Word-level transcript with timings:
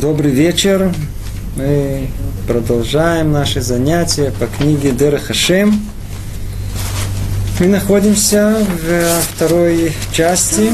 Добрый 0.00 0.30
вечер. 0.30 0.94
Мы 1.56 2.08
продолжаем 2.46 3.32
наши 3.32 3.60
занятия 3.60 4.32
по 4.38 4.46
книге 4.46 4.92
Дер 4.92 5.18
Хашем. 5.18 5.80
Мы 7.58 7.66
находимся 7.66 8.64
в 8.80 9.34
второй 9.34 9.92
части. 10.12 10.70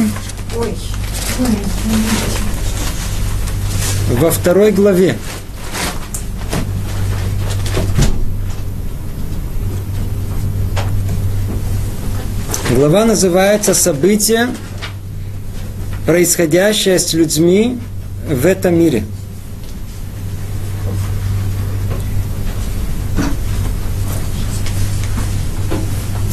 Во 4.10 4.30
второй 4.30 4.72
главе. 4.72 5.16
Глава 12.76 13.06
называется 13.06 13.72
«События, 13.72 14.50
происходящее 16.04 16.98
с 16.98 17.14
людьми 17.14 17.78
в 18.28 18.44
этом 18.44 18.74
мире». 18.74 19.02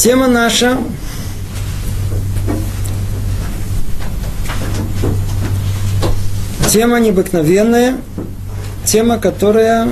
Тема 0.01 0.25
наша 0.25 0.79
Тема 6.71 6.99
необыкновенная, 6.99 7.97
тема, 8.83 9.19
которая 9.19 9.89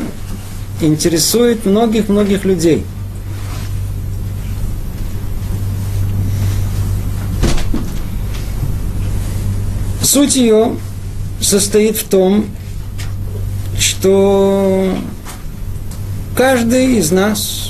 интересует 0.81 1.67
многих-многих 1.67 2.44
людей. 2.44 2.84
Суть 10.02 10.36
ее 10.36 10.75
состоит 11.39 11.97
в 11.97 12.09
том, 12.09 12.47
что 13.78 14.91
каждый 16.36 16.97
из 16.97 17.12
нас 17.12 17.69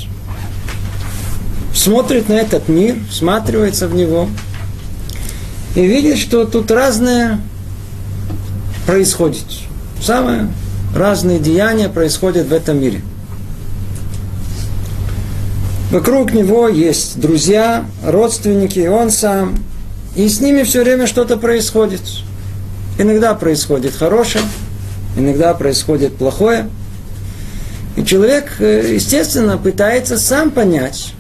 смотрит 1.90 2.30
на 2.30 2.34
этот 2.34 2.70
мир, 2.70 2.98
всматривается 3.10 3.88
в 3.88 3.96
него 3.96 4.30
и 5.74 5.88
видит, 5.88 6.20
что 6.20 6.46
тут 6.46 6.70
разное 6.70 7.42
происходит. 8.86 9.46
Самые 10.00 10.54
разные 10.96 11.40
деяния 11.40 11.90
происходят 11.90 12.46
в 12.46 12.54
этом 12.54 12.80
мире. 12.80 13.02
Вокруг 15.90 16.32
него 16.32 16.68
есть 16.68 17.20
друзья, 17.20 17.86
родственники, 18.06 18.86
он 18.86 19.10
сам. 19.10 19.56
И 20.16 20.30
с 20.30 20.42
ними 20.42 20.62
все 20.62 20.84
время 20.84 21.08
что-то 21.08 21.38
происходит. 21.38 22.02
Иногда 23.00 23.34
происходит 23.34 23.96
хорошее, 23.96 24.44
иногда 25.18 25.56
происходит 25.56 26.18
плохое. 26.18 26.70
И 27.96 28.06
человек, 28.06 28.58
э, 28.60 28.94
естественно, 28.94 29.58
пытается 29.58 30.20
сам 30.20 30.52
понять, 30.52 31.16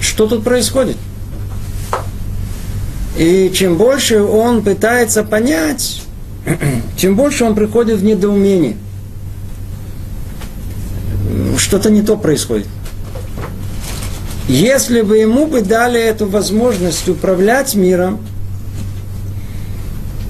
что 0.00 0.26
тут 0.26 0.44
происходит. 0.44 0.96
И 3.16 3.50
чем 3.52 3.76
больше 3.76 4.22
он 4.22 4.62
пытается 4.62 5.24
понять, 5.24 6.02
тем 6.96 7.16
больше 7.16 7.44
он 7.44 7.54
приходит 7.54 7.98
в 7.98 8.04
недоумение. 8.04 8.76
Что-то 11.56 11.90
не 11.90 12.02
то 12.02 12.16
происходит. 12.16 12.68
Если 14.48 15.02
бы 15.02 15.18
ему 15.18 15.46
бы 15.46 15.60
дали 15.60 16.00
эту 16.00 16.26
возможность 16.26 17.08
управлять 17.08 17.74
миром, 17.74 18.20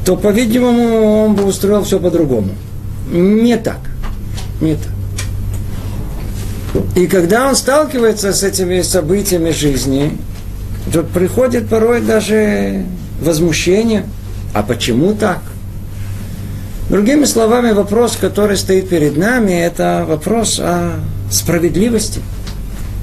то, 0.05 0.17
по-видимому, 0.17 1.25
он 1.25 1.35
бы 1.35 1.45
устроил 1.45 1.85
все 1.85 2.01
по-другому. 2.01 2.51
Не 3.11 3.57
так. 3.59 3.79
Не 4.61 4.75
так. 4.75 4.98
И 6.97 7.07
когда 7.07 7.49
он 7.49 7.57
сталкивается 7.57 8.33
с 8.33 8.43
этими 8.43 8.83
событиями 8.83 9.51
жизни, 9.51 10.19
то 10.93 11.03
приходит 11.03 11.69
порой 11.69 12.01
даже 12.01 12.85
возмущение. 13.21 14.05
А 14.55 14.63
почему 14.63 15.15
так? 15.15 15.41
Другими 16.89 17.25
словами, 17.25 17.73
вопрос, 17.73 18.17
который 18.17 18.57
стоит 18.57 18.89
перед 18.89 19.17
нами, 19.17 19.53
это 19.53 20.07
вопрос 20.09 20.59
о 20.59 21.01
справедливости. 21.31 22.21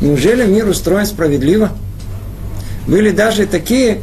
Неужели 0.01 0.45
мир 0.45 0.67
устроен 0.67 1.05
справедливо? 1.05 1.71
Были 2.87 3.11
даже 3.11 3.45
такие 3.45 3.99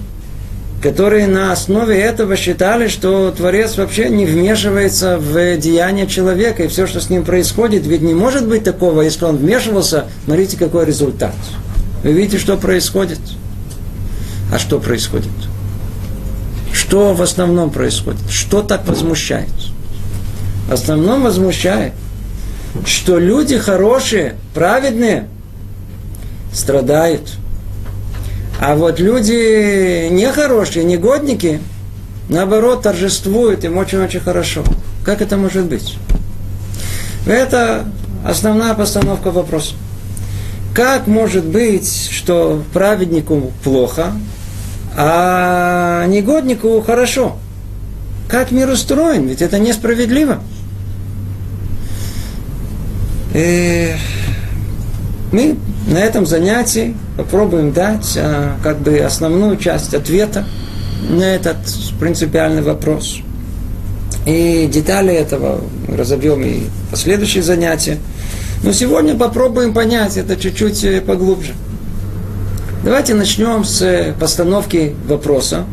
которые 0.83 1.29
на 1.29 1.53
основе 1.53 1.97
этого 1.97 2.37
считали, 2.37 2.89
что 2.89 3.31
Творец 3.31 3.79
вообще 3.79 4.09
не 4.09 4.27
вмешивается 4.27 5.17
в 5.17 5.57
деяния 5.57 6.09
человека, 6.09 6.65
и 6.65 6.69
все, 6.69 6.89
что 6.89 7.01
с 7.01 7.09
ним 7.09 7.25
происходит, 7.25 7.87
ведь 7.87 8.03
не 8.03 8.15
может 8.15 8.49
быть 8.49 8.65
такого, 8.65 9.03
если 9.03 9.25
он 9.25 9.37
вмешивался, 9.37 10.07
смотрите, 10.25 10.57
какой 10.57 10.85
результат. 10.85 11.35
Вы 12.03 12.13
видите, 12.13 12.39
что 12.39 12.57
происходит? 12.57 13.21
А 14.53 14.59
что 14.59 14.81
происходит? 14.81 15.31
Что 16.73 17.15
в 17.15 17.23
основном 17.23 17.71
происходит? 17.71 18.29
Что 18.29 18.61
так 18.63 18.87
возмущает? 18.89 19.51
В 20.69 20.73
основном 20.73 21.23
возмущает, 21.23 21.93
что 22.85 23.21
люди 23.21 23.57
хорошие, 23.57 24.35
праведные, 24.53 25.29
страдают– 26.53 27.35
а 28.65 28.77
вот 28.77 29.01
люди 29.01 30.09
нехорошие, 30.09 30.85
негодники, 30.85 31.61
наоборот, 32.29 32.83
торжествуют, 32.83 33.65
им 33.65 33.77
очень-очень 33.77 34.21
хорошо. 34.21 34.63
Как 35.05 35.21
это 35.21 35.37
может 35.37 35.65
быть? 35.65 35.99
Это 37.27 37.85
основная 38.25 38.75
постановка 38.75 39.33
вопроса. 39.33 39.75
Как 40.77 41.09
может 41.09 41.45
быть, 41.45 42.09
что 42.13 42.63
праведнику 42.73 43.51
плохо, 43.65 44.13
а 44.97 46.07
негоднику 46.07 46.83
хорошо? 46.83 47.39
Как 48.29 48.53
мир 48.53 48.71
устроен? 48.71 49.27
Ведь 49.27 49.43
это 49.43 49.59
несправедливо. 49.59 50.39
И 53.35 53.93
мы 55.33 55.57
на 55.89 55.99
этом 55.99 56.27
занятии 56.27 56.95
попробуем 57.17 57.73
дать 57.73 58.17
а, 58.17 58.57
как 58.63 58.81
бы 58.81 58.99
основную 58.99 59.57
часть 59.57 59.95
ответа 59.95 60.47
на 61.09 61.25
этот 61.25 61.57
принципиальный 61.99 62.63
вопрос. 62.63 63.19
И 64.27 64.69
детали 64.73 65.13
этого 65.13 65.61
разобьем 65.89 66.43
и 66.45 66.65
последующие 66.91 67.43
занятия. 67.43 67.99
Но 68.63 68.73
сегодня 68.73 69.17
попробуем 69.17 69.73
понять 69.75 70.17
это 70.17 70.37
чуть-чуть 70.37 70.85
э, 70.85 71.01
поглубже. 71.01 71.55
Давайте 72.85 73.15
начнем 73.15 73.65
с 73.65 74.15
постановки 74.21 74.95
вопроса 75.09 75.65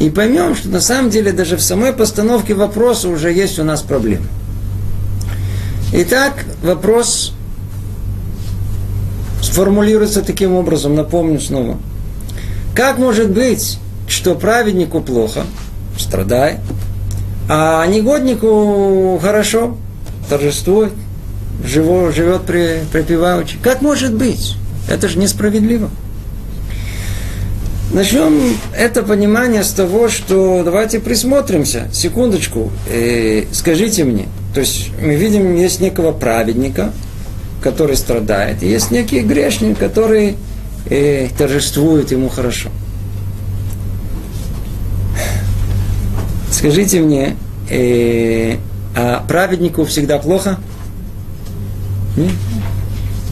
и 0.00 0.10
поймем, 0.10 0.56
что 0.56 0.68
на 0.68 0.80
самом 0.80 1.10
деле 1.10 1.30
даже 1.32 1.56
в 1.56 1.62
самой 1.62 1.92
постановке 1.92 2.54
вопроса 2.54 3.08
уже 3.08 3.32
есть 3.32 3.58
у 3.58 3.64
нас 3.64 3.82
проблемы. 3.82 4.26
Итак, 5.92 6.44
вопрос 6.62 7.32
сформулируется 9.54 10.22
таким 10.22 10.52
образом, 10.54 10.96
напомню 10.96 11.38
снова. 11.38 11.78
Как 12.74 12.98
может 12.98 13.30
быть, 13.30 13.78
что 14.08 14.34
праведнику 14.34 15.00
плохо, 15.00 15.44
страдает, 15.96 16.58
а 17.48 17.86
негоднику 17.86 19.16
хорошо, 19.22 19.76
торжествует, 20.28 20.92
живо, 21.64 22.10
живет 22.10 22.42
при, 22.42 22.80
припеваючи? 22.90 23.56
Как 23.62 23.80
может 23.80 24.12
быть? 24.14 24.56
Это 24.88 25.08
же 25.08 25.20
несправедливо. 25.20 25.88
Начнем 27.92 28.56
это 28.76 29.04
понимание 29.04 29.62
с 29.62 29.70
того, 29.70 30.08
что 30.08 30.62
давайте 30.64 30.98
присмотримся, 30.98 31.88
секундочку, 31.92 32.72
э, 32.90 33.44
скажите 33.52 34.02
мне, 34.02 34.26
то 34.52 34.58
есть 34.58 34.90
мы 35.00 35.14
видим, 35.14 35.54
есть 35.54 35.78
некого 35.78 36.10
праведника, 36.10 36.92
который 37.64 37.96
страдает. 37.96 38.62
И 38.62 38.68
есть 38.68 38.90
некий 38.90 39.20
грешник, 39.20 39.78
который 39.78 40.36
э, 40.90 41.28
торжествует 41.36 42.12
ему 42.12 42.28
хорошо. 42.28 42.68
Скажите 46.52 47.00
мне, 47.00 47.36
э, 47.70 48.56
а 48.94 49.24
праведнику 49.26 49.86
всегда 49.86 50.18
плохо? 50.18 50.58
Нет? 52.18 52.32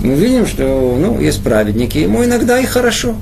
Мы 0.02 0.14
видим, 0.14 0.46
что 0.46 0.96
ну, 0.98 1.20
есть 1.20 1.44
праведники, 1.44 1.98
ему 1.98 2.24
иногда 2.24 2.58
и 2.58 2.64
хорошо. 2.64 3.14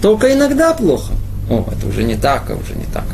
Только 0.00 0.32
иногда 0.32 0.72
плохо. 0.72 1.12
О, 1.50 1.66
это 1.70 1.88
уже 1.88 2.04
не 2.04 2.14
так, 2.14 2.48
а 2.48 2.54
уже 2.54 2.74
не 2.74 2.86
так. 2.92 3.04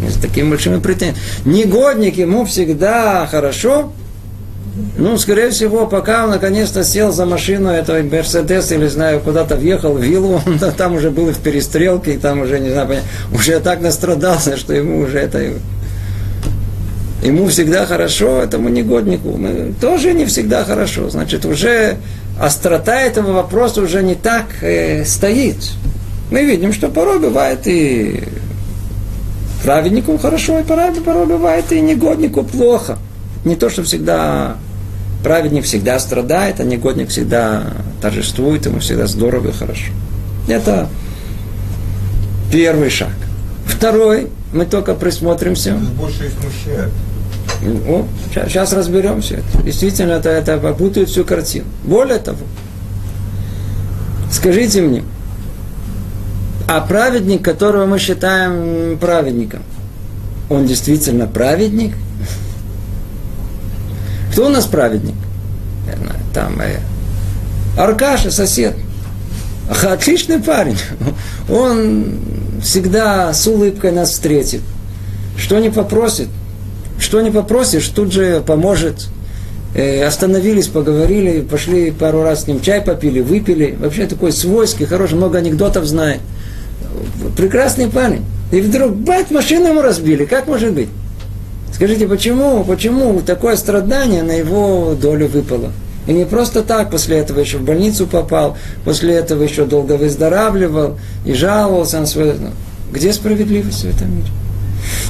Не 0.00 0.08
с 0.08 0.14
такими 0.14 0.48
большими 0.48 0.78
претензиями. 0.78 1.18
Негодник 1.44 2.16
ему 2.16 2.44
всегда 2.44 3.26
хорошо, 3.26 3.92
ну, 4.96 5.16
скорее 5.18 5.50
всего, 5.50 5.86
пока 5.86 6.24
он 6.24 6.30
наконец-то 6.30 6.84
сел 6.84 7.12
за 7.12 7.26
машину 7.26 7.70
этого 7.70 8.02
Мерседес 8.02 8.72
или, 8.72 8.86
знаю, 8.86 9.20
куда-то 9.20 9.56
въехал 9.56 9.94
в 9.94 10.02
виллу, 10.02 10.40
он 10.46 10.58
там 10.58 10.94
уже 10.94 11.10
был 11.10 11.26
в 11.26 11.38
перестрелке, 11.38 12.14
и 12.14 12.18
там 12.18 12.40
уже, 12.42 12.60
не 12.60 12.70
знаю, 12.70 13.00
уже 13.32 13.60
так 13.60 13.80
настрадался, 13.80 14.56
что 14.56 14.72
ему 14.74 15.00
уже 15.00 15.18
это... 15.18 15.52
ему 17.22 17.46
всегда 17.48 17.86
хорошо, 17.86 18.42
этому 18.42 18.68
негоднику 18.68 19.36
мы, 19.36 19.74
тоже 19.80 20.12
не 20.12 20.26
всегда 20.26 20.64
хорошо. 20.64 21.08
Значит, 21.10 21.44
уже 21.44 21.96
острота 22.40 23.00
этого 23.00 23.32
вопроса 23.32 23.82
уже 23.82 24.02
не 24.02 24.14
так 24.14 24.46
э, 24.62 25.04
стоит. 25.04 25.58
Мы 26.30 26.44
видим, 26.44 26.72
что 26.72 26.88
порой 26.88 27.18
бывает 27.18 27.60
и 27.66 28.22
праведнику 29.62 30.16
хорошо, 30.18 30.58
и 30.58 30.62
порой, 30.62 30.92
порой 30.94 31.26
бывает 31.26 31.70
и 31.72 31.80
негоднику 31.80 32.42
плохо. 32.44 32.98
Не 33.44 33.56
то, 33.56 33.68
что 33.70 33.82
всегда 33.82 34.56
праведник 35.22 35.64
всегда 35.64 35.98
страдает, 35.98 36.60
а 36.60 36.64
негодник 36.64 37.08
всегда 37.08 37.64
торжествует, 38.00 38.66
ему 38.66 38.80
всегда 38.80 39.06
здорово 39.06 39.48
и 39.48 39.52
хорошо. 39.52 39.92
Это 40.48 40.88
первый 42.50 42.90
шаг. 42.90 43.12
Второй, 43.66 44.28
мы 44.52 44.64
только 44.64 44.94
присмотримся. 44.94 45.74
Больше 45.74 46.26
их 46.26 46.32
смущает. 46.40 46.90
О, 47.88 48.06
сейчас, 48.48 48.72
разберемся. 48.72 49.36
Это. 49.36 49.62
Действительно, 49.62 50.12
это, 50.12 50.30
это 50.30 50.58
попутает 50.58 51.08
всю 51.08 51.24
картину. 51.24 51.66
Более 51.84 52.18
того, 52.18 52.38
скажите 54.32 54.80
мне, 54.80 55.02
а 56.66 56.80
праведник, 56.80 57.42
которого 57.44 57.86
мы 57.86 57.98
считаем 57.98 58.96
праведником, 58.98 59.62
он 60.48 60.66
действительно 60.66 61.26
праведник? 61.26 61.94
Кто 64.32 64.46
у 64.46 64.48
нас 64.48 64.66
праведник? 64.66 65.14
Там 66.32 66.60
э, 66.60 66.78
Аркаша, 67.76 68.30
сосед. 68.30 68.74
Отличный 69.82 70.40
парень. 70.40 70.78
Он 71.48 72.20
всегда 72.62 73.32
с 73.32 73.46
улыбкой 73.46 73.92
нас 73.92 74.10
встретит. 74.10 74.60
Что 75.36 75.58
не 75.58 75.70
попросит, 75.70 76.28
что 76.98 77.20
не 77.20 77.30
попросишь, 77.30 77.88
тут 77.88 78.12
же 78.12 78.42
поможет. 78.46 79.08
Э, 79.74 80.04
остановились, 80.04 80.66
поговорили, 80.66 81.40
пошли 81.40 81.90
пару 81.90 82.22
раз 82.22 82.44
с 82.44 82.46
ним 82.46 82.60
чай 82.60 82.80
попили, 82.80 83.20
выпили. 83.20 83.76
Вообще 83.80 84.06
такой 84.06 84.32
свойский, 84.32 84.86
хороший, 84.86 85.14
много 85.14 85.38
анекдотов 85.38 85.84
знает. 85.86 86.20
Прекрасный 87.36 87.88
парень. 87.88 88.24
И 88.52 88.60
вдруг, 88.60 88.94
бать, 88.94 89.30
машину 89.30 89.68
ему 89.68 89.82
разбили. 89.82 90.24
Как 90.24 90.46
может 90.46 90.72
быть? 90.72 90.88
Скажите, 91.72 92.06
почему, 92.06 92.64
почему 92.64 93.20
такое 93.20 93.56
страдание 93.56 94.22
на 94.22 94.32
его 94.32 94.94
долю 95.00 95.28
выпало? 95.28 95.72
И 96.06 96.12
не 96.12 96.24
просто 96.24 96.62
так, 96.62 96.90
после 96.90 97.18
этого 97.18 97.40
еще 97.40 97.58
в 97.58 97.62
больницу 97.62 98.06
попал, 98.06 98.56
после 98.84 99.14
этого 99.14 99.42
еще 99.42 99.64
долго 99.64 99.92
выздоравливал 99.92 100.98
и 101.24 101.32
жаловался 101.34 102.00
на 102.00 102.06
свое... 102.06 102.36
Где 102.90 103.12
справедливость 103.12 103.84
в 103.84 103.96
этом 103.96 104.16
мире? 104.16 104.28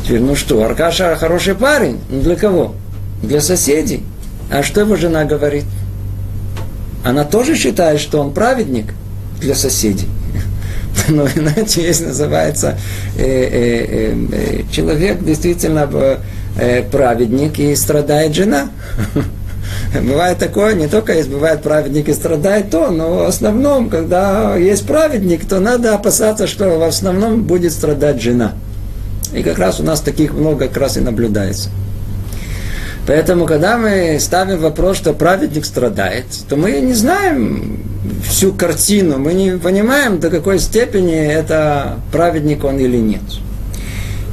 Теперь, 0.04 0.20
ну 0.20 0.36
что, 0.36 0.62
Аркаша 0.62 1.16
хороший 1.16 1.54
парень. 1.54 1.98
Ну 2.10 2.20
для 2.20 2.36
кого? 2.36 2.74
Для 3.22 3.40
соседей. 3.40 4.02
А 4.50 4.62
что 4.62 4.80
его 4.80 4.96
жена 4.96 5.24
говорит? 5.24 5.64
Она 7.04 7.24
тоже 7.24 7.56
считает, 7.56 8.00
что 8.00 8.20
он 8.20 8.34
праведник 8.34 8.92
для 9.40 9.54
соседей. 9.54 10.08
Но 11.08 11.26
иначе 11.26 11.82
есть 11.82 12.04
называется 12.06 12.78
э, 13.16 13.22
э, 13.22 14.14
э, 14.32 14.62
человек 14.72 15.22
действительно 15.24 15.88
праведник 16.90 17.58
и 17.58 17.74
страдает 17.74 18.34
жена. 18.34 18.68
Бывает 19.94 20.38
такое, 20.38 20.74
не 20.74 20.86
только 20.86 21.14
есть, 21.14 21.28
бывает 21.28 21.62
праведник 21.62 22.08
и 22.08 22.14
страдает 22.14 22.70
то, 22.70 22.90
но 22.90 23.16
в 23.16 23.22
основном, 23.22 23.88
когда 23.88 24.56
есть 24.56 24.86
праведник, 24.86 25.46
то 25.46 25.58
надо 25.60 25.94
опасаться, 25.94 26.46
что 26.46 26.78
в 26.78 26.82
основном 26.82 27.42
будет 27.42 27.72
страдать 27.72 28.20
жена. 28.20 28.52
И 29.32 29.42
как 29.42 29.58
раз 29.58 29.80
у 29.80 29.82
нас 29.82 30.00
таких 30.00 30.32
много 30.32 30.68
как 30.68 30.76
раз 30.76 30.96
и 30.96 31.00
наблюдается. 31.00 31.70
Поэтому, 33.06 33.46
когда 33.46 33.76
мы 33.76 34.18
ставим 34.20 34.58
вопрос, 34.58 34.96
что 34.96 35.12
праведник 35.12 35.64
страдает, 35.64 36.26
то 36.48 36.56
мы 36.56 36.72
не 36.80 36.92
знаем 36.92 37.80
всю 38.24 38.52
картину, 38.52 39.18
мы 39.18 39.34
не 39.34 39.58
понимаем, 39.58 40.20
до 40.20 40.30
какой 40.30 40.58
степени 40.58 41.16
это 41.16 41.96
праведник 42.12 42.64
он 42.64 42.78
или 42.78 42.96
нет. 42.96 43.22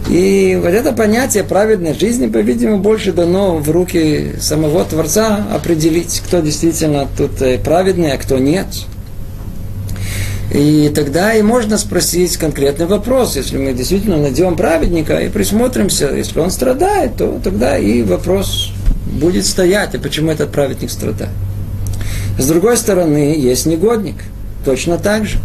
И 0.09 0.57
вот 0.61 0.69
это 0.69 0.93
понятие 0.93 1.43
праведной 1.43 1.93
жизни, 1.93 2.27
по-видимому, 2.27 2.79
больше 2.79 3.11
дано 3.11 3.57
в 3.57 3.69
руки 3.69 4.33
самого 4.39 4.85
Творца 4.85 5.45
определить, 5.53 6.21
кто 6.25 6.39
действительно 6.39 7.07
тут 7.17 7.41
э, 7.41 7.57
праведный, 7.57 8.13
а 8.13 8.17
кто 8.17 8.37
нет– 8.37 8.67
и 10.51 10.89
тогда 10.95 11.33
и 11.33 11.41
можно 11.41 11.77
спросить 11.77 12.37
конкретный 12.37 12.85
вопрос. 12.85 13.35
Если 13.35 13.57
мы 13.57 13.73
действительно 13.73 14.17
найдем 14.17 14.55
праведника 14.55 15.17
и 15.17 15.29
присмотримся, 15.29 16.09
если 16.15 16.39
он 16.39 16.51
страдает, 16.51 17.17
то 17.17 17.39
тогда 17.43 17.77
и 17.77 18.01
вопрос 18.01 18.71
будет 19.05 19.45
стоять, 19.45 19.93
а 19.95 19.99
почему 19.99 20.31
этот 20.31 20.51
праведник 20.51 20.89
страдает. 20.89 21.31
С 22.37 22.47
другой 22.47 22.77
стороны, 22.77 23.35
есть 23.37 23.65
негодник. 23.65 24.15
Точно 24.63 24.97
так 24.97 25.25
же. 25.25 25.39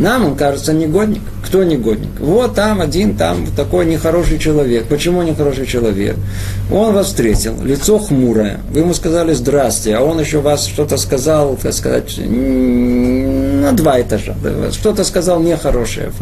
Нам 0.00 0.24
он 0.24 0.34
кажется 0.34 0.72
негодник. 0.72 1.20
Кто 1.44 1.62
негодник? 1.62 2.08
Вот 2.20 2.54
там 2.54 2.80
один, 2.80 3.16
там 3.16 3.46
такой 3.54 3.84
нехороший 3.84 4.38
человек. 4.38 4.86
Почему 4.86 5.22
нехороший 5.22 5.66
человек? 5.66 6.16
Он 6.72 6.94
вас 6.94 7.08
встретил, 7.08 7.62
лицо 7.62 7.98
хмурое. 7.98 8.60
Вы 8.70 8.80
ему 8.80 8.94
сказали 8.94 9.34
здрасте, 9.34 9.94
а 9.94 10.00
он 10.00 10.18
еще 10.18 10.40
вас 10.40 10.64
что-то 10.64 10.96
сказал, 10.96 11.58
так 11.60 11.74
сказать, 11.74 12.18
на 12.18 13.72
два 13.72 14.00
этажа. 14.00 14.34
Что-то 14.72 15.04
сказал 15.04 15.40
нехорошее. 15.40 16.12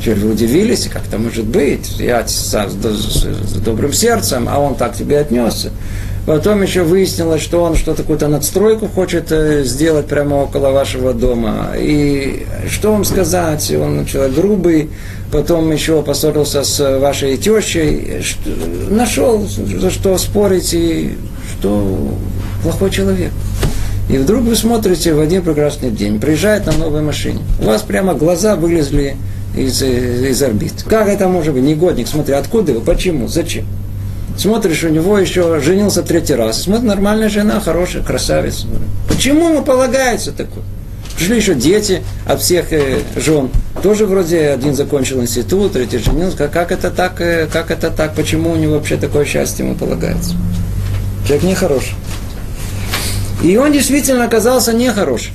Теперь 0.00 0.14
вы 0.14 0.30
удивились, 0.30 0.88
как 0.92 1.08
это 1.08 1.18
может 1.18 1.44
быть? 1.44 1.98
Я 1.98 2.24
с, 2.24 2.54
с, 2.54 2.54
с 2.54 3.52
добрым 3.64 3.92
сердцем, 3.92 4.48
а 4.48 4.60
он 4.60 4.76
так 4.76 4.94
тебе 4.94 5.18
отнесся. 5.18 5.70
Потом 6.28 6.60
еще 6.60 6.82
выяснилось, 6.82 7.40
что 7.40 7.62
он 7.62 7.74
что-то, 7.74 8.02
какую-то 8.02 8.28
надстройку 8.28 8.86
хочет 8.86 9.32
э, 9.32 9.64
сделать 9.64 10.08
прямо 10.08 10.34
около 10.34 10.72
вашего 10.72 11.14
дома. 11.14 11.68
И 11.74 12.44
что 12.68 12.92
вам 12.92 13.04
сказать? 13.04 13.70
Он 13.70 14.04
человек 14.04 14.36
грубый, 14.36 14.90
потом 15.32 15.72
еще 15.72 16.02
поссорился 16.02 16.64
с 16.64 16.98
вашей 16.98 17.38
тещей. 17.38 18.20
Нашел, 18.90 19.46
за 19.46 19.88
что 19.88 20.18
спорить, 20.18 20.74
и 20.74 21.16
что 21.54 22.12
плохой 22.62 22.90
человек. 22.90 23.30
И 24.10 24.18
вдруг 24.18 24.42
вы 24.42 24.54
смотрите 24.54 25.14
в 25.14 25.20
один 25.20 25.40
прекрасный 25.40 25.90
день, 25.90 26.20
приезжает 26.20 26.66
на 26.66 26.72
новой 26.72 27.00
машине. 27.00 27.40
У 27.58 27.64
вас 27.64 27.80
прямо 27.80 28.12
глаза 28.12 28.54
вылезли 28.54 29.16
из, 29.56 29.80
э, 29.80 30.28
из 30.28 30.42
орбит. 30.42 30.84
Как 30.86 31.08
это 31.08 31.26
может 31.26 31.54
быть? 31.54 31.62
Негодник, 31.62 32.06
смотри, 32.06 32.34
откуда 32.34 32.74
вы, 32.74 32.82
почему, 32.82 33.28
зачем? 33.28 33.64
Смотришь, 34.38 34.84
у 34.84 34.88
него 34.88 35.18
еще 35.18 35.58
женился 35.58 36.02
третий 36.02 36.34
раз. 36.34 36.62
Смотри, 36.62 36.86
нормальная 36.86 37.28
жена, 37.28 37.58
хорошая, 37.58 38.04
красавица. 38.04 38.68
Почему 39.08 39.48
ему 39.48 39.62
полагается 39.62 40.30
такое? 40.30 40.62
Пришли 41.16 41.38
еще 41.38 41.56
дети 41.56 42.04
от 42.24 42.40
всех 42.40 42.72
э, 42.72 43.00
жен. 43.16 43.50
Тоже 43.82 44.06
вроде 44.06 44.50
один 44.50 44.76
закончил 44.76 45.20
институт, 45.20 45.72
третий 45.72 45.98
женился. 45.98 46.46
Как, 46.46 46.70
это 46.70 46.92
так? 46.92 47.20
Э, 47.20 47.48
как 47.52 47.72
это 47.72 47.90
так? 47.90 48.14
Почему 48.14 48.52
у 48.52 48.56
него 48.56 48.74
вообще 48.74 48.96
такое 48.96 49.24
счастье 49.24 49.66
ему 49.66 49.74
полагается? 49.74 50.36
Человек 51.26 51.42
нехороший. 51.42 51.94
И 53.42 53.56
он 53.56 53.72
действительно 53.72 54.24
оказался 54.24 54.72
нехорошим. 54.72 55.32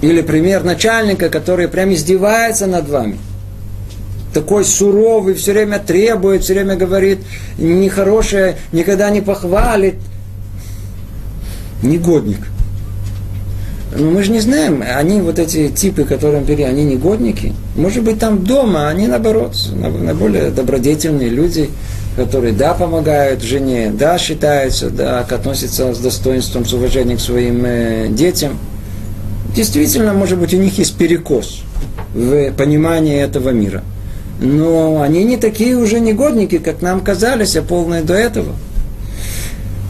Или 0.00 0.22
пример 0.22 0.62
начальника, 0.62 1.28
который 1.28 1.66
прям 1.66 1.92
издевается 1.92 2.68
над 2.68 2.88
вами– 2.88 3.18
такой 4.32 4.64
суровый, 4.64 5.34
все 5.34 5.52
время 5.52 5.78
требует, 5.78 6.44
все 6.44 6.54
время 6.54 6.76
говорит 6.76 7.20
нехорошее, 7.58 8.56
никогда 8.72 9.10
не 9.10 9.20
похвалит. 9.20 9.96
Негодник. 11.82 12.40
Но 13.96 14.10
мы 14.10 14.22
же 14.22 14.30
не 14.30 14.40
знаем, 14.40 14.84
они 14.86 15.20
вот 15.20 15.38
эти 15.38 15.68
типы, 15.68 16.04
которые 16.04 16.42
бери, 16.42 16.62
они 16.62 16.84
негодники. 16.84 17.52
Может 17.74 18.04
быть, 18.04 18.20
там 18.20 18.44
дома, 18.44 18.88
они 18.88 19.08
наоборот, 19.08 19.56
наиболее 19.74 20.50
добродетельные 20.50 21.28
люди, 21.28 21.70
которые, 22.14 22.52
да, 22.52 22.74
помогают 22.74 23.42
жене, 23.42 23.90
да, 23.92 24.16
считаются, 24.18 24.90
да, 24.90 25.20
относятся 25.20 25.92
с 25.92 25.98
достоинством, 25.98 26.64
с 26.66 26.72
уважением 26.72 27.18
к 27.18 27.20
своим 27.20 27.64
э, 27.64 28.08
детям. 28.10 28.58
Действительно, 29.56 30.12
может 30.12 30.38
быть, 30.38 30.54
у 30.54 30.56
них 30.56 30.78
есть 30.78 30.96
перекос 30.96 31.62
в 32.14 32.52
понимании 32.52 33.20
этого 33.20 33.50
мира 33.50 33.82
но 34.40 35.02
они 35.02 35.22
не 35.24 35.36
такие 35.36 35.76
уже 35.76 36.00
негодники, 36.00 36.58
как 36.58 36.82
нам 36.82 37.00
казались, 37.00 37.56
а 37.56 37.62
полные 37.62 38.02
до 38.02 38.14
этого. 38.14 38.54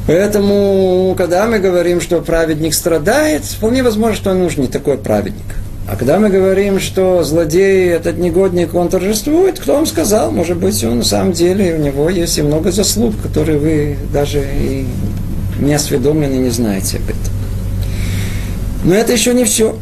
Поэтому, 0.06 1.14
когда 1.16 1.46
мы 1.46 1.60
говорим, 1.60 2.00
что 2.00 2.20
праведник 2.20 2.74
страдает, 2.74 3.44
вполне 3.44 3.82
возможно, 3.82 4.16
что 4.16 4.30
он 4.32 4.42
уже 4.42 4.60
не 4.60 4.66
такой 4.66 4.98
праведник. 4.98 5.44
А 5.88 5.96
когда 5.96 6.18
мы 6.18 6.30
говорим, 6.30 6.80
что 6.80 7.22
злодей, 7.22 7.90
этот 7.90 8.18
негодник, 8.18 8.74
он 8.74 8.88
торжествует, 8.88 9.58
кто 9.60 9.74
вам 9.74 9.86
сказал? 9.86 10.30
Может 10.32 10.56
быть, 10.56 10.82
он 10.84 10.98
на 10.98 11.04
самом 11.04 11.32
деле, 11.32 11.74
у 11.74 11.78
него 11.78 12.10
есть 12.10 12.38
и 12.38 12.42
много 12.42 12.72
заслуг, 12.72 13.14
которые 13.22 13.58
вы 13.58 13.96
даже 14.12 14.40
и 14.40 14.86
не 15.60 15.74
осведомлены, 15.74 16.34
не 16.34 16.50
знаете 16.50 16.96
об 16.96 17.04
этом. 17.04 17.19
Но 18.90 18.96
это 18.96 19.12
еще 19.12 19.34
не 19.34 19.44
все. 19.44 19.78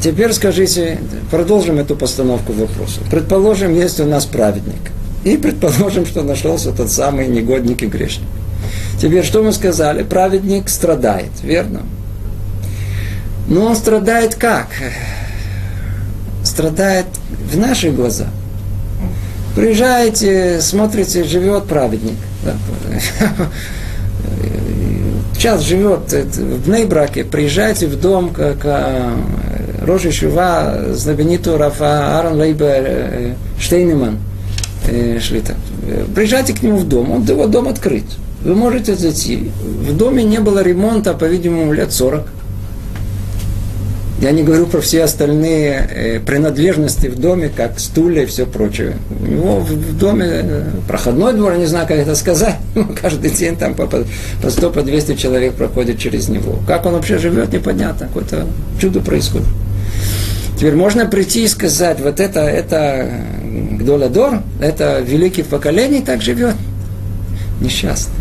Теперь 0.00 0.32
скажите, 0.32 1.00
продолжим 1.32 1.80
эту 1.80 1.96
постановку 1.96 2.52
вопроса. 2.52 3.00
Предположим, 3.10 3.74
есть 3.74 3.98
у 3.98 4.04
нас 4.04 4.24
праведник. 4.24 4.92
И 5.24 5.36
предположим, 5.36 6.06
что 6.06 6.22
нашелся 6.22 6.70
тот 6.70 6.88
самый 6.88 7.26
негодник 7.26 7.82
и 7.82 7.86
грешник. 7.86 8.28
Теперь 9.00 9.24
что 9.24 9.42
мы 9.42 9.52
сказали? 9.52 10.04
Праведник 10.04 10.68
страдает, 10.68 11.32
верно? 11.42 11.82
Но 13.48 13.64
он 13.64 13.74
страдает 13.74 14.36
как? 14.36 14.68
Страдает 16.44 17.06
в 17.52 17.58
наших 17.58 17.96
глазах. 17.96 18.28
Приезжаете, 19.56 20.60
смотрите, 20.60 21.24
живет 21.24 21.64
праведник. 21.64 22.14
Сейчас 25.42 25.62
живет 25.62 26.12
в 26.12 26.70
Нейбраке, 26.70 27.24
приезжайте 27.24 27.88
в 27.88 28.00
дом, 28.00 28.30
как 28.30 28.58
а, 28.62 29.12
Рожи 29.84 30.12
Шува, 30.12 30.92
знаменитого 30.92 31.58
Рафа 31.58 32.16
Аарон 32.16 32.38
Лейбер 32.38 32.84
э, 32.86 33.34
Штейнеман 33.58 34.18
э, 34.86 35.18
Шлита. 35.18 35.56
Приезжайте 36.14 36.54
к 36.54 36.62
нему 36.62 36.76
в 36.76 36.88
дом, 36.88 37.10
он, 37.10 37.24
его 37.24 37.48
дом 37.48 37.66
открыт. 37.66 38.04
Вы 38.44 38.54
можете 38.54 38.94
зайти. 38.94 39.50
В 39.60 39.96
доме 39.96 40.22
не 40.22 40.38
было 40.38 40.62
ремонта, 40.62 41.12
по-видимому, 41.12 41.72
лет 41.72 41.92
40. 41.92 42.24
Я 44.22 44.30
не 44.30 44.44
говорю 44.44 44.66
про 44.66 44.80
все 44.80 45.02
остальные 45.02 45.88
э, 45.90 46.20
принадлежности 46.20 47.08
в 47.08 47.18
доме, 47.18 47.48
как 47.48 47.80
стулья 47.80 48.22
и 48.22 48.26
все 48.26 48.46
прочее. 48.46 48.94
У 49.20 49.26
него 49.26 49.58
в 49.58 49.98
доме 49.98 50.26
э, 50.30 50.64
проходной 50.86 51.32
двор, 51.32 51.56
не 51.56 51.66
знаю, 51.66 51.88
как 51.88 51.98
это 51.98 52.14
сказать. 52.14 52.54
Каждый 53.02 53.32
день 53.32 53.56
там 53.56 53.74
по, 53.74 53.88
по 53.88 54.04
100, 54.48 54.70
по 54.70 54.82
200 54.82 55.16
человек 55.16 55.54
проходит 55.54 55.98
через 55.98 56.28
него. 56.28 56.60
Как 56.68 56.86
он 56.86 56.92
вообще 56.92 57.18
живет, 57.18 57.52
непонятно. 57.52 58.06
Какое-то 58.06 58.46
чудо 58.80 59.00
происходит. 59.00 59.48
Теперь 60.56 60.76
можно 60.76 61.04
прийти 61.06 61.42
и 61.42 61.48
сказать, 61.48 61.98
вот 62.00 62.20
это, 62.20 62.42
это 62.42 63.24
Гдоладор, 63.72 64.42
это 64.60 65.00
великий 65.00 65.42
в 65.42 65.48
поколении 65.48 66.00
так 66.00 66.22
живет. 66.22 66.54
Несчастный. 67.60 68.14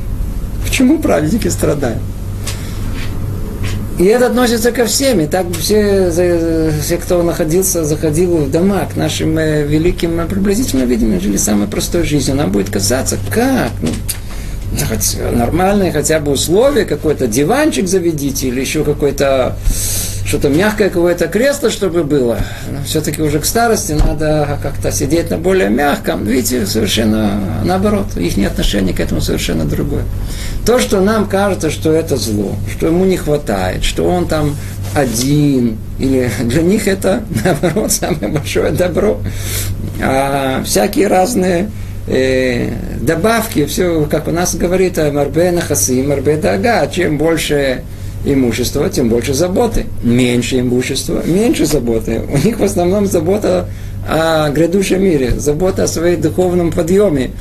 Почему 0.64 0.98
праведники 0.98 1.48
страдают? 1.50 2.00
И 4.02 4.06
это 4.06 4.26
относится 4.26 4.72
ко 4.72 4.86
всем. 4.88 5.20
И 5.20 5.28
так 5.28 5.46
все, 5.60 6.10
все, 6.10 6.98
кто 6.98 7.22
находился, 7.22 7.86
заходил 7.86 8.36
в 8.38 8.50
дома 8.50 8.88
к 8.92 8.96
нашим 8.96 9.38
э, 9.38 9.62
великим, 9.62 10.20
э, 10.20 10.26
приблизительно, 10.26 10.86
видимо, 10.86 11.20
жили 11.20 11.38
самой 11.38 11.68
простой 11.68 12.02
жизнью. 12.02 12.36
Нам 12.36 12.52
будет 12.52 12.72
казаться, 12.72 13.20
как? 13.30 13.70
Ну, 13.84 13.90
хоть 14.90 15.18
нормальные 15.32 15.92
хотя 15.92 16.20
бы 16.20 16.32
условия, 16.32 16.86
какой-то 16.86 17.28
диванчик 17.28 17.88
заведите 17.88 18.48
или 18.48 18.62
еще 18.62 18.84
какой-то 18.84 19.56
что-то 20.26 20.50
мягкое 20.50 20.90
какое-то 20.90 21.28
кресло, 21.28 21.70
чтобы 21.70 22.04
было. 22.04 22.38
Но 22.72 22.84
все-таки 22.86 23.22
уже 23.22 23.40
к 23.40 23.46
старости 23.46 23.94
надо 23.94 24.60
как-то 24.62 24.92
сидеть 24.92 25.30
на 25.30 25.38
более 25.38 25.70
мягком. 25.70 26.24
Видите, 26.24 26.66
совершенно 26.66 27.40
наоборот. 27.64 28.18
Их 28.18 28.38
отношение 28.46 28.94
к 28.94 29.00
этому 29.00 29.22
совершенно 29.22 29.66
другое. 29.66 30.04
То, 30.66 30.80
что 30.80 31.02
нам 31.02 31.28
кажется, 31.28 31.72
что 31.72 31.92
это 31.92 32.18
зло, 32.18 32.56
что 32.72 32.88
ему 32.88 33.06
не 33.06 33.18
хватает, 33.18 33.84
что 33.84 34.04
он 34.04 34.28
там 34.28 34.56
один, 34.94 35.78
или 36.00 36.30
для 36.44 36.62
них 36.62 36.88
это, 36.88 37.24
наоборот, 37.44 37.92
самое 37.92 38.28
большое 38.28 38.72
добро. 38.72 39.20
А 40.02 40.64
всякие 40.64 41.08
разные 41.08 41.70
э, 42.08 42.70
добавки, 43.02 43.66
все, 43.66 44.06
как 44.10 44.28
у 44.28 44.32
нас 44.32 44.56
говорит, 44.56 44.98
марбе 44.98 45.52
нахаси, 45.52 46.02
марбе 46.04 46.38
дага, 46.38 46.88
чем 46.88 47.18
больше 47.18 47.84
имущества, 48.26 48.90
тем 48.90 49.10
больше 49.10 49.34
заботы. 49.34 49.86
Меньше 50.04 50.60
имущества, 50.60 51.22
меньше 51.26 51.66
заботы. 51.66 52.22
У 52.32 52.38
них 52.38 52.60
в 52.60 52.64
основном 52.64 53.08
забота 53.08 53.68
о 54.08 54.50
грядущем 54.50 55.04
мире, 55.04 55.32
забота 55.38 55.84
о 55.84 55.88
своем 55.88 56.22
духовном 56.22 56.72
подъеме. 56.72 57.32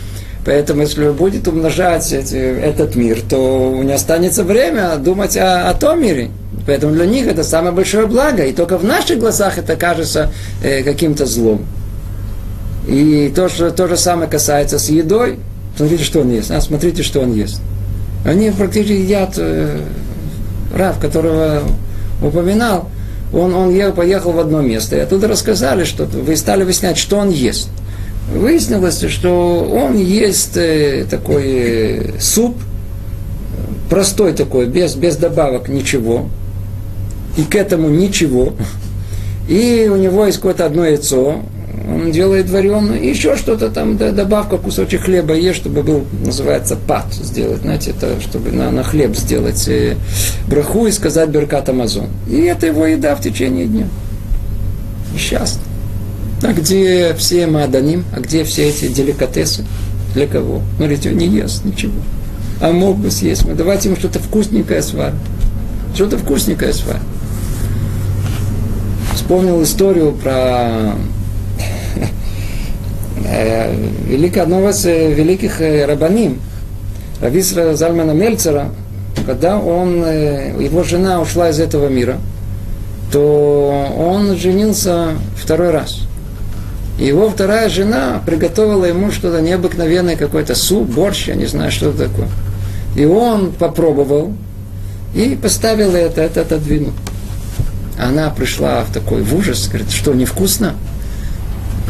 Поэтому, 0.44 0.82
если 0.82 1.10
будет 1.10 1.46
умножать 1.48 2.12
эти, 2.12 2.36
этот 2.36 2.96
мир, 2.96 3.18
то 3.28 3.78
не 3.82 3.92
останется 3.92 4.42
время 4.42 4.96
думать 4.96 5.36
о, 5.36 5.68
о 5.68 5.74
том 5.74 6.00
мире. 6.02 6.30
Поэтому 6.66 6.94
для 6.94 7.04
них 7.04 7.26
это 7.26 7.44
самое 7.44 7.72
большое 7.72 8.06
благо. 8.06 8.44
И 8.44 8.52
только 8.52 8.78
в 8.78 8.84
наших 8.84 9.18
глазах 9.18 9.58
это 9.58 9.76
кажется 9.76 10.32
э, 10.62 10.82
каким-то 10.82 11.26
злом. 11.26 11.66
И 12.88 13.30
то, 13.34 13.48
что, 13.48 13.70
то 13.70 13.86
же 13.86 13.96
самое 13.96 14.30
касается 14.30 14.78
с 14.78 14.88
едой. 14.88 15.38
Смотрите, 15.76 16.04
что 16.04 16.20
он 16.20 16.30
ест. 16.32 16.50
А, 16.50 16.60
смотрите, 16.60 17.02
что 17.02 17.20
он 17.20 17.34
ест. 17.34 17.60
Они 18.24 18.50
практически 18.50 18.92
едят 18.92 19.34
э, 19.36 19.78
Рав, 20.74 20.98
которого 20.98 21.62
упоминал, 22.22 22.88
он, 23.32 23.54
он 23.54 23.70
ел, 23.70 23.92
поехал 23.92 24.32
в 24.32 24.38
одно 24.38 24.60
место, 24.60 24.96
и 24.96 25.00
оттуда 25.00 25.28
рассказали, 25.28 25.84
что 25.84 26.04
вы 26.04 26.36
стали 26.36 26.64
выяснять, 26.64 26.98
что 26.98 27.16
он 27.18 27.30
ест. 27.30 27.68
Выяснилось, 28.34 29.04
что 29.08 29.64
он 29.64 29.96
ест 29.96 30.56
э, 30.56 31.04
такой 31.08 31.44
э, 31.46 32.20
суп, 32.20 32.56
простой 33.88 34.32
такой, 34.32 34.66
без, 34.66 34.94
без 34.94 35.16
добавок 35.16 35.68
ничего, 35.68 36.26
и 37.36 37.42
к 37.42 37.54
этому 37.56 37.88
ничего. 37.88 38.52
И 39.48 39.88
у 39.92 39.96
него 39.96 40.26
есть 40.26 40.38
какое-то 40.38 40.66
одно 40.66 40.84
яйцо, 40.84 41.40
он 41.88 42.10
делает 42.12 42.50
вареную, 42.50 43.00
и 43.00 43.08
еще 43.08 43.36
что-то 43.36 43.70
там, 43.70 43.96
да, 43.96 44.12
добавка, 44.12 44.58
кусочек 44.58 45.02
хлеба 45.02 45.34
есть, 45.34 45.58
чтобы 45.58 45.82
был, 45.82 46.04
называется, 46.24 46.76
пат 46.76 47.12
сделать, 47.12 47.62
знаете, 47.62 47.90
это, 47.90 48.20
чтобы 48.20 48.50
на, 48.52 48.70
на 48.70 48.82
хлеб 48.82 49.16
сделать 49.16 49.66
э, 49.68 49.96
браху 50.46 50.86
и 50.86 50.92
сказать 50.92 51.30
Беркат 51.30 51.68
Амазон. 51.68 52.08
И 52.28 52.40
это 52.42 52.66
его 52.66 52.86
еда 52.86 53.14
в 53.14 53.22
течение 53.22 53.66
дня. 53.66 53.86
Несчастный. 55.12 55.62
А 56.42 56.52
где 56.52 57.14
все 57.14 57.46
маданим, 57.46 58.04
а 58.14 58.20
где 58.20 58.44
все 58.44 58.68
эти 58.68 58.88
деликатесы? 58.88 59.64
Для 60.14 60.26
кого? 60.26 60.62
Смотрите, 60.76 61.10
он 61.10 61.18
не 61.18 61.26
ест 61.26 61.64
ничего. 61.64 62.00
А 62.60 62.72
мог 62.72 62.98
бы 62.98 63.10
съесть. 63.10 63.44
Мы 63.46 63.54
давайте 63.54 63.88
ему 63.88 63.96
что-то 63.96 64.18
вкусненькое 64.18 64.82
сварим. 64.82 65.18
Что-то 65.94 66.18
вкусненькое 66.18 66.72
сварим. 66.72 67.02
Вспомнил 69.14 69.62
историю 69.62 70.12
про 70.12 70.94
Э, 73.24 73.74
великий, 74.06 74.40
одного 74.40 74.70
из 74.70 74.84
э, 74.86 75.12
великих 75.12 75.60
э, 75.60 75.84
рабаним, 75.84 76.40
Рависра 77.20 77.74
Зальмана 77.74 78.12
Мельцера, 78.12 78.70
когда 79.26 79.58
он, 79.58 79.98
его 80.58 80.82
жена 80.82 81.20
ушла 81.20 81.50
из 81.50 81.60
этого 81.60 81.88
мира, 81.88 82.16
то 83.12 83.94
он 83.98 84.36
женился 84.36 85.08
второй 85.36 85.70
раз. 85.70 86.00
Его 86.98 87.28
вторая 87.28 87.68
жена 87.68 88.22
приготовила 88.24 88.86
ему 88.86 89.10
что-то 89.10 89.42
необыкновенное, 89.42 90.16
какой-то 90.16 90.54
суп, 90.54 90.88
борщ, 90.88 91.28
я 91.28 91.34
не 91.34 91.46
знаю, 91.46 91.70
что 91.70 91.90
это 91.90 92.08
такое. 92.08 92.28
И 92.96 93.04
он 93.04 93.52
попробовал 93.52 94.32
и 95.14 95.38
поставил 95.40 95.94
это, 95.94 96.22
это 96.22 96.42
отодвинул. 96.42 96.92
Она 97.98 98.30
пришла 98.30 98.82
в 98.84 98.92
такой 98.92 99.22
в 99.22 99.34
ужас, 99.34 99.68
говорит, 99.68 99.90
что 99.90 100.14
невкусно? 100.14 100.74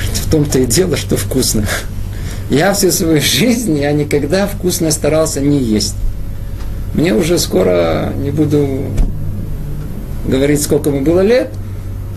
В 0.01 0.31
том-то 0.31 0.61
и 0.61 0.67
дело, 0.67 0.97
что 0.97 1.17
вкусно. 1.17 1.65
Я 2.51 2.73
всю 2.73 2.91
свою 2.91 3.21
жизнь, 3.21 3.79
я 3.79 3.93
никогда 3.93 4.47
вкусно 4.47 4.91
старался 4.91 5.41
не 5.41 5.59
есть. 5.59 5.95
Мне 6.95 7.15
уже 7.15 7.39
скоро, 7.39 8.13
не 8.19 8.31
буду 8.31 8.83
говорить, 10.27 10.63
сколько 10.63 10.91
ему 10.91 11.03
было 11.03 11.21
лет, 11.21 11.51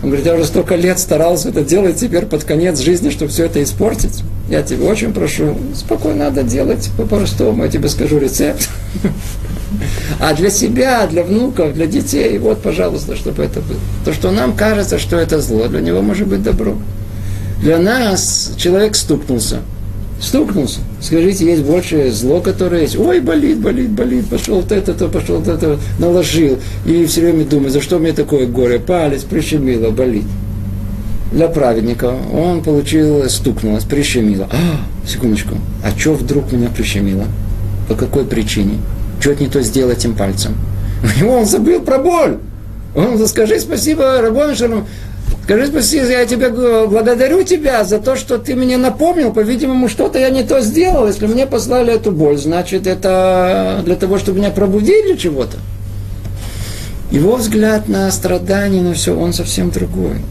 он 0.02 0.10
говорит, 0.10 0.26
я 0.26 0.34
уже 0.34 0.44
столько 0.44 0.74
лет 0.74 0.98
старался 0.98 1.48
это 1.48 1.62
делать, 1.62 1.98
теперь 1.98 2.26
под 2.26 2.44
конец 2.44 2.78
жизни, 2.80 3.10
чтобы 3.10 3.30
все 3.30 3.46
это 3.46 3.62
испортить. 3.62 4.22
Я 4.50 4.62
тебя 4.62 4.84
очень 4.84 5.14
прошу, 5.14 5.56
спокойно 5.74 6.26
надо 6.26 6.42
делать 6.42 6.90
по-простому, 6.98 7.64
я 7.64 7.70
тебе 7.70 7.88
скажу 7.88 8.18
рецепт. 8.18 8.68
А 10.20 10.34
для 10.34 10.50
себя, 10.50 11.06
для 11.06 11.22
внуков, 11.22 11.74
для 11.74 11.86
детей, 11.86 12.36
вот, 12.38 12.60
пожалуйста, 12.60 13.16
чтобы 13.16 13.44
это 13.44 13.60
было. 13.60 13.78
То, 14.04 14.12
что 14.12 14.30
нам 14.30 14.54
кажется, 14.54 14.98
что 14.98 15.16
это 15.16 15.40
зло, 15.40 15.68
для 15.68 15.80
него 15.80 16.02
может 16.02 16.28
быть 16.28 16.42
добро. 16.42 16.76
Для 17.64 17.78
нас 17.78 18.52
человек 18.58 18.94
стукнулся. 18.94 19.60
Стукнулся. 20.20 20.80
Скажите, 21.00 21.46
есть 21.46 21.62
больше 21.62 22.10
зло, 22.10 22.40
которое 22.40 22.82
есть. 22.82 22.98
Ой, 22.98 23.20
болит, 23.20 23.58
болит, 23.58 23.88
болит, 23.88 24.26
пошел 24.26 24.56
вот 24.56 24.70
это, 24.70 24.92
то, 24.92 25.08
пошел 25.08 25.38
вот 25.38 25.48
это, 25.48 25.78
наложил. 25.98 26.58
И 26.84 27.06
все 27.06 27.22
время 27.22 27.46
думает, 27.46 27.72
за 27.72 27.80
что 27.80 27.98
мне 27.98 28.12
такое 28.12 28.46
горе? 28.46 28.78
Палец 28.78 29.22
прищемило, 29.22 29.90
болит. 29.90 30.26
Для 31.32 31.48
праведника 31.48 32.14
он 32.34 32.62
получил, 32.62 33.26
стукнулось, 33.30 33.84
прищемило. 33.84 34.46
А, 34.52 35.08
секундочку, 35.08 35.54
а 35.82 35.98
что 35.98 36.12
вдруг 36.12 36.52
меня 36.52 36.68
прищемило? 36.68 37.24
По 37.88 37.94
какой 37.94 38.26
причине? 38.26 38.76
Что 39.20 39.34
не 39.36 39.46
то 39.46 39.62
сделал 39.62 39.90
этим 39.90 40.14
пальцем? 40.14 40.54
У 41.22 41.28
он 41.28 41.46
забыл 41.46 41.80
про 41.80 41.96
боль. 41.96 42.36
Он 42.94 43.26
скажи 43.26 43.58
спасибо 43.58 44.20
Рабоншеру, 44.20 44.86
Скажи 45.44 45.66
спасибо, 45.66 46.06
я 46.06 46.24
тебя 46.24 46.48
благодарю 46.48 47.42
тебя 47.42 47.84
за 47.84 47.98
то, 47.98 48.16
что 48.16 48.38
ты 48.38 48.54
мне 48.54 48.78
напомнил, 48.78 49.30
по-видимому, 49.30 49.88
что-то 49.88 50.18
я 50.18 50.30
не 50.30 50.42
то 50.42 50.62
сделал. 50.62 51.06
Если 51.06 51.26
мне 51.26 51.46
послали 51.46 51.92
эту 51.92 52.12
боль, 52.12 52.38
значит, 52.38 52.86
это 52.86 53.82
для 53.84 53.96
того, 53.96 54.18
чтобы 54.18 54.38
меня 54.38 54.50
пробудили 54.50 55.16
чего-то. 55.16 55.58
Его 57.10 57.36
взгляд 57.36 57.88
на 57.88 58.10
страдания, 58.10 58.80
на 58.80 58.94
все, 58.94 59.14
он 59.14 59.34
совсем 59.34 59.70
другой. 59.70 60.22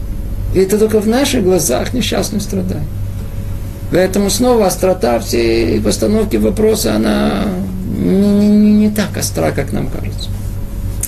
И 0.52 0.58
это 0.58 0.78
только 0.78 1.00
в 1.00 1.06
наших 1.06 1.44
глазах 1.44 1.94
несчастный 1.94 2.40
страдание. 2.40 2.86
Поэтому 3.92 4.30
снова 4.30 4.66
острота 4.66 5.20
всей 5.20 5.80
постановки 5.80 6.36
вопроса, 6.36 6.96
она 6.96 7.44
не, 7.96 8.48
не, 8.48 8.72
не 8.72 8.90
так 8.90 9.16
остра, 9.16 9.52
как 9.52 9.72
нам 9.72 9.88
кажется. 9.88 10.28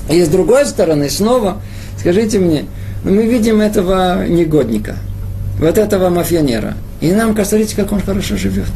И 0.09 0.23
с 0.23 0.29
другой 0.29 0.67
стороны, 0.67 1.11
снова, 1.11 1.61
скажите 1.99 2.39
мне, 2.39 2.67
мы 3.11 3.27
видим 3.27 3.61
этого 3.61 4.27
негодника, 4.27 4.97
вот 5.61 5.79
этого 5.79 6.09
мафионера. 6.09 6.75
И 7.01 7.13
нам 7.13 7.35
кажется, 7.35 7.57
смотрите, 7.57 7.77
как 7.77 7.93
он 7.93 8.01
хорошо 8.01 8.37
живет. 8.37 8.71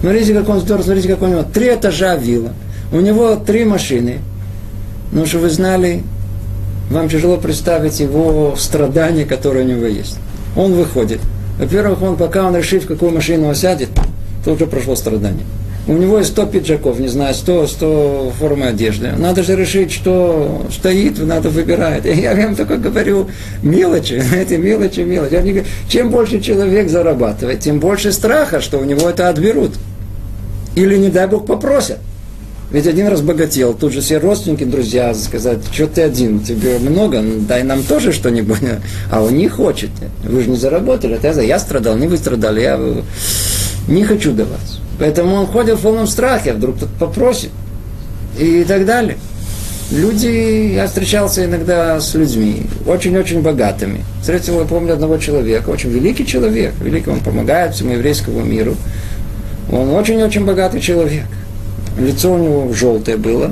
Смотрите, 0.00 0.32
как 0.32 0.48
он 0.48 0.60
здорово, 0.60 0.84
смотрите, 0.84 1.08
как 1.08 1.22
у 1.22 1.26
него 1.26 1.42
три 1.42 1.74
этажа 1.74 2.14
вилла. 2.16 2.52
У 2.92 3.00
него 3.00 3.36
три 3.36 3.64
машины. 3.64 4.18
Ну, 5.12 5.26
что 5.26 5.38
вы 5.38 5.50
знали, 5.50 6.02
вам 6.90 7.08
тяжело 7.08 7.36
представить 7.36 8.00
его 8.00 8.54
страдания, 8.56 9.24
которые 9.24 9.66
у 9.66 9.68
него 9.68 9.86
есть. 9.86 10.16
Он 10.56 10.72
выходит. 10.72 11.20
Во-первых, 11.58 12.00
он, 12.02 12.16
пока 12.16 12.44
он 12.46 12.56
решит, 12.56 12.84
в 12.84 12.86
какую 12.86 13.12
машину 13.12 13.48
он 13.48 13.54
сядет, 13.54 13.90
то 14.44 14.52
уже 14.52 14.66
прошло 14.66 14.96
страдание. 14.96 15.44
У 15.88 15.94
него 15.94 16.18
есть 16.18 16.32
100 16.32 16.46
пиджаков, 16.46 17.00
не 17.00 17.08
знаю, 17.08 17.34
100, 17.34 17.66
100 17.66 18.32
формы 18.38 18.66
одежды. 18.66 19.10
Надо 19.16 19.42
же 19.42 19.56
решить, 19.56 19.90
что 19.90 20.66
стоит, 20.70 21.18
надо 21.18 21.48
выбирать. 21.48 22.04
Я 22.04 22.34
вам 22.34 22.56
только 22.56 22.76
говорю 22.76 23.28
мелочи, 23.62 24.22
эти 24.34 24.54
мелочи, 24.54 25.00
мелочи. 25.00 25.32
Я 25.32 25.40
говорю, 25.40 25.64
чем 25.88 26.10
больше 26.10 26.40
человек 26.40 26.90
зарабатывает, 26.90 27.60
тем 27.60 27.80
больше 27.80 28.12
страха, 28.12 28.60
что 28.60 28.78
у 28.78 28.84
него 28.84 29.08
это 29.08 29.30
отберут. 29.30 29.76
Или, 30.76 30.98
не 30.98 31.08
дай 31.08 31.26
Бог, 31.26 31.46
попросят. 31.46 31.98
Ведь 32.70 32.86
один 32.86 33.08
раз 33.08 33.22
богател, 33.22 33.72
тут 33.72 33.94
же 33.94 34.02
все 34.02 34.18
родственники, 34.18 34.64
друзья 34.64 35.14
сказать, 35.14 35.60
что 35.72 35.86
ты 35.86 36.02
один, 36.02 36.40
тебе 36.40 36.78
много, 36.78 37.24
дай 37.48 37.62
нам 37.62 37.82
тоже 37.82 38.12
что-нибудь. 38.12 38.58
А 39.10 39.22
он 39.22 39.38
не 39.38 39.48
хочет. 39.48 39.88
Вы 40.22 40.42
же 40.42 40.50
не 40.50 40.56
заработали. 40.56 41.14
Это 41.14 41.40
я 41.40 41.58
страдал, 41.58 41.96
не 41.96 42.06
вы 42.08 42.18
страдали, 42.18 42.60
я 42.60 42.78
не 43.88 44.04
хочу 44.04 44.32
давать. 44.32 44.80
Поэтому 44.98 45.34
он 45.36 45.46
ходит 45.46 45.78
в 45.78 45.82
полном 45.82 46.06
страхе, 46.06 46.52
вдруг 46.52 46.76
кто-то 46.76 46.92
попросит. 46.98 47.50
И 48.38 48.64
так 48.64 48.86
далее. 48.86 49.16
Люди, 49.90 50.74
я 50.74 50.86
встречался 50.86 51.46
иногда 51.46 51.98
с 51.98 52.14
людьми, 52.14 52.64
очень-очень 52.86 53.40
богатыми. 53.40 54.04
Встретил, 54.20 54.60
я 54.60 54.66
помню, 54.66 54.92
одного 54.92 55.16
человека, 55.16 55.70
очень 55.70 55.88
великий 55.88 56.26
человек, 56.26 56.74
великий, 56.82 57.08
он 57.08 57.20
помогает 57.20 57.74
всему 57.74 57.92
еврейскому 57.94 58.44
миру. 58.44 58.76
Он 59.72 59.88
очень-очень 59.90 60.44
богатый 60.44 60.80
человек. 60.80 61.24
Лицо 61.98 62.32
у 62.32 62.38
него 62.38 62.72
желтое 62.74 63.16
было. 63.16 63.50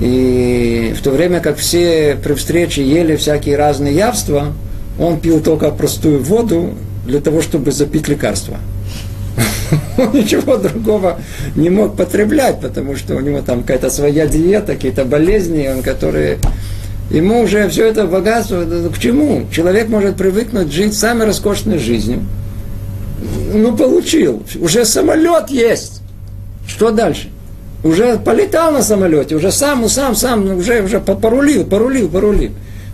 И 0.00 0.94
в 0.96 1.02
то 1.02 1.10
время 1.10 1.40
как 1.40 1.56
все 1.56 2.16
при 2.22 2.34
встрече 2.34 2.86
ели 2.86 3.16
всякие 3.16 3.56
разные 3.56 3.94
явства, 3.94 4.52
он 4.98 5.18
пил 5.20 5.40
только 5.40 5.70
простую 5.70 6.22
воду 6.22 6.74
для 7.06 7.20
того, 7.20 7.40
чтобы 7.40 7.72
запить 7.72 8.08
лекарства. 8.08 8.58
Он 9.98 10.12
ничего 10.12 10.56
другого 10.56 11.18
не 11.56 11.70
мог 11.70 11.96
потреблять, 11.96 12.60
потому 12.60 12.96
что 12.96 13.16
у 13.16 13.20
него 13.20 13.40
там 13.40 13.62
какая-то 13.62 13.90
своя 13.90 14.26
диета, 14.26 14.74
какие-то 14.74 15.04
болезни, 15.04 15.68
он, 15.68 15.82
которые 15.82 16.38
Ему 17.10 17.40
уже 17.40 17.68
все 17.70 17.86
это 17.86 18.06
богатство, 18.06 18.64
к 18.64 18.98
чему? 18.98 19.46
Человек 19.50 19.88
может 19.88 20.16
привыкнуть 20.16 20.70
жить 20.70 20.94
самой 20.94 21.26
роскошной 21.26 21.78
жизнью. 21.78 22.20
Ну, 23.52 23.74
получил. 23.74 24.42
Уже 24.60 24.84
самолет 24.84 25.48
есть. 25.48 26.02
Что 26.66 26.90
дальше? 26.90 27.30
Уже 27.82 28.18
полетал 28.18 28.72
на 28.72 28.82
самолете, 28.82 29.36
уже 29.36 29.52
сам, 29.52 29.88
сам, 29.88 30.14
сам, 30.14 30.58
уже, 30.58 30.82
уже 30.82 31.00
порулил, 31.00 31.64
порулил, 31.64 32.08
порулил. 32.08 32.50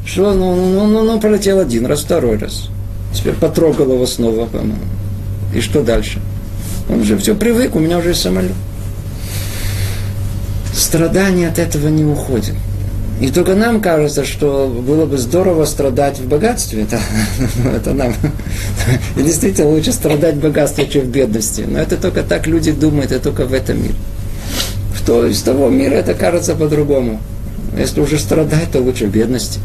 Что, 0.07 0.33
ну, 0.33 0.55
ну, 0.55 0.87
ну, 0.87 1.03
ну, 1.03 1.19
полетел 1.19 1.59
один 1.59 1.87
раз, 1.87 2.03
второй 2.03 2.37
раз. 2.37 2.69
Теперь 3.13 3.35
потрогал 3.35 3.93
его 3.93 4.07
снова. 4.07 4.49
И 5.55 5.61
что 5.61 5.83
дальше? 5.83 6.21
Он 6.89 7.01
уже 7.01 7.17
все 7.17 7.35
привык, 7.35 7.75
у 7.75 7.81
меня 7.81 7.99
уже 7.99 8.11
есть 8.11 8.23
самолет. 8.23 8.53
Страдания 10.75 11.49
от 11.49 11.59
этого 11.59 11.89
не 11.89 12.05
уходят. 12.05 12.55
И 13.21 13.29
только 13.29 13.55
нам 13.55 13.81
кажется, 13.81 14.25
что 14.25 14.67
было 14.67 15.07
бы 15.07 15.19
здорово 15.19 15.65
страдать 15.67 16.19
в 16.19 16.29
богатстве. 16.29 16.83
Это, 16.83 16.99
это 17.77 17.95
нам. 17.95 18.13
И 19.17 19.23
действительно 19.23 19.71
лучше 19.71 19.93
страдать 19.93 20.35
в 20.37 20.41
богатстве, 20.41 20.89
чем 20.89 21.03
в 21.03 21.09
бедности. 21.09 21.65
Но 21.67 21.79
это 21.79 21.97
только 21.97 22.23
так 22.23 22.47
люди 22.47 22.73
думают, 22.73 23.13
это 23.13 23.25
только 23.25 23.47
в 23.47 23.53
этом 23.53 23.81
мире. 23.81 23.95
Что 24.97 25.27
из 25.27 25.41
того 25.43 25.69
мира 25.69 25.95
это 25.95 26.15
кажется 26.15 26.55
по-другому. 26.55 27.21
Если 27.79 28.01
уже 28.01 28.19
страдать, 28.19 28.73
то 28.73 28.81
лучше 28.81 29.07
в 29.07 29.11
бедности. 29.11 29.61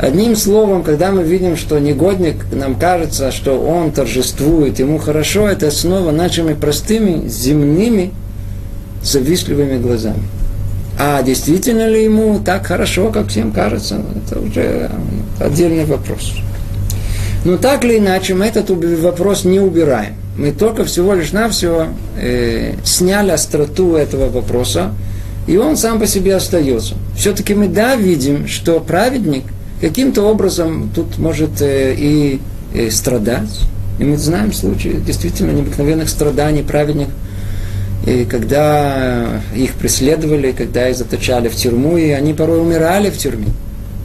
Одним 0.00 0.34
словом, 0.34 0.82
когда 0.82 1.10
мы 1.10 1.22
видим, 1.22 1.58
что 1.58 1.78
негодник, 1.78 2.36
нам 2.52 2.74
кажется, 2.76 3.30
что 3.30 3.60
он 3.60 3.92
торжествует, 3.92 4.78
ему 4.78 4.96
хорошо, 4.96 5.46
это 5.46 5.70
снова 5.70 6.10
нашими 6.10 6.54
простыми, 6.54 7.28
земными, 7.28 8.10
завистливыми 9.02 9.76
глазами. 9.76 10.22
А 10.98 11.22
действительно 11.22 11.86
ли 11.86 12.04
ему 12.04 12.40
так 12.42 12.66
хорошо, 12.66 13.10
как 13.10 13.28
всем 13.28 13.52
кажется, 13.52 14.00
это 14.24 14.40
уже 14.40 14.90
отдельный 15.38 15.84
вопрос. 15.84 16.32
Но 17.44 17.58
так 17.58 17.84
или 17.84 17.98
иначе, 17.98 18.32
мы 18.32 18.46
этот 18.46 18.70
вопрос 18.70 19.44
не 19.44 19.60
убираем. 19.60 20.14
Мы 20.34 20.52
только 20.52 20.84
всего 20.84 21.12
лишь 21.12 21.32
навсего 21.32 21.88
э, 22.16 22.72
сняли 22.84 23.32
остроту 23.32 23.96
этого 23.96 24.30
вопроса, 24.30 24.92
и 25.46 25.58
он 25.58 25.76
сам 25.76 26.00
по 26.00 26.06
себе 26.06 26.36
остается. 26.36 26.94
Все-таки 27.14 27.52
мы 27.52 27.68
да 27.68 27.96
видим, 27.96 28.48
что 28.48 28.80
праведник– 28.80 29.44
каким-то 29.80 30.22
образом 30.22 30.90
тут 30.94 31.18
может 31.18 31.60
э, 31.60 31.94
и, 31.96 32.40
и 32.74 32.90
страдать. 32.90 33.60
И 33.98 34.04
мы 34.04 34.16
знаем 34.16 34.52
случаи 34.52 35.00
действительно 35.04 35.50
необыкновенных 35.50 36.08
страданий 36.08 36.62
праведников, 36.62 37.12
и 38.06 38.24
когда 38.24 39.42
их 39.54 39.74
преследовали, 39.74 40.52
когда 40.52 40.88
их 40.88 40.96
заточали 40.96 41.48
в 41.48 41.54
тюрьму, 41.54 41.98
и 41.98 42.08
они 42.10 42.32
порой 42.32 42.62
умирали 42.62 43.10
в 43.10 43.18
тюрьме. 43.18 43.48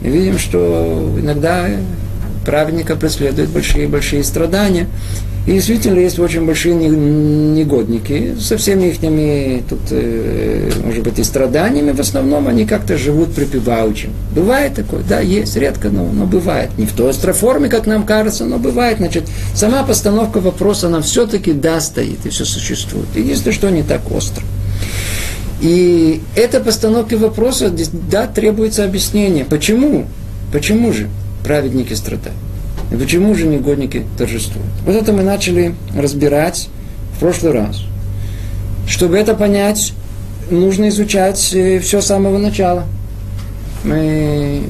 Мы 0.02 0.10
видим, 0.10 0.38
что 0.38 1.16
иногда 1.18 1.66
праведника 2.46 2.96
преследуют 2.96 3.50
большие-большие 3.50 4.24
страдания. 4.24 4.86
И 5.46 5.52
действительно 5.52 6.00
есть 6.00 6.18
очень 6.18 6.44
большие 6.44 6.74
негодники 6.74 8.34
со 8.40 8.56
всеми 8.56 8.88
их, 8.88 8.98
тут, 9.68 9.78
э, 9.90 10.70
может 10.84 11.04
быть, 11.04 11.20
и 11.20 11.24
страданиями. 11.24 11.92
В 11.92 12.00
основном 12.00 12.48
они 12.48 12.66
как-то 12.66 12.96
живут 12.96 13.32
припеваючим. 13.32 14.10
Бывает 14.34 14.74
такое, 14.74 15.02
да, 15.08 15.20
есть, 15.20 15.56
редко, 15.56 15.88
но, 15.88 16.04
но 16.12 16.26
бывает. 16.26 16.70
Не 16.78 16.86
в 16.86 16.92
той 16.92 17.10
острой 17.10 17.34
форме, 17.34 17.68
как 17.68 17.86
нам 17.86 18.04
кажется, 18.04 18.44
но 18.44 18.58
бывает. 18.58 18.98
Значит, 18.98 19.24
сама 19.54 19.84
постановка 19.84 20.40
вопроса, 20.40 20.88
она 20.88 21.00
все-таки 21.00 21.52
да 21.52 21.80
стоит 21.80 22.26
и 22.26 22.30
все 22.30 22.44
существует. 22.44 23.06
Если 23.14 23.52
что, 23.52 23.70
не 23.70 23.84
так 23.84 24.10
остро. 24.10 24.42
И 25.60 26.22
эта 26.34 26.58
постановка 26.58 27.16
вопроса, 27.16 27.72
да, 28.10 28.26
требуется 28.26 28.84
объяснение. 28.84 29.44
Почему? 29.44 30.06
Почему 30.52 30.92
же 30.92 31.08
праведники 31.46 31.94
страдают? 31.94 32.36
И 32.90 32.96
почему 32.96 33.34
же 33.34 33.46
негодники 33.46 34.04
торжествуют? 34.18 34.68
Вот 34.84 34.96
это 34.96 35.12
мы 35.12 35.22
начали 35.22 35.74
разбирать 35.96 36.68
в 37.16 37.20
прошлый 37.20 37.52
раз. 37.52 37.82
Чтобы 38.88 39.16
это 39.16 39.34
понять, 39.34 39.92
нужно 40.50 40.88
изучать 40.88 41.52
э, 41.54 41.78
все 41.78 42.00
с 42.00 42.06
самого 42.06 42.38
начала. 42.38 42.84
Мы 43.84 44.62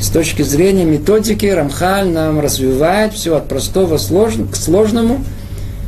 с 0.00 0.08
точки 0.08 0.42
зрения 0.42 0.84
методики 0.84 1.46
Рамхаль 1.46 2.08
нам 2.08 2.40
развивает 2.40 3.12
все 3.12 3.36
от 3.36 3.48
простого 3.48 3.96
к 3.96 4.56
сложному. 4.56 5.24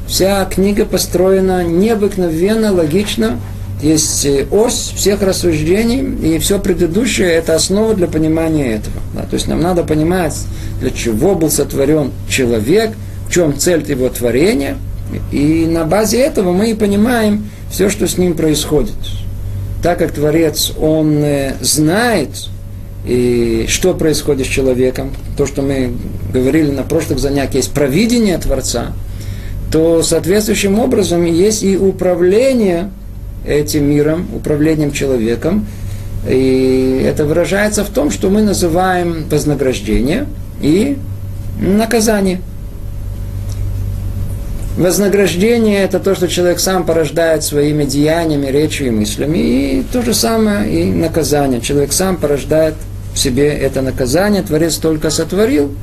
Вся 0.06 0.44
книга 0.44 0.84
построена 0.84 1.64
необыкновенно, 1.64 2.72
логично, 2.72 3.40
есть 3.82 4.24
э, 4.24 4.46
ось 4.50 4.92
всех 4.94 5.22
рассуждений, 5.22 6.34
и 6.34 6.38
все 6.38 6.58
предыдущее– 6.58 7.28
это 7.32 7.54
основа 7.54 7.94
для 7.94 8.06
понимания 8.06 8.74
этого. 8.74 8.96
Да? 9.14 9.22
То 9.22 9.34
есть 9.34 9.48
нам 9.48 9.60
надо 9.60 9.84
понимать, 9.84 10.36
для 10.80 10.90
чего 10.90 11.34
был 11.34 11.50
сотворен 11.50 12.12
человек, 12.28 12.92
в 13.28 13.32
чем 13.32 13.56
цель 13.58 13.84
его 13.88 14.08
творения, 14.08 14.76
и 15.30 15.66
на 15.66 15.84
базе 15.84 16.20
этого 16.20 16.52
мы 16.52 16.70
и 16.70 16.74
понимаем 16.74 17.48
все, 17.70 17.90
что 17.90 18.06
с 18.08 18.18
ним 18.18 18.34
происходит. 18.34 18.94
Так 19.82 19.98
как 19.98 20.12
Творец, 20.12 20.72
он 20.80 21.22
э, 21.22 21.54
знает, 21.60 22.30
и 23.04 23.66
что 23.68 23.94
происходит 23.94 24.46
с 24.46 24.50
человеком, 24.50 25.12
то, 25.36 25.46
что 25.46 25.62
мы 25.62 25.92
говорили 26.32 26.70
на 26.70 26.82
прошлых 26.82 27.18
занятиях, 27.18 27.54
есть 27.56 27.72
провидение 27.72 28.38
Творца, 28.38 28.92
то 29.70 30.02
соответствующим 30.02 30.78
образом 30.78 31.24
есть 31.24 31.62
и 31.62 31.76
управление 31.76 32.90
этим 33.46 33.84
миром, 33.84 34.26
управлением 34.34 34.92
человеком. 34.92 35.66
И 36.28 37.02
это 37.04 37.24
выражается 37.24 37.84
в 37.84 37.90
том, 37.90 38.10
что 38.10 38.30
мы 38.30 38.42
называем 38.42 39.26
вознаграждение 39.30 40.26
и 40.60 40.98
наказание. 41.60 42.40
Вознаграждение– 44.76 45.82
это 45.84 46.00
то, 46.00 46.14
что 46.14 46.28
человек 46.28 46.60
сам 46.60 46.84
порождает 46.84 47.42
своими 47.42 47.84
деяниями, 47.84 48.48
речью 48.48 48.88
и 48.88 48.90
мыслями. 48.90 49.38
И 49.38 49.84
то 49.90 50.02
же 50.02 50.12
самое 50.12 50.70
и 50.70 50.84
наказание. 50.92 51.62
Человек 51.62 51.94
сам 51.94 52.16
порождает 52.16 52.74
в 53.14 53.18
себе 53.18 53.48
это 53.48 53.80
наказание. 53.80 54.42
Творец 54.42 54.76
только 54.76 55.08
сотворил. 55.08 55.74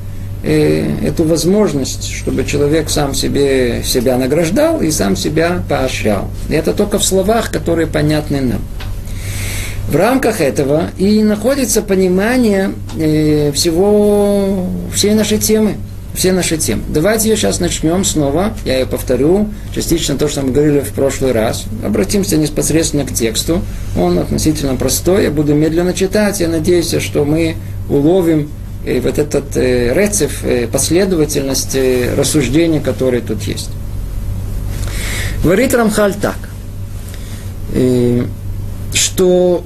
Эту 0.44 1.24
возможность, 1.24 2.10
чтобы 2.12 2.44
человек 2.44 2.90
сам 2.90 3.14
себе 3.14 3.82
себя 3.84 4.18
награждал 4.18 4.82
и 4.82 4.90
сам 4.90 5.16
себя 5.16 5.62
поощрял. 5.68 6.30
И 6.48 6.54
это 6.54 6.72
только 6.72 6.98
в 6.98 7.04
словах, 7.04 7.50
которые 7.50 7.86
понятны 7.86 8.40
нам. 8.40 8.60
В 9.88 9.96
рамках 9.96 10.40
этого 10.40 10.90
и 10.96 11.22
находится 11.22 11.82
понимание 11.82 12.72
э, 12.98 13.52
всего, 13.52 14.66
всей 14.94 15.14
нашей 15.14 15.38
темы. 15.38 15.76
Все 16.14 16.32
наши 16.32 16.56
темы. 16.56 16.82
Давайте 16.88 17.28
ее 17.28 17.36
сейчас 17.36 17.58
начнем 17.58 18.04
снова. 18.04 18.54
Я 18.64 18.78
ее 18.78 18.86
повторю. 18.86 19.48
Частично 19.74 20.16
то, 20.16 20.28
что 20.28 20.42
мы 20.42 20.52
говорили 20.52 20.78
в 20.78 20.92
прошлый 20.92 21.32
раз. 21.32 21.64
Обратимся 21.84 22.36
непосредственно 22.36 23.04
к 23.04 23.12
тексту. 23.12 23.62
Он 23.98 24.20
относительно 24.20 24.76
простой. 24.76 25.24
Я 25.24 25.32
буду 25.32 25.54
медленно 25.54 25.92
читать. 25.92 26.38
Я 26.38 26.46
надеюсь, 26.46 26.94
что 27.00 27.24
мы 27.24 27.56
уловим 27.88 28.48
э, 28.84 29.00
вот 29.00 29.18
этот 29.18 29.56
э, 29.56 29.92
рецепт, 29.94 30.34
э, 30.42 30.66
последовательность 30.66 31.74
э, 31.74 32.14
рассуждений, 32.16 32.80
которые 32.80 33.22
тут 33.22 33.42
есть. 33.42 33.70
Говорит 35.42 35.74
Рамхаль 35.74 36.14
так, 36.14 36.38
э, 37.74 38.24
что 38.92 39.64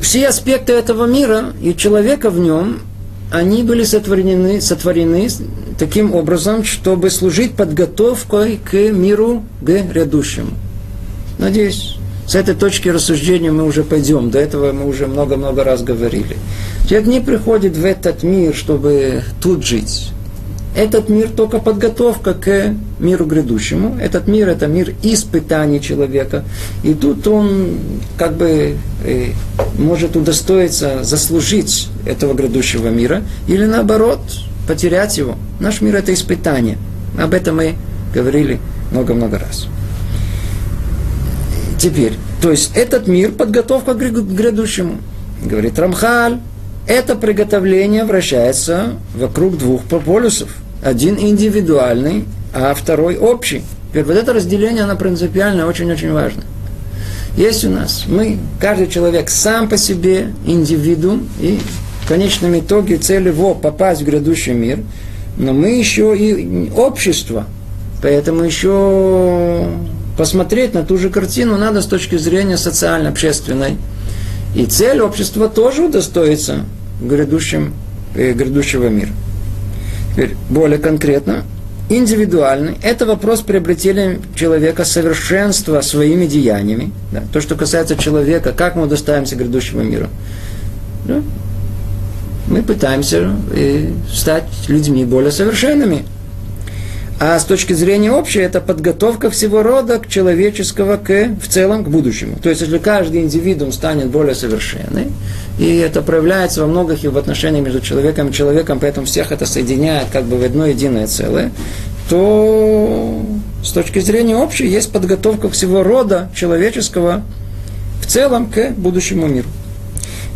все 0.00 0.28
аспекты 0.28 0.72
этого 0.72 1.06
мира 1.06 1.52
и 1.62 1.74
человека 1.74 2.30
в 2.30 2.38
нем, 2.38 2.80
они 3.30 3.62
были 3.62 3.84
сотворены, 3.84 4.60
сотворены 4.60 5.28
таким 5.78 6.14
образом, 6.14 6.64
чтобы 6.64 7.10
служить 7.10 7.54
подготовкой 7.54 8.58
к 8.58 8.74
миру 8.74 9.44
грядущему. 9.62 10.50
Надеюсь, 11.38 11.96
с 12.26 12.34
этой 12.34 12.54
точки 12.54 12.88
рассуждения 12.88 13.50
мы 13.50 13.64
уже 13.64 13.82
пойдем. 13.82 14.30
До 14.30 14.38
этого 14.38 14.72
мы 14.72 14.86
уже 14.86 15.06
много-много 15.06 15.64
раз 15.64 15.82
говорили. 15.82 16.36
Человек 16.90 17.08
не 17.08 17.20
приходит 17.20 17.76
в 17.76 17.84
этот 17.84 18.24
мир, 18.24 18.52
чтобы 18.52 19.22
тут 19.40 19.64
жить. 19.64 20.10
Этот 20.74 21.08
мир 21.08 21.28
только 21.28 21.60
подготовка 21.60 22.34
к 22.34 22.74
миру 22.98 23.26
грядущему. 23.26 23.96
Этот 24.00 24.26
мир– 24.26 24.48
это 24.48 24.66
мир 24.66 24.92
испытаний 25.04 25.80
человека. 25.80 26.42
И 26.82 26.94
тут 26.94 27.28
он 27.28 27.78
как 28.18 28.36
бы 28.36 28.74
э, 29.04 29.26
может 29.78 30.16
удостоиться 30.16 31.04
заслужить 31.04 31.86
этого 32.06 32.34
грядущего 32.34 32.88
мира 32.88 33.22
или 33.46 33.66
наоборот 33.66 34.18
потерять 34.66 35.16
его. 35.16 35.36
Наш 35.60 35.82
мир– 35.82 35.94
это 35.94 36.12
испытание. 36.12 36.76
Об 37.16 37.34
этом 37.34 37.58
мы 37.58 37.76
говорили 38.12 38.58
много-много 38.90 39.38
раз. 39.38 39.68
Теперь, 41.78 42.14
то 42.42 42.50
есть 42.50 42.72
этот 42.74 43.06
мир– 43.06 43.30
подготовка 43.38 43.94
к 43.94 43.96
грядущему. 43.96 44.98
Говорит 45.44 45.78
Рамхаль, 45.78 46.40
это 46.90 47.14
приготовление 47.14 48.04
вращается 48.04 48.94
вокруг 49.14 49.56
двух 49.56 49.84
полюсов. 49.84 50.48
Один 50.82 51.16
индивидуальный, 51.20 52.24
а 52.52 52.74
второй 52.74 53.16
общий. 53.16 53.62
Теперь 53.90 54.02
вот 54.02 54.16
это 54.16 54.32
разделение, 54.32 54.82
оно 54.82 54.96
принципиально 54.96 55.68
очень-очень 55.68 56.12
важно. 56.12 56.42
Есть 57.36 57.64
у 57.64 57.70
нас, 57.70 58.06
мы, 58.08 58.38
каждый 58.58 58.88
человек 58.88 59.30
сам 59.30 59.68
по 59.68 59.76
себе 59.76 60.32
индивидуум, 60.44 61.28
и 61.40 61.60
в 62.02 62.08
конечном 62.08 62.58
итоге 62.58 62.96
цель 62.96 63.28
его 63.28 63.54
попасть 63.54 64.02
в 64.02 64.04
грядущий 64.04 64.52
мир, 64.52 64.80
но 65.36 65.52
мы 65.52 65.78
еще 65.78 66.16
и 66.18 66.72
общество, 66.76 67.46
поэтому 68.02 68.42
еще 68.42 69.68
посмотреть 70.18 70.74
на 70.74 70.82
ту 70.82 70.98
же 70.98 71.08
картину 71.08 71.56
надо 71.56 71.82
с 71.82 71.86
точки 71.86 72.18
зрения 72.18 72.56
социально-общественной. 72.56 73.76
И 74.56 74.66
цель 74.66 75.00
общества 75.00 75.48
тоже 75.48 75.84
удостоится 75.84 76.64
грядущим, 77.00 77.74
э, 78.14 78.32
грядущего 78.32 78.88
мира. 78.88 79.10
Теперь 80.12 80.36
более 80.48 80.78
конкретно, 80.78 81.44
индивидуальный– 81.88 82.76
это 82.82 83.06
вопрос 83.06 83.40
приобретения 83.40 84.18
человека 84.34 84.84
совершенства 84.84 85.80
своими 85.80 86.26
деяниями. 86.26 86.92
Да, 87.12 87.22
то, 87.32 87.40
что 87.40 87.54
касается 87.54 87.96
человека, 87.96 88.52
как 88.52 88.76
мы 88.76 88.86
доставимся 88.86 89.36
грядущему 89.36 89.82
миру. 89.82 90.08
Да, 91.06 91.22
мы 92.48 92.62
пытаемся 92.62 93.34
э, 93.52 93.90
стать 94.12 94.44
людьми 94.68 95.04
более 95.04 95.32
совершенными– 95.32 96.04
а 97.22 97.38
с 97.38 97.44
точки 97.44 97.74
зрения 97.74 98.10
общей, 98.10 98.40
это 98.40 98.62
подготовка 98.62 99.28
всего 99.28 99.62
рода 99.62 99.98
к 99.98 100.08
человеческого, 100.08 100.96
к, 100.96 101.36
в 101.38 101.48
целом, 101.48 101.84
к 101.84 101.88
будущему. 101.88 102.38
То 102.42 102.48
есть, 102.48 102.62
если 102.62 102.78
каждый 102.78 103.20
индивидуум 103.20 103.72
станет 103.72 104.06
более 104.06 104.34
совершенный, 104.34 105.08
и 105.58 105.76
это 105.76 106.00
проявляется 106.00 106.62
во 106.62 106.66
многих 106.66 107.04
и 107.04 107.08
в 107.08 107.18
отношениях 107.18 107.62
между 107.62 107.82
человеком 107.82 108.28
и 108.28 108.32
человеком, 108.32 108.78
поэтому 108.80 109.06
всех 109.06 109.32
это 109.32 109.44
соединяет 109.44 110.06
как 110.10 110.24
бы 110.24 110.38
в 110.38 110.42
одно 110.42 110.64
единое 110.64 111.06
целое, 111.06 111.52
то 112.08 113.22
с 113.62 113.70
точки 113.72 113.98
зрения 113.98 114.36
общей 114.36 114.66
есть 114.66 114.90
подготовка 114.90 115.50
всего 115.50 115.82
рода 115.82 116.30
человеческого 116.34 117.22
в 118.00 118.06
целом 118.06 118.50
к 118.50 118.70
будущему 118.70 119.26
миру. 119.26 119.48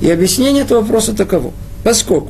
И 0.02 0.10
объяснение 0.10 0.64
этого 0.64 0.82
вопроса 0.82 1.16
таково. 1.16 1.52
Поскольку 1.82 2.28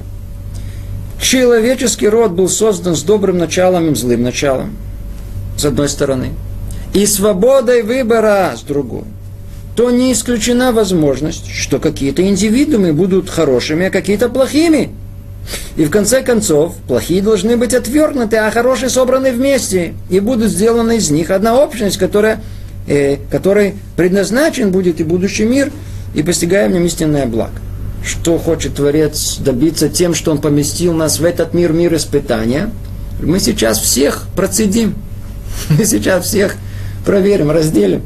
человеческий 1.25 2.09
род 2.09 2.33
был 2.33 2.49
создан 2.49 2.95
с 2.95 3.03
добрым 3.03 3.39
началом 3.39 3.91
и 3.91 3.95
злым 3.95 4.23
началом, 4.23 4.77
с 5.57 5.65
одной 5.65 5.89
стороны, 5.89 6.31
и 6.93 7.07
свободой 7.07 7.83
выбора 7.83 8.53
с 8.57 8.61
другой, 8.61 9.05
то 9.75 9.91
не 9.91 10.13
исключена 10.13 10.73
возможность, 10.73 11.51
что 11.51 11.79
какие-то 11.79 12.23
индивидуумы 12.23 12.93
будут 12.93 13.31
хорошими, 13.31 13.87
а 13.87 13.91
какие-то 13.91 14.29
плохими. 14.29 14.91
И 15.77 15.85
в 15.85 15.91
конце 15.91 16.23
концов, 16.23 16.77
плохие 16.87 17.21
должны 17.21 17.57
быть 17.57 17.75
отвергнуты, 17.75 18.37
а 18.37 18.51
хорошие 18.51 18.89
собраны 18.89 19.33
вместе. 19.33 19.95
И 20.09 20.21
будут 20.21 20.51
сделаны 20.51 20.97
из 20.97 21.11
них 21.11 21.31
одна 21.31 21.59
общность, 21.59 21.99
которая, 21.99 22.41
э, 22.87 23.17
которой 23.31 23.75
предназначен 23.97 24.71
будет 24.71 25.01
и 25.01 25.05
будущий 25.05 25.45
мир, 25.45 25.71
и 26.15 26.23
постигаем 26.23 26.73
нем 26.73 26.87
истинное 26.87 27.27
благо 27.27 27.59
что 28.05 28.39
хочет 28.39 28.75
Творец 28.75 29.39
добиться 29.39 29.89
тем, 29.89 30.15
что 30.15 30.31
Он 30.31 30.39
поместил 30.39 30.93
нас 30.93 31.19
в 31.19 31.25
этот 31.25 31.55
мир, 31.55 31.73
мир 31.73 31.95
испытания, 31.95 32.71
мы 33.21 33.41
сейчас 33.41 33.79
всех 33.79 34.27
процедим. 34.37 34.95
Мы 35.71 35.85
сейчас 35.85 36.27
всех 36.27 36.57
проверим, 37.07 37.51
разделим. 37.51 38.03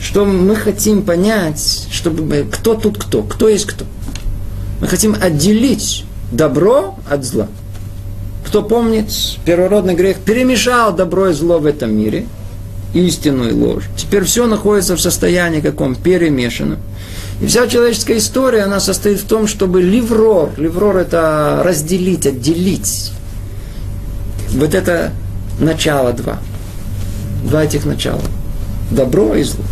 Что 0.00 0.24
мы 0.24 0.54
хотим 0.54 1.02
понять, 1.02 1.88
чтобы 1.90 2.46
кто 2.50 2.74
тут 2.74 2.98
кто, 2.98 3.22
кто 3.22 3.48
есть 3.48 3.66
кто. 3.66 3.84
Мы 4.80 4.86
хотим 4.86 5.16
отделить 5.20 6.04
добро 6.30 6.96
от 7.10 7.24
зла. 7.24 7.48
Кто 8.46 8.62
помнит, 8.62 9.10
первородный 9.44 9.94
грех 9.94 10.18
перемешал 10.18 10.94
добро 10.94 11.30
и 11.30 11.32
зло 11.32 11.58
в 11.58 11.66
этом 11.66 11.96
мире, 11.96 12.26
истину 12.94 13.48
и 13.48 13.52
ложь. 13.52 13.84
Теперь 13.96 14.22
все 14.22 14.46
находится 14.46 14.96
в 14.96 15.00
состоянии 15.00 15.60
каком? 15.60 15.96
Перемешано. 15.96 16.78
И 17.40 17.46
вся 17.46 17.68
человеческая 17.68 18.18
история, 18.18 18.62
она 18.62 18.80
состоит 18.80 19.20
в 19.20 19.26
том, 19.26 19.46
чтобы 19.46 19.80
ливрор, 19.80 20.50
ливрор 20.56 20.96
это 20.96 21.62
разделить, 21.64 22.26
отделить. 22.26 23.12
Вот 24.50 24.74
это 24.74 25.12
начало 25.60 26.12
два. 26.12 26.38
Два 27.44 27.64
этих 27.64 27.84
начала. 27.84 28.20
Добро 28.90 29.34
и 29.36 29.44
зло. 29.44 29.64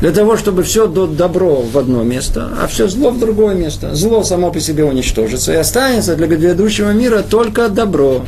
Для 0.00 0.12
того, 0.12 0.36
чтобы 0.36 0.62
все 0.62 0.86
добро 0.86 1.62
в 1.62 1.76
одно 1.76 2.04
место, 2.04 2.50
а 2.62 2.68
все 2.68 2.88
зло 2.88 3.10
в 3.10 3.18
другое 3.18 3.54
место. 3.54 3.94
Зло 3.94 4.22
само 4.22 4.52
по 4.52 4.60
себе 4.60 4.84
уничтожится. 4.84 5.52
И 5.52 5.56
останется 5.56 6.14
для 6.14 6.26
грядущего 6.26 6.92
мира 6.92 7.24
только 7.28 7.68
добро. 7.68 8.24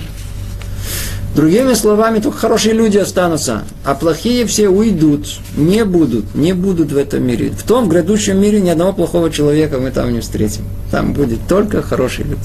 Другими 1.35 1.75
словами, 1.75 2.19
только 2.19 2.39
хорошие 2.39 2.75
люди 2.75 2.99
останутся, 2.99 3.63
а 3.85 3.95
плохие 3.95 4.47
все 4.47 4.69
уйдут, 4.69 5.27
не 5.57 5.85
будут, 5.85 6.35
не 6.35 6.53
будут 6.53 6.91
в 6.91 6.97
этом 6.97 7.23
мире. 7.23 7.51
В 7.51 7.63
том 7.63 7.85
в 7.85 7.89
грядущем 7.89 8.41
мире 8.41 8.61
ни 8.61 8.69
одного 8.69 8.93
плохого 8.93 9.31
человека 9.31 9.79
мы 9.79 9.93
там 9.93 10.13
не 10.13 10.21
встретим. 10.21 10.65
Там 10.91 11.13
будет 11.13 11.39
только 11.49 11.83
хорошие 11.83 12.27
люди. 12.27 12.43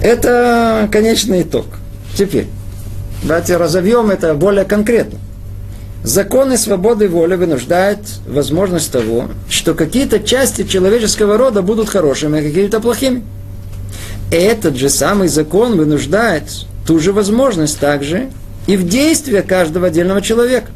Это 0.00 0.88
конечный 0.90 1.42
итог. 1.42 1.66
Теперь, 2.16 2.46
давайте 3.22 3.58
разовьем 3.58 4.10
это 4.10 4.34
более 4.34 4.64
конкретно. 4.64 5.18
Законы 6.04 6.56
свободы 6.56 7.08
воли 7.08 7.34
вынуждают 7.34 8.00
возможность 8.26 8.92
того, 8.92 9.28
что 9.48 9.74
какие-то 9.74 10.20
части 10.20 10.64
человеческого 10.64 11.36
рода 11.36 11.60
будут 11.62 11.88
хорошими, 11.88 12.40
а 12.40 12.42
какие-то 12.42 12.80
плохими 12.80 13.24
этот 14.36 14.76
же 14.76 14.88
самый 14.88 15.28
закон 15.28 15.76
вынуждает 15.76 16.44
ту 16.86 16.98
же 16.98 17.12
возможность 17.12 17.78
также 17.78 18.30
и 18.66 18.76
в 18.76 18.88
действии 18.88 19.40
каждого 19.40 19.88
отдельного 19.88 20.22
человека. 20.22 20.70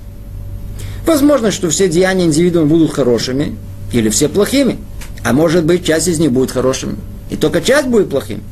Возможно, 1.06 1.50
что 1.50 1.70
все 1.70 1.88
деяния 1.88 2.26
индивидуума 2.26 2.66
будут 2.66 2.92
хорошими 2.92 3.56
или 3.92 4.08
все 4.10 4.28
плохими. 4.28 4.78
А 5.24 5.32
может 5.32 5.64
быть, 5.64 5.84
часть 5.84 6.08
из 6.08 6.18
них 6.18 6.32
будет 6.32 6.50
хорошими. 6.50 6.96
И 7.30 7.36
только 7.36 7.60
часть 7.60 7.88
будет 7.88 8.10
плохим. 8.10 8.42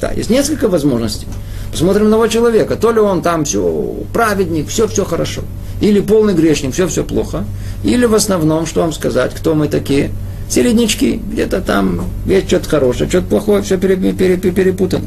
Да, 0.00 0.10
есть 0.12 0.30
несколько 0.30 0.68
возможностей. 0.68 1.26
Посмотрим 1.70 2.06
на 2.06 2.12
того 2.12 2.28
человека. 2.28 2.76
То 2.76 2.92
ли 2.92 3.00
он 3.00 3.22
там 3.22 3.44
все 3.44 3.96
праведник, 4.12 4.68
все-все 4.68 5.04
хорошо. 5.04 5.42
Или 5.80 6.00
полный 6.00 6.34
грешник, 6.34 6.72
все-все 6.72 7.04
плохо. 7.04 7.44
Или 7.82 8.06
в 8.06 8.14
основном, 8.14 8.66
что 8.66 8.82
вам 8.82 8.92
сказать, 8.92 9.34
кто 9.34 9.54
мы 9.54 9.68
такие– 9.68 10.10
середнячки, 10.48 11.20
где-то 11.30 11.60
там 11.60 12.06
есть 12.26 12.48
что-то 12.48 12.68
хорошее, 12.68 13.08
что-то 13.08 13.26
плохое, 13.26 13.62
все 13.62 13.78
перепутано. 13.78 15.06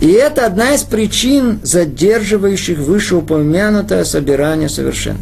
И 0.00 0.08
это 0.08 0.46
одна 0.46 0.74
из 0.74 0.82
причин, 0.82 1.60
задерживающих 1.62 2.78
вышеупомянутое 2.78 4.04
собирание 4.04 4.68
совершенных. 4.68 5.20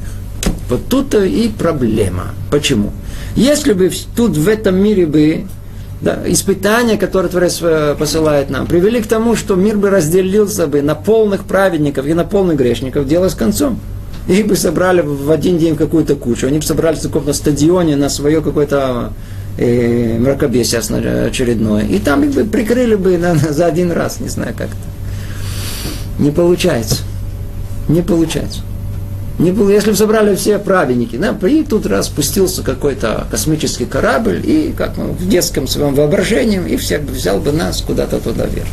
Вот 0.70 0.86
тут-то 0.88 1.24
и 1.24 1.48
проблема. 1.48 2.28
Почему? 2.50 2.92
Если 3.36 3.72
бы 3.72 3.90
тут 4.16 4.36
в 4.36 4.48
этом 4.48 4.76
мире 4.76 5.04
бы 5.06 5.44
да, 6.00 6.20
испытания, 6.26 6.96
которые 6.96 7.30
Творец 7.30 7.58
э, 7.60 7.94
посылает 7.98 8.48
нам, 8.48 8.66
привели 8.66 9.02
к 9.02 9.06
тому, 9.06 9.36
что 9.36 9.54
мир 9.54 9.76
бы 9.76 9.90
разделился 9.90 10.66
бы 10.66 10.80
на 10.80 10.94
полных 10.94 11.44
праведников 11.44 12.06
и 12.06 12.14
на 12.14 12.24
полных 12.24 12.56
грешников, 12.56 13.06
дело 13.06 13.28
с 13.28 13.34
концом. 13.34 13.78
Их 14.30 14.46
бы 14.46 14.54
собрали 14.54 15.00
в 15.00 15.28
один 15.32 15.58
день 15.58 15.74
какую-то 15.74 16.14
кучу. 16.14 16.46
Они 16.46 16.58
бы 16.58 16.64
собрались 16.64 17.00
в 17.00 17.08
каком-то 17.08 17.32
стадионе 17.32 17.96
на 17.96 18.08
свое 18.08 18.40
какое-то 18.40 19.12
э, 19.58 20.18
мракобесие 20.20 20.78
очередное. 20.78 21.84
И 21.84 21.98
там 21.98 22.22
их 22.22 22.30
бы 22.30 22.44
прикрыли 22.44 22.94
бы 22.94 23.18
на, 23.18 23.34
за 23.50 23.66
один 23.66 23.90
раз, 23.90 24.20
не 24.20 24.28
знаю 24.28 24.54
как-то. 24.56 24.76
Не 26.20 26.30
получается. 26.30 26.98
Не 27.88 28.02
получается. 28.02 28.60
Не 29.40 29.50
было, 29.50 29.70
если 29.70 29.90
бы 29.90 29.96
собрали 29.96 30.36
все 30.36 30.60
праведники, 30.60 31.16
да, 31.16 31.34
и 31.48 31.64
тут 31.64 31.86
раз 31.86 32.06
спустился 32.06 32.62
какой-то 32.62 33.26
космический 33.30 33.86
корабль, 33.86 34.42
и 34.44 34.72
как 34.76 34.96
мы 34.96 35.12
в 35.12 35.28
детском 35.28 35.66
своем 35.66 35.94
воображении, 35.94 36.60
и 36.68 36.76
всех 36.76 37.02
бы 37.02 37.12
взял 37.12 37.40
бы 37.40 37.50
нас 37.50 37.80
куда-то 37.80 38.20
туда 38.20 38.44
вверх. 38.46 38.68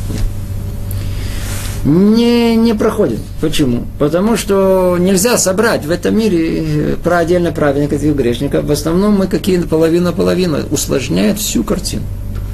Не, 1.87 2.57
не 2.57 2.73
проходит. 2.73 3.19
Почему? 3.39 3.85
Потому 3.97 4.35
что 4.35 4.97
нельзя 4.99 5.37
собрать 5.37 5.85
в 5.85 5.91
этом 5.91 6.17
мире 6.17 6.63
э, 6.65 6.95
про 7.01 7.19
отдельно 7.19 7.53
праведников 7.53 8.03
и 8.03 8.11
грешников. 8.11 8.65
В 8.65 8.71
основном 8.73 9.13
мы 9.13 9.27
какие-то 9.27 9.69
половина-половина. 9.69 10.65
Усложняет 10.69 11.39
всю 11.39 11.63
картину. 11.63 12.03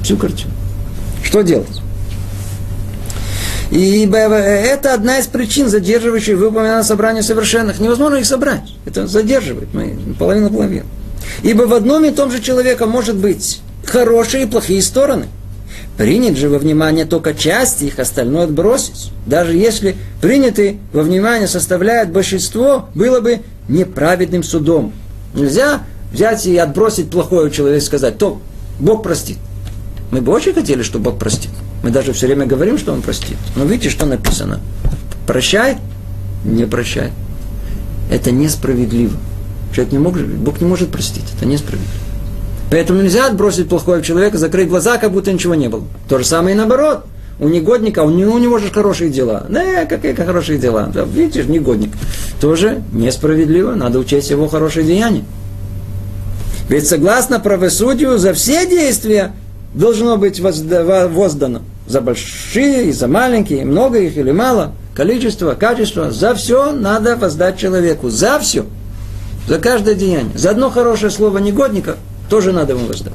Всю 0.04 0.16
картину. 0.16 0.52
Что 1.24 1.42
делать? 1.42 1.82
И 3.72 4.08
это 4.08 4.94
одна 4.94 5.18
из 5.18 5.26
причин, 5.26 5.68
задерживающих 5.68 6.38
выполнение 6.38 6.84
собрания 6.84 7.24
совершенных. 7.24 7.80
Невозможно 7.80 8.18
их 8.18 8.26
собрать. 8.26 8.72
Это 8.86 9.08
задерживает. 9.08 9.74
Мы 9.74 9.98
половину-половину. 10.16 10.86
Ибо 11.42 11.62
в 11.62 11.74
одном 11.74 12.04
и 12.04 12.12
том 12.12 12.30
же 12.30 12.40
человека 12.40 12.86
может 12.86 13.16
быть 13.16 13.62
хорошие 13.84 14.44
и 14.44 14.46
плохие 14.46 14.80
стороны. 14.80 15.26
Принять 15.96 16.36
же 16.36 16.48
во 16.48 16.58
внимание 16.58 17.04
только 17.04 17.34
часть 17.34 17.82
их, 17.82 18.00
остальное 18.00 18.44
отбросить. 18.44 19.12
Даже 19.26 19.54
если 19.56 19.96
принятый 20.20 20.78
во 20.92 21.02
внимание 21.02 21.46
составляет 21.46 22.10
большинство, 22.10 22.88
было 22.94 23.20
бы 23.20 23.40
неправедным 23.68 24.42
судом. 24.42 24.92
Нельзя 25.34 25.82
взять 26.12 26.46
и 26.46 26.56
отбросить 26.56 27.10
плохое 27.10 27.46
у 27.46 27.50
человека 27.50 27.82
и 27.82 27.86
сказать, 27.86 28.18
то 28.18 28.40
Бог 28.80 29.04
простит. 29.04 29.38
Мы 30.10 30.20
бы 30.20 30.32
очень 30.32 30.52
хотели, 30.52 30.82
чтобы 30.82 31.10
Бог 31.10 31.18
простит. 31.18 31.50
Мы 31.82 31.90
даже 31.90 32.12
все 32.12 32.26
время 32.26 32.46
говорим, 32.46 32.76
что 32.76 32.92
Он 32.92 33.02
простит. 33.02 33.36
Но 33.54 33.64
видите, 33.64 33.90
что 33.90 34.06
написано? 34.06 34.60
Прощай, 35.26 35.78
не 36.44 36.66
прощай. 36.66 37.12
Это 38.10 38.32
несправедливо. 38.32 39.16
Человек 39.72 39.92
не 39.92 39.98
может, 39.98 40.26
Бог 40.26 40.60
не 40.60 40.66
может 40.66 40.90
простить. 40.90 41.24
Это 41.36 41.46
несправедливо. 41.46 42.03
Поэтому 42.70 43.02
нельзя 43.02 43.26
отбросить 43.26 43.68
плохого 43.68 44.02
человека, 44.02 44.38
закрыть 44.38 44.68
глаза, 44.68 44.98
как 44.98 45.12
будто 45.12 45.32
ничего 45.32 45.54
не 45.54 45.68
было. 45.68 45.84
То 46.08 46.18
же 46.18 46.24
самое 46.24 46.54
и 46.54 46.58
наоборот. 46.58 47.04
У 47.40 47.48
негодника, 47.48 48.00
у 48.04 48.10
него, 48.10 48.34
у 48.34 48.38
него 48.38 48.58
же 48.58 48.70
хорошие 48.70 49.10
дела. 49.10 49.46
Да, 49.48 49.86
какие 49.86 50.14
хорошие 50.14 50.58
дела. 50.58 50.90
Да, 50.92 51.02
видишь, 51.02 51.46
негодник. 51.46 51.90
Тоже 52.40 52.82
несправедливо. 52.92 53.74
Надо 53.74 53.98
учесть 53.98 54.30
его 54.30 54.48
хорошие 54.48 54.86
деяния. 54.86 55.24
Ведь 56.68 56.86
согласно 56.86 57.40
правосудию, 57.40 58.18
за 58.18 58.32
все 58.32 58.66
действия 58.66 59.32
должно 59.74 60.16
быть 60.16 60.40
воздано 60.40 61.62
за 61.86 62.00
большие 62.00 62.86
и 62.86 62.92
за 62.92 63.08
маленькие, 63.08 63.64
много 63.64 63.98
их 63.98 64.16
или 64.16 64.30
мало, 64.30 64.72
количество, 64.94 65.54
качество, 65.54 66.10
за 66.10 66.34
все 66.34 66.72
надо 66.72 67.16
воздать 67.16 67.58
человеку, 67.58 68.08
за 68.08 68.38
все, 68.38 68.64
за 69.46 69.58
каждое 69.58 69.94
деяние. 69.94 70.32
За 70.34 70.50
одно 70.50 70.70
хорошее 70.70 71.10
слово 71.10 71.38
негодника 71.38 71.96
тоже 72.28 72.52
надо 72.52 72.74
ему 72.74 72.86
воздать. 72.86 73.12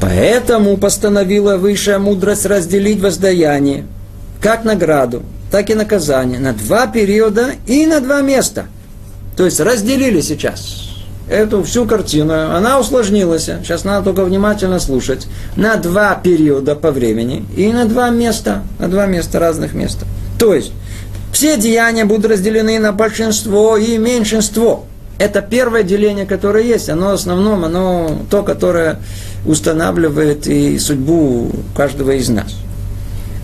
Поэтому 0.00 0.76
постановила 0.76 1.56
высшая 1.56 1.98
мудрость 1.98 2.46
разделить 2.46 3.00
воздаяние, 3.00 3.86
как 4.40 4.64
награду, 4.64 5.22
так 5.50 5.70
и 5.70 5.74
наказание, 5.74 6.38
на 6.38 6.52
два 6.52 6.86
периода 6.86 7.52
и 7.66 7.86
на 7.86 8.00
два 8.00 8.20
места. 8.20 8.66
То 9.36 9.44
есть 9.44 9.60
разделили 9.60 10.20
сейчас 10.20 10.90
эту 11.28 11.62
всю 11.62 11.86
картину, 11.86 12.34
она 12.34 12.78
усложнилась. 12.78 13.44
Сейчас 13.44 13.84
надо 13.84 14.04
только 14.04 14.24
внимательно 14.24 14.78
слушать. 14.78 15.26
На 15.56 15.76
два 15.76 16.14
периода 16.14 16.74
по 16.74 16.90
времени 16.90 17.44
и 17.56 17.72
на 17.72 17.86
два 17.86 18.10
места, 18.10 18.62
на 18.78 18.88
два 18.88 19.06
места, 19.06 19.38
разных 19.38 19.74
места. 19.74 20.06
То 20.38 20.54
есть, 20.54 20.72
все 21.32 21.56
деяния 21.56 22.04
будут 22.04 22.30
разделены 22.30 22.78
на 22.78 22.92
большинство 22.92 23.76
и 23.76 23.96
меньшинство. 23.96 24.84
Это 25.18 25.42
первое 25.42 25.82
деление, 25.82 26.26
которое 26.26 26.64
есть. 26.64 26.88
Оно 26.88 27.10
в 27.10 27.14
основном, 27.14 27.64
оно 27.64 28.18
то, 28.30 28.42
которое 28.42 28.98
устанавливает 29.46 30.46
и 30.46 30.78
судьбу 30.78 31.50
каждого 31.76 32.12
из 32.12 32.28
нас. 32.28 32.56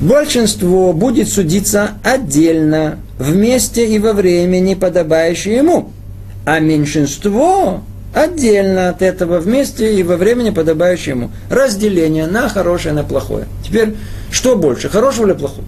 Большинство 0.01 0.93
будет 0.93 1.29
судиться 1.29 1.91
отдельно, 2.03 2.99
вместе 3.19 3.87
и 3.87 3.99
во 3.99 4.13
времени, 4.13 4.75
подобающее 4.75 5.57
ему– 5.57 5.93
а 6.45 6.59
меньшинство 6.59 7.83
отдельно 8.15 8.89
от 8.89 9.03
этого 9.03 9.39
вместе 9.39 9.95
и 9.95 10.03
во 10.03 10.17
времени 10.17 10.51
подобающему. 10.51 11.31
Разделение 11.49 12.27
на 12.27 12.49
хорошее, 12.49 12.95
на 12.95 13.05
плохое. 13.05 13.47
Теперь, 13.65 13.95
что 14.31 14.57
больше, 14.57 14.89
хорошего 14.89 15.27
или 15.27 15.35
плохого? 15.35 15.65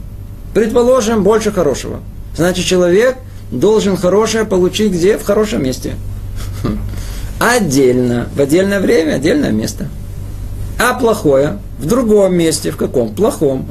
Предположим, 0.54 1.22
больше 1.22 1.52
хорошего. 1.52 2.00
Значит, 2.36 2.64
человек 2.64 3.16
должен 3.52 3.96
хорошее 3.96 4.44
получить 4.44 4.92
где? 4.92 5.18
В 5.18 5.22
хорошем 5.22 5.62
месте. 5.62 5.94
Отдельно, 7.38 8.28
в 8.34 8.40
отдельное 8.40 8.80
время, 8.80 9.14
отдельное 9.14 9.52
место. 9.52 9.88
А 10.78 10.94
плохое 10.94 11.58
в 11.78 11.86
другом 11.86 12.34
месте. 12.34 12.70
В 12.70 12.76
каком? 12.76 13.14
Плохом. 13.14 13.66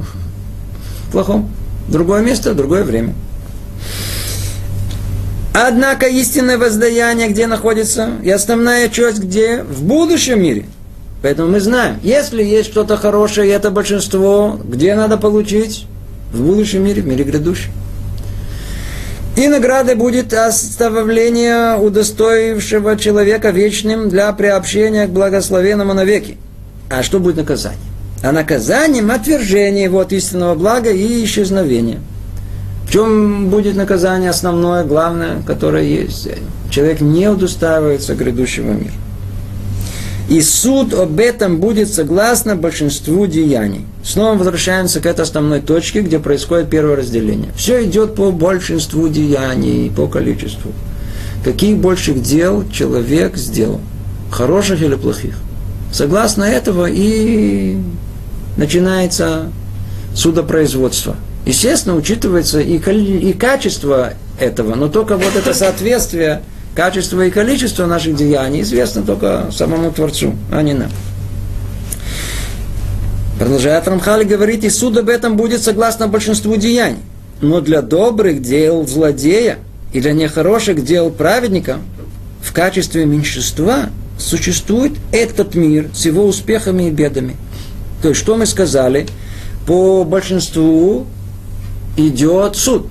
Плохом. 1.12 1.50
Другое 1.88 2.22
место, 2.22 2.54
другое 2.54 2.84
время. 2.84 3.14
Однако 5.52 6.06
истинное 6.06 6.56
воздаяние 6.56 7.28
где 7.28 7.46
находится? 7.46 8.12
И 8.22 8.30
основная 8.30 8.88
часть 8.88 9.18
где? 9.18 9.62
В 9.62 9.82
будущем 9.82 10.40
мире. 10.40 10.66
Поэтому 11.20 11.50
мы 11.50 11.60
знаем, 11.60 11.98
если 12.02 12.42
есть 12.42 12.70
что-то 12.70 12.96
хорошее, 12.96 13.48
и 13.48 13.52
это 13.52 13.70
большинство, 13.70 14.58
где 14.64 14.94
надо 14.94 15.18
получить? 15.18 15.86
В 16.32 16.42
будущем 16.42 16.84
мире, 16.84 17.02
в 17.02 17.06
мире 17.06 17.24
грядущем. 17.24 17.70
И 19.36 19.48
наградой 19.48 19.94
будет 19.94 20.32
оставление 20.34 21.76
удостоившего 21.78 22.96
человека 22.96 23.50
вечным 23.50 24.08
для 24.08 24.32
приобщения 24.32 25.06
к 25.06 25.10
благословенному 25.10 25.94
навеки. 25.94 26.36
А 26.90 27.02
что 27.02 27.18
будет 27.18 27.36
наказание? 27.36 27.80
А 28.22 28.32
наказанием 28.32 29.10
отвержение 29.10 29.84
его 29.84 30.00
от 30.00 30.12
истинного 30.12 30.54
блага 30.54 30.90
и 30.90 31.24
исчезновение– 31.24 32.00
в 32.92 32.94
чем 32.94 33.48
будет 33.48 33.74
наказание 33.74 34.28
основное, 34.28 34.84
главное, 34.84 35.42
которое 35.46 35.82
есть? 35.82 36.28
Человек 36.70 37.00
не 37.00 37.26
удостаивается 37.26 38.14
грядущего 38.14 38.70
мира. 38.70 38.92
И 40.32 40.40
суд 40.40 40.94
об 40.94 41.20
этом 41.20 41.58
будет 41.58 41.92
согласно 41.92 42.56
большинству 42.56 43.26
деяний. 43.26 43.84
Снова 44.02 44.38
возвращаемся 44.38 45.00
к 45.00 45.04
этой 45.04 45.20
основной 45.20 45.60
точке, 45.60 46.00
где 46.00 46.18
происходит 46.18 46.70
первое 46.70 46.96
разделение. 46.96 47.52
Все 47.54 47.84
идет 47.84 48.14
по 48.14 48.30
большинству 48.30 49.08
деяний, 49.08 49.92
по 49.94 50.06
количеству. 50.06 50.72
Каких 51.44 51.76
больших 51.76 52.22
дел 52.22 52.64
человек 52.72 53.36
сделал? 53.36 53.82
Хороших 54.30 54.80
или 54.80 54.94
плохих? 54.94 55.34
Согласно 55.92 56.44
этого 56.44 56.86
и 56.88 57.76
начинается 58.56 59.52
судопроизводство– 60.14 61.14
Естественно, 61.44 61.96
учитывается 61.96 62.60
и, 62.60 62.76
и 62.76 63.32
качество 63.32 64.12
этого, 64.38 64.74
но 64.76 64.88
только 64.88 65.16
вот 65.16 65.34
это 65.34 65.54
соответствие 65.54 66.42
качества 66.74 67.26
и 67.26 67.30
количества 67.30 67.86
наших 67.86 68.16
деяний 68.16 68.62
известно 68.62 69.02
только 69.02 69.50
самому 69.52 69.92
Творцу, 69.92 70.34
а 70.50 70.62
не 70.62 70.74
нам. 70.74 70.90
Продолжает 73.38 73.88
Рамхали 73.88 74.24
говорить, 74.24 74.64
и 74.64 74.70
суд 74.70 74.96
об 74.96 75.08
этом 75.08 75.36
будет 75.36 75.62
согласно 75.62 76.06
большинству 76.08 76.56
деяний. 76.56 77.00
Но 77.40 77.60
для 77.60 77.82
добрых 77.82 78.40
дел 78.40 78.86
злодея 78.86 79.58
и 79.92 80.00
для 80.00 80.12
нехороших 80.12 80.84
дел 80.84 81.10
праведника 81.10 81.78
в 82.40 82.52
качестве 82.52 83.04
меньшинства 83.04 83.90
существует 84.18 84.92
этот 85.10 85.54
мир 85.54 85.88
с 85.94 86.06
его 86.06 86.24
успехами 86.24 86.84
и 86.84 86.90
бедами. 86.90 87.36
То 88.00 88.10
есть, 88.10 88.20
что 88.20 88.36
мы 88.36 88.46
сказали? 88.46 89.06
По 89.66 90.04
большинству 90.04 91.06
идет 91.96 92.56
суд. 92.56 92.86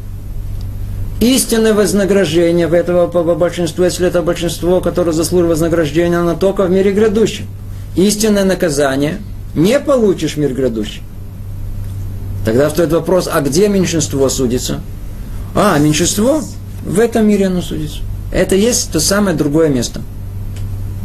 Истинное 1.22 1.76
вознаграждение 1.76 2.66
в 2.66 2.74
этого 2.74 3.06
по 3.06 3.22
большинству, 3.36 3.84
если 3.84 4.08
это 4.08 4.24
большинство, 4.24 4.82
которое 4.82 5.12
заслуживает 5.12 5.52
вознаграждения, 5.52 6.18
оно 6.18 6.34
только 6.34 6.64
в 6.64 6.72
мире 6.72 6.92
грядущем. 6.92 7.46
Истинное 7.96 8.44
наказание 8.44 9.20
не 9.54 9.80
получишь 9.80 10.34
в 10.34 10.38
мир 10.38 10.52
грядущий. 10.56 11.04
Тогда 12.44 12.70
встает 12.70 12.92
вопрос, 12.92 13.30
а 13.32 13.40
где 13.42 13.70
меньшинство 13.70 14.28
судится? 14.30 14.82
А, 15.54 15.78
меньшинство 15.78 16.42
в 16.84 17.00
этом 17.00 17.28
мире 17.28 17.46
оно 17.46 17.62
судится. 17.62 18.00
Это 18.32 18.56
есть 18.56 18.92
то 18.92 19.00
самое 19.00 19.38
другое 19.38 19.70
место. 19.70 20.02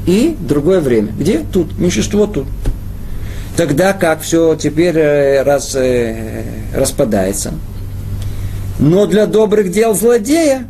И 0.07 0.35
другое 0.40 0.81
время. 0.81 1.12
Где? 1.18 1.44
Тут. 1.52 1.79
Меньшинство 1.79 2.26
тут. 2.26 2.46
Тогда 3.55 3.92
как 3.92 4.22
все 4.22 4.55
теперь 4.55 4.96
э, 4.96 5.42
раз, 5.42 5.74
э, 5.74 6.42
распадается. 6.74 7.52
Но 8.79 9.07
для 9.07 9.27
добрых 9.27 9.71
дел 9.71 9.95
злодея 9.95 10.69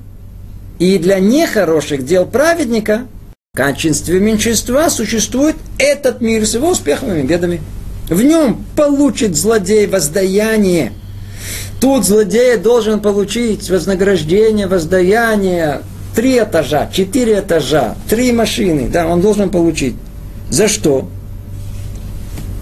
и 0.79 0.99
для 0.99 1.19
нехороших 1.19 2.05
дел 2.05 2.27
праведника 2.27 3.07
в 3.53 3.57
качестве 3.57 4.21
меньшинства 4.21 4.91
существует 4.91 5.57
этот 5.79 6.21
мир 6.21 6.47
с 6.47 6.55
его 6.55 6.71
успехами 6.71 7.21
и 7.21 7.23
бедами. 7.25 7.61
В 8.09 8.23
нем 8.23 8.65
получит 8.77 9.35
злодей 9.35 9.87
воздаяние. 9.87 10.93
Тут 11.81 12.05
злодей 12.05 12.57
должен 12.57 13.01
получить 13.01 13.69
вознаграждение, 13.69 14.67
воздаяние, 14.67 15.83
три 16.15 16.39
этажа, 16.39 16.89
четыре 16.93 17.41
этажа, 17.41 17.97
три 18.09 18.33
машины, 18.33 18.89
да, 18.89 19.07
он 19.07 19.21
должен 19.21 19.51
получить. 19.51 19.97
За 20.49 20.69
что? 20.69 21.09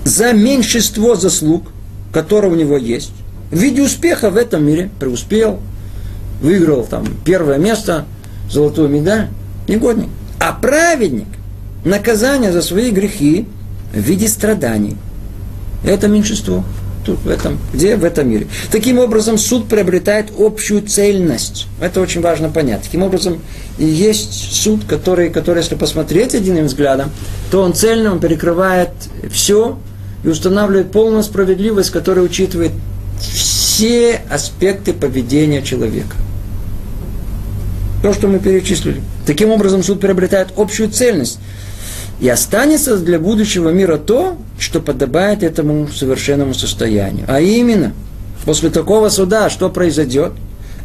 За 0.05 0.33
меньшинство 0.33 1.15
заслуг, 1.15 1.65
которые 2.13 2.53
у 2.53 2.57
него 2.57 2.77
есть, 2.77 3.13
в 3.55 3.57
виде 3.57 3.83
успеха 3.83 4.31
в 4.31 4.37
этом 4.37 4.67
мире, 4.67 4.91
преуспел, 4.99 5.61
выиграл 6.43 6.83
там 6.85 7.07
первое 7.25 7.57
место, 7.57 8.05
золотую 8.51 8.89
медаль, 8.89 9.29
негодник. 9.69 10.09
А 10.41 10.53
праведник, 10.53 11.29
наказание 11.85 12.51
за 12.51 12.63
свои 12.63 12.91
грехи 12.91 13.47
в 13.93 13.99
виде 13.99 14.27
страданий. 14.27 14.97
Это 15.85 16.09
меньшинство. 16.09 16.65
Тут, 17.07 17.21
в 17.21 17.29
этом, 17.29 17.59
где? 17.73 17.95
В 17.97 18.03
этом 18.03 18.29
мире. 18.29 18.49
Таким 18.73 18.99
образом, 18.99 19.39
суд 19.39 19.69
приобретает 19.69 20.33
общую 20.37 20.83
цельность. 20.83 21.69
Это 21.81 22.01
очень 22.01 22.23
важно 22.23 22.49
понять. 22.49 22.83
Таким 22.83 23.03
образом, 23.03 23.39
есть 23.79 24.55
суд, 24.55 24.85
который, 24.89 25.31
который, 25.31 25.59
если 25.59 25.77
посмотреть 25.77 26.35
единым 26.35 26.67
взглядом, 26.67 27.11
то 27.53 27.63
он 27.63 27.73
цельно, 27.73 28.11
он 28.11 28.19
перекрывает 28.19 28.91
все 29.31 29.79
и 30.25 30.29
устанавливает 30.29 30.91
полную 30.91 31.23
справедливость, 31.23 31.91
которая 31.91 32.25
учитывает 32.25 32.73
все 33.33 34.21
аспекты 34.31 34.93
поведения 34.93 35.63
человека. 35.63 36.17
То, 38.03 38.13
что 38.13 38.29
мы 38.29 38.39
перечислили. 38.39 39.01
Таким 39.27 39.51
образом, 39.51 39.83
суд 39.83 40.01
приобретает 40.01 40.49
общую 40.57 40.91
цельность. 40.91 41.39
И 42.21 42.29
останется 42.29 42.99
для 42.99 43.19
будущего 43.19 43.71
мира 43.71 43.97
то, 43.97 44.37
что 44.59 44.81
подобает 44.81 45.43
этому 45.43 45.89
совершенному 45.89 46.55
состоянию. 46.55 47.25
А 47.29 47.41
именно, 47.41 47.93
после 48.45 48.71
такого 48.71 49.09
суда 49.09 49.51
что 49.51 49.71
произойдет? 49.71 50.33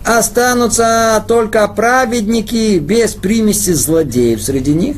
Останутся 0.06 1.24
только 1.28 1.68
праведники 1.68 2.80
без 2.80 3.14
примеси 3.14 3.74
злодеев 3.74 4.42
среди 4.42 4.74
них. 4.74 4.96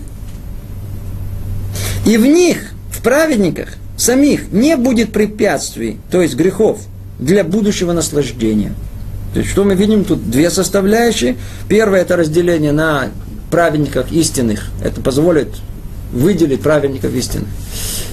И 2.06 2.18
в 2.18 2.26
них, 2.26 2.72
в 2.92 3.02
праведниках, 3.02 3.70
самих 3.98 4.52
не 4.52 4.78
будет 4.78 5.12
препятствий, 5.12 6.00
то 6.10 6.22
есть 6.22 6.36
грехов, 6.36 6.80
для 7.22 7.44
будущего 7.44 7.94
наслаждения. 7.94 8.74
То 9.34 9.40
есть, 9.40 9.52
что 9.52 9.64
мы 9.64 9.76
видим 9.76 10.04
тут? 10.04 10.30
Две 10.30 10.50
составляющие. 10.50 11.38
Первое– 11.70 12.02
это 12.02 12.18
разделение 12.18 12.74
на 12.74 13.08
праведниках 13.50 14.12
истинных. 14.12 14.66
Это 14.84 15.00
позволит 15.00 15.48
выделить 16.12 16.62
праведников 16.62 17.14
истины. 17.14 17.46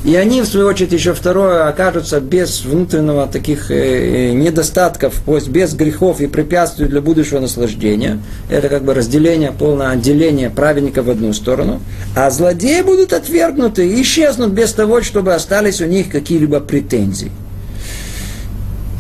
И 0.05 0.15
они, 0.15 0.43
в 0.43 0.47
свою 0.47 0.69
очередь, 0.69 0.93
еще 0.93 1.13
второе, 1.13 1.67
окажутся 1.69 2.21
без 2.21 2.65
внутреннего 2.65 3.27
таких 3.27 3.73
э, 3.73 4.31
недостатков, 4.31 5.21
то 5.27 5.35
есть 5.35 5.49
без 5.49 5.75
грехов 5.75 6.21
и 6.21 6.29
препятствий 6.29 6.87
для 6.87 7.01
будущего 7.01 7.41
наслаждения. 7.41 8.21
Это 8.49 8.69
как 8.69 8.85
бы 8.85 8.95
разделение, 8.95 9.51
полное 9.51 9.89
отделение 9.89 10.51
праведников 10.51 11.07
в 11.07 11.11
одну 11.11 11.33
сторону. 11.33 11.81
А 12.15 12.31
злодеи 12.31 12.83
будут 12.83 13.13
отвергнуты 13.13 13.89
и 13.89 14.03
исчезнут 14.03 14.53
без 14.53 14.73
того, 14.73 15.03
чтобы 15.03 15.35
остались 15.35 15.81
у 15.81 15.87
них 15.87 16.11
какие-либо 16.11 16.61
претензии. 16.61 17.33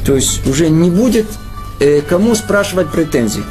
То 0.08 0.16
есть 0.16 0.46
уже 0.46 0.70
не 0.70 0.88
будет 0.88 1.26
э, 1.80 2.00
кому 2.00 2.34
спрашивать 2.34 2.90
претензий. 2.90 3.42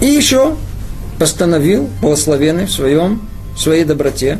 И 0.00 0.06
еще 0.06 0.56
постановил 1.20 1.88
благословенный 2.02 2.66
в 2.66 2.72
своем, 2.72 3.22
в 3.54 3.60
своей 3.60 3.84
доброте. 3.84 4.38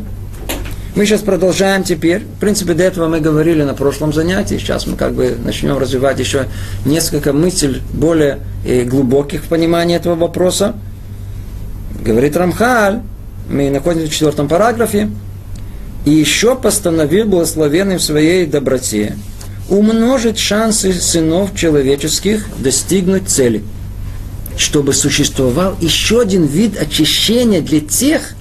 Мы 0.97 1.05
сейчас 1.05 1.21
продолжаем 1.21 1.83
теперь. 1.85 2.23
В 2.23 2.39
принципе, 2.41 2.73
до 2.73 2.83
этого 2.83 3.07
мы 3.07 3.21
говорили 3.21 3.63
на 3.63 3.73
прошлом 3.73 4.11
занятии. 4.11 4.57
Сейчас 4.57 4.85
мы 4.85 4.97
как 4.97 5.13
бы 5.13 5.37
начнем 5.41 5.77
развивать 5.77 6.19
еще 6.19 6.47
несколько 6.83 7.31
мыслей 7.31 7.81
более 7.93 8.39
э, 8.65 8.83
глубоких 8.83 9.45
в 9.45 9.47
понимании 9.47 9.95
этого 9.95 10.15
вопроса. 10.15 10.75
Говорит 12.03 12.35
Рамхаль, 12.35 12.99
мы 13.49 13.69
находимся 13.69 14.09
в 14.09 14.11
четвертом 14.11 14.49
параграфе, 14.49 15.09
и 16.07 16.13
еще 16.13 16.55
постановил 16.55 17.25
благословенный 17.27 17.97
в 17.97 18.03
своей 18.03 18.45
доброте 18.45 19.17
умножить 19.69 20.39
шансы 20.39 20.93
сынов 20.93 21.55
человеческих 21.55 22.47
достигнуть 22.59 23.29
цели– 23.29 23.63
чтобы 24.57 24.93
существовал 24.93 25.77
еще 25.79 26.21
один 26.21 26.45
вид 26.45 26.77
очищения 26.77 27.61
для 27.61 27.79
тех, 27.79 28.33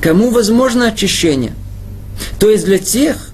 кому 0.00 0.30
возможно 0.30 0.88
очищение. 0.88 1.54
То 2.38 2.50
есть 2.50 2.66
для 2.66 2.78
тех, 2.78 3.30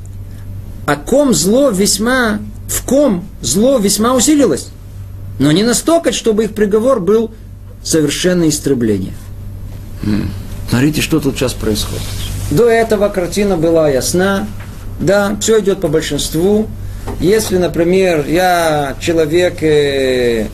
о 0.87 0.97
ком 0.97 1.35
зло 1.35 1.71
весьма, 1.71 2.39
в 2.69 2.85
ком 2.85 3.27
зло 3.43 3.79
весьма 3.79 4.15
усилилось. 4.15 4.69
Но 5.39 5.51
не 5.53 5.63
настолько, 5.63 6.13
чтобы 6.13 6.45
их 6.45 6.55
приговор 6.55 7.01
был 7.01 7.33
совершенное 7.83 8.49
истребление. 8.49 9.15
Смотрите, 10.69 11.03
что 11.03 11.19
тут 11.19 11.37
сейчас 11.37 11.53
происходит. 11.53 12.03
До 12.51 12.69
этого 12.69 13.09
картина 13.09 13.57
была 13.57 13.89
ясна. 13.89 14.47
Да, 14.99 15.37
все 15.41 15.61
идет 15.61 15.81
по 15.81 15.89
большинству. 15.89 16.67
Если, 17.21 17.59
например, 17.59 18.27
я 18.29 18.97
человек 19.01 19.63
э, 19.63 20.47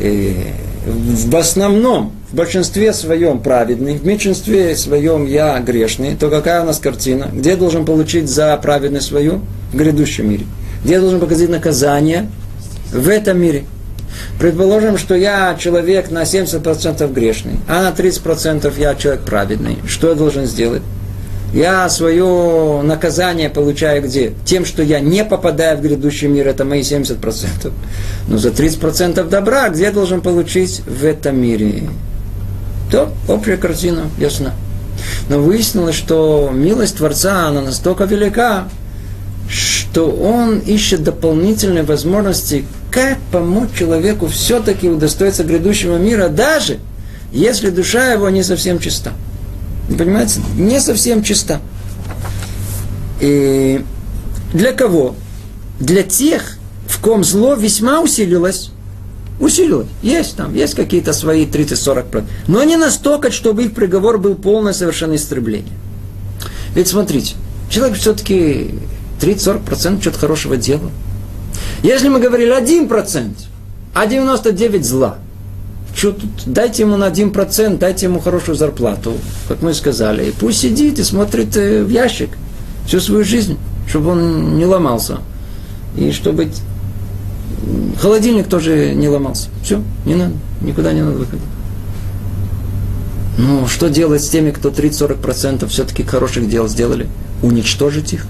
э, 0.00 0.32
в 0.86 1.36
основном, 1.36 2.12
в 2.30 2.34
большинстве 2.34 2.92
своем 2.92 3.40
праведный, 3.40 3.96
в 3.96 4.04
меньшинстве 4.04 4.74
своем 4.76 5.26
я 5.26 5.58
грешный, 5.60 6.16
то 6.16 6.30
какая 6.30 6.62
у 6.62 6.66
нас 6.66 6.78
картина? 6.78 7.28
Где 7.32 7.50
я 7.50 7.56
должен 7.56 7.84
получить 7.84 8.28
за 8.28 8.56
праведность 8.56 9.06
свою? 9.06 9.40
В 9.72 9.76
грядущем 9.76 10.30
мире. 10.30 10.46
Где 10.82 10.94
я 10.94 11.00
должен 11.00 11.20
показать 11.20 11.48
наказание? 11.48 12.28
В 12.92 13.08
этом 13.08 13.40
мире. 13.40 13.64
Предположим, 14.38 14.98
что 14.98 15.14
я 15.14 15.56
человек 15.58 16.10
на 16.10 16.22
70% 16.22 17.12
грешный, 17.12 17.54
а 17.68 17.82
на 17.82 17.90
30% 17.90 18.72
я 18.78 18.94
человек 18.94 19.22
праведный. 19.22 19.78
Что 19.86 20.08
я 20.08 20.14
должен 20.14 20.46
сделать? 20.46 20.82
Я 21.54 21.88
свое 21.88 22.82
наказание 22.82 23.48
получаю 23.48 24.02
где? 24.02 24.32
Тем, 24.44 24.64
что 24.64 24.82
я 24.82 24.98
не 24.98 25.24
попадаю 25.24 25.78
в 25.78 25.82
грядущий 25.82 26.26
мир, 26.26 26.48
это 26.48 26.64
мои 26.64 26.80
70%. 26.80 27.72
Но 28.26 28.38
за 28.38 28.48
30% 28.48 29.28
добра 29.28 29.68
где 29.68 29.84
я 29.84 29.92
должен 29.92 30.20
получить 30.20 30.80
в 30.80 31.04
этом 31.04 31.40
мире? 31.40 31.84
То 32.90 33.12
общая 33.28 33.56
картина 33.56 34.10
ясна. 34.18 34.52
Но 35.28 35.38
выяснилось, 35.38 35.94
что 35.94 36.50
милость 36.52 36.96
Творца, 36.96 37.46
она 37.46 37.60
настолько 37.60 38.02
велика, 38.02 38.68
что 39.48 40.10
он 40.10 40.58
ищет 40.58 41.04
дополнительные 41.04 41.84
возможности, 41.84 42.64
как 42.90 43.18
помочь 43.30 43.70
человеку 43.78 44.26
все-таки 44.26 44.88
удостоиться 44.88 45.44
грядущего 45.44 45.98
мира, 45.98 46.28
даже 46.28 46.80
если 47.30 47.70
душа 47.70 48.12
его 48.12 48.28
не 48.28 48.42
совсем 48.42 48.80
чиста. 48.80 49.12
Понимаете? 49.88 50.40
Не 50.56 50.80
совсем 50.80 51.22
чиста. 51.22 51.60
И 53.20 53.84
для 54.52 54.72
кого? 54.72 55.14
Для 55.78 56.02
тех, 56.02 56.58
в 56.86 57.00
ком 57.00 57.24
зло 57.24 57.54
весьма 57.54 58.00
усилилось. 58.00 58.70
Усилилось. 59.40 59.88
Есть 60.02 60.36
там, 60.36 60.54
есть 60.54 60.74
какие-то 60.74 61.12
свои 61.12 61.44
30-40%. 61.46 62.24
Но 62.46 62.62
не 62.64 62.76
настолько, 62.76 63.30
чтобы 63.30 63.64
их 63.64 63.74
приговор 63.74 64.18
был 64.18 64.36
полное 64.36 64.72
совершенно 64.72 65.16
истребление. 65.16 65.72
Ведь 66.74 66.88
смотрите, 66.88 67.34
человек 67.68 67.98
все-таки 67.98 68.74
30-40% 69.20 70.00
что-то 70.00 70.18
хорошего 70.18 70.56
делал. 70.56 70.90
Если 71.82 72.08
мы 72.08 72.20
говорили 72.20 72.56
1%, 72.56 73.34
а 73.94 74.06
99% 74.06 74.82
зла– 74.82 75.18
что 75.94 76.12
тут? 76.12 76.30
Дайте 76.46 76.82
ему 76.82 76.96
на 76.96 77.06
один 77.06 77.30
процент, 77.30 77.78
дайте 77.78 78.06
ему 78.06 78.20
хорошую 78.20 78.56
зарплату, 78.56 79.14
как 79.48 79.62
мы 79.62 79.74
сказали. 79.74 80.26
И 80.26 80.32
пусть 80.32 80.60
сидит 80.60 80.98
и 80.98 81.04
смотрит 81.04 81.56
э, 81.56 81.82
в 81.84 81.88
ящик 81.88 82.30
всю 82.86 83.00
свою 83.00 83.24
жизнь, 83.24 83.56
чтобы 83.88 84.10
он 84.10 84.58
не 84.58 84.66
ломался. 84.66 85.18
И 85.96 86.10
чтобы 86.10 86.48
холодильник 88.00 88.48
тоже 88.48 88.94
не 88.94 89.08
ломался. 89.08 89.48
Все, 89.62 89.82
не 90.04 90.14
надо, 90.14 90.34
никуда 90.60 90.92
не 90.92 91.02
надо 91.02 91.18
выходить. 91.18 91.44
Ну, 93.38 93.66
что 93.66 93.88
делать 93.88 94.22
с 94.22 94.28
теми, 94.28 94.50
кто 94.50 94.70
30-40% 94.70 95.66
все-таки 95.68 96.02
хороших 96.02 96.48
дел 96.48 96.68
сделали? 96.68 97.08
уничтожить 97.44 98.12
их, 98.12 98.26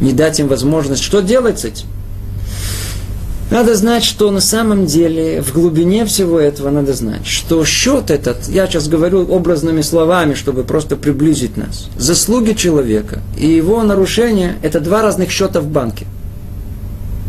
не 0.00 0.12
дать 0.12 0.40
им 0.40 0.48
возможность. 0.48 1.02
Что 1.02 1.20
делать 1.20 1.60
с 1.60 1.64
этим? 1.64 1.86
Надо 3.50 3.74
знать, 3.74 4.04
что 4.04 4.30
на 4.30 4.40
самом 4.40 4.84
деле 4.84 5.40
в 5.40 5.54
глубине 5.54 6.04
всего 6.04 6.38
этого 6.38 6.68
надо 6.70 6.92
знать, 6.92 7.26
что 7.26 7.64
счет 7.64 8.10
этот, 8.10 8.46
я 8.48 8.66
сейчас 8.66 8.88
говорю 8.88 9.26
образными 9.26 9.80
словами, 9.80 10.34
чтобы 10.34 10.64
просто 10.64 10.96
приблизить 10.96 11.56
нас, 11.56 11.88
заслуги 11.96 12.52
человека 12.52 13.20
и 13.38 13.46
его 13.46 13.82
нарушения– 13.82 14.56
это 14.62 14.80
два 14.80 15.00
разных 15.00 15.30
счета 15.30 15.60
в 15.60 15.66
банке. 15.66 16.06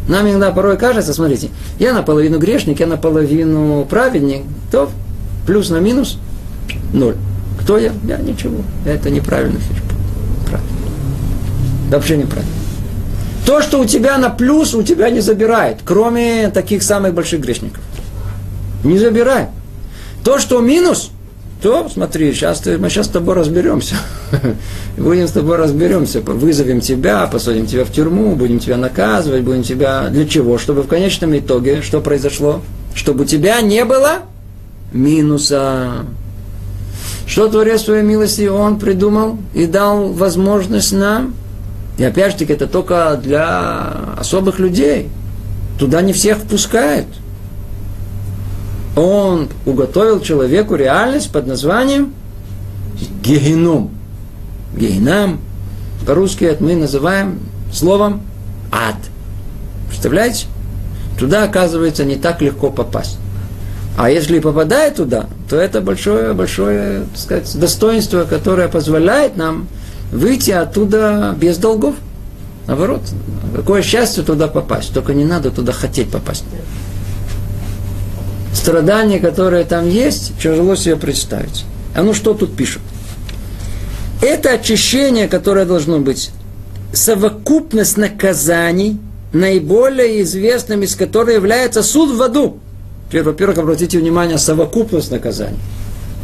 Нам 0.09 0.27
иногда 0.27 0.51
порой 0.51 0.77
кажется, 0.77 1.13
смотрите, 1.13 1.49
я 1.77 1.93
наполовину 1.93 2.37
грешник, 2.37 2.81
я 2.81 2.87
наполовину 2.87 3.85
праведник, 3.85 4.41
то 4.71 4.89
плюс 5.45 5.69
на 5.69 5.77
минус– 5.77 6.17
ноль. 6.93 7.15
Кто 7.61 7.77
я? 7.77 7.93
Я 8.05 8.17
ничего. 8.17 8.63
Это 8.85 9.09
неправильно. 9.09 9.59
Правильно. 10.47 10.69
Вообще 11.91 12.17
неправильно. 12.17 12.58
То, 13.49 13.63
что 13.63 13.79
у 13.79 13.85
тебя 13.85 14.19
на 14.19 14.29
плюс, 14.29 14.75
у 14.75 14.83
тебя 14.83 15.09
не 15.09 15.21
забирает, 15.21 15.77
кроме 15.83 16.51
таких 16.51 16.83
самых 16.83 17.15
больших 17.15 17.41
грешников. 17.41 17.81
Не 18.83 18.99
забирай. 18.99 19.47
То, 20.23 20.37
что 20.37 20.61
минус, 20.61 21.09
то 21.59 21.89
смотри, 21.91 22.31
сейчас 22.31 22.59
ты, 22.59 22.77
мы 22.77 22.91
сейчас 22.91 23.07
с 23.07 23.09
тобой 23.09 23.33
разберемся. 23.33 23.95
Будем 24.97 25.27
с 25.27 25.31
тобой 25.31 25.57
разберемся. 25.57 26.21
Вызовем 26.21 26.79
тебя, 26.79 27.25
посадим 27.25 27.65
тебя 27.65 27.85
в 27.85 27.91
тюрьму, 27.91 28.35
будем 28.35 28.59
тебя 28.59 28.77
наказывать, 28.77 29.41
будем 29.41 29.63
тебя... 29.63 30.09
Для 30.09 30.27
чего? 30.27 30.59
Чтобы 30.59 30.83
в 30.83 30.87
конечном 30.87 31.35
итоге 31.35 31.81
что 31.81 32.01
произошло? 32.01 32.61
Чтобы 32.93 33.23
у 33.23 33.25
тебя 33.25 33.61
не 33.61 33.83
было 33.83 34.19
минуса. 34.93 36.05
Что 37.25 37.47
Творец 37.47 37.81
своей 37.81 38.03
милости 38.03 38.45
Он 38.45 38.77
придумал 38.77 39.39
и 39.55 39.65
дал 39.65 40.09
возможность 40.09 40.91
нам 40.91 41.33
и 41.99 42.03
опять 42.05 42.31
же 42.31 42.37
таки, 42.39 42.53
это 42.53 42.65
только 42.65 43.19
для 43.21 44.15
особых 44.17 44.57
людей. 44.57 45.09
Туда 45.77 46.01
не 46.01 46.13
всех 46.13 46.37
впускают. 46.37 47.07
Он 48.95 49.49
уготовил 49.65 50.21
человеку 50.21 50.75
реальность 50.75 51.29
под 51.29 51.45
названием 51.45 52.13
Гехином. 53.21 53.91
Гехинам 54.77 55.41
по-русски 56.07 56.55
мы 56.61 56.77
называем 56.77 57.39
словом 57.73 58.21
ад. 58.71 58.95
Представляете? 59.89 60.45
Туда, 61.19 61.43
оказывается, 61.43 62.05
не 62.05 62.15
так 62.15 62.41
легко 62.41 62.71
попасть. 62.71 63.17
А 63.97 64.09
если 64.09 64.39
попадает 64.39 64.95
туда, 64.95 65.25
то 65.49 65.57
это 65.57 65.81
большое, 65.81 66.31
большое, 66.31 67.01
так 67.11 67.17
сказать, 67.17 67.59
достоинство, 67.59 68.23
которое 68.23 68.69
позволяет 68.69 69.35
нам 69.35 69.67
выйти 70.11 70.51
оттуда 70.51 71.35
без 71.39 71.57
долгов. 71.57 71.95
Наоборот, 72.67 73.01
какое 73.55 73.81
счастье 73.81 74.23
туда 74.23 74.47
попасть, 74.47 74.93
только 74.93 75.13
не 75.13 75.25
надо 75.25 75.51
туда 75.51 75.71
хотеть 75.71 76.09
попасть. 76.09 76.43
Страдания, 78.53 79.19
которые 79.19 79.63
там 79.63 79.89
есть, 79.89 80.33
тяжело 80.41 80.75
себе 80.75 80.95
представить. 80.95 81.65
А 81.95 82.03
ну 82.03 82.13
что 82.13 82.33
тут 82.33 82.55
пишут? 82.55 82.81
Это 84.21 84.51
очищение, 84.51 85.27
которое 85.27 85.65
должно 85.65 85.99
быть, 85.99 86.31
совокупность 86.93 87.97
наказаний, 87.97 88.99
наиболее 89.31 90.21
известным 90.23 90.83
из 90.83 90.95
которых 90.95 91.35
является 91.35 91.83
суд 91.83 92.15
в 92.15 92.21
аду. 92.21 92.59
Во-первых, 93.11 93.57
обратите 93.57 93.97
внимание, 93.97 94.37
совокупность 94.37 95.11
наказаний. 95.11 95.57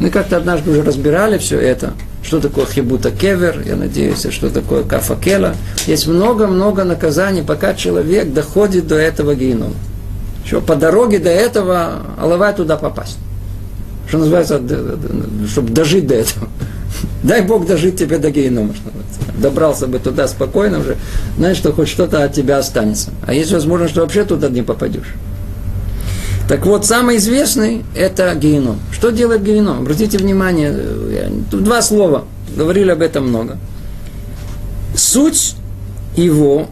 Мы 0.00 0.10
как-то 0.10 0.36
однажды 0.36 0.70
уже 0.70 0.82
разбирали 0.82 1.38
все 1.38 1.58
это 1.58 1.92
что 2.26 2.40
такое 2.40 2.66
хибута 2.66 3.12
кевер, 3.12 3.62
я 3.64 3.76
надеюсь, 3.76 4.26
что 4.30 4.50
такое 4.50 4.82
кафакела. 4.82 5.54
Есть 5.86 6.08
много-много 6.08 6.82
наказаний, 6.82 7.42
пока 7.42 7.74
человек 7.74 8.32
доходит 8.32 8.88
до 8.88 8.96
этого 8.96 9.34
генома. 9.34 9.74
Что 10.44 10.60
по 10.60 10.74
дороге 10.74 11.18
до 11.18 11.30
этого 11.30 12.02
алавай 12.18 12.52
туда 12.52 12.76
попасть. 12.76 13.18
Что 14.08 14.18
называется, 14.18 14.60
чтобы 15.48 15.70
дожить 15.70 16.06
до 16.08 16.16
этого. 16.16 16.48
Дай 17.22 17.42
Бог 17.42 17.66
дожить 17.66 17.96
тебе 17.96 18.18
до 18.18 18.30
генома. 18.32 18.74
Добрался 19.38 19.86
бы 19.86 20.00
туда 20.00 20.26
спокойно 20.26 20.80
уже, 20.80 20.96
знаешь, 21.36 21.56
что 21.58 21.72
хоть 21.72 21.88
что-то 21.88 22.24
от 22.24 22.32
тебя 22.32 22.58
останется. 22.58 23.10
А 23.24 23.34
есть 23.34 23.52
возможность, 23.52 23.92
что 23.92 24.00
вообще 24.00 24.24
туда 24.24 24.48
не 24.48 24.62
попадешь. 24.62 25.14
Так 26.48 26.64
вот, 26.64 26.86
самый 26.86 27.16
известный– 27.16 27.84
это 27.96 28.32
геном. 28.36 28.78
Что 28.92 29.10
делает 29.10 29.42
геном? 29.42 29.80
Обратите 29.80 30.16
внимание, 30.16 30.72
тут 31.50 31.64
два 31.64 31.82
слова, 31.82 32.24
говорили 32.56 32.90
об 32.90 33.02
этом 33.02 33.28
много. 33.28 33.58
Суть 34.94 35.56
его 36.16 36.68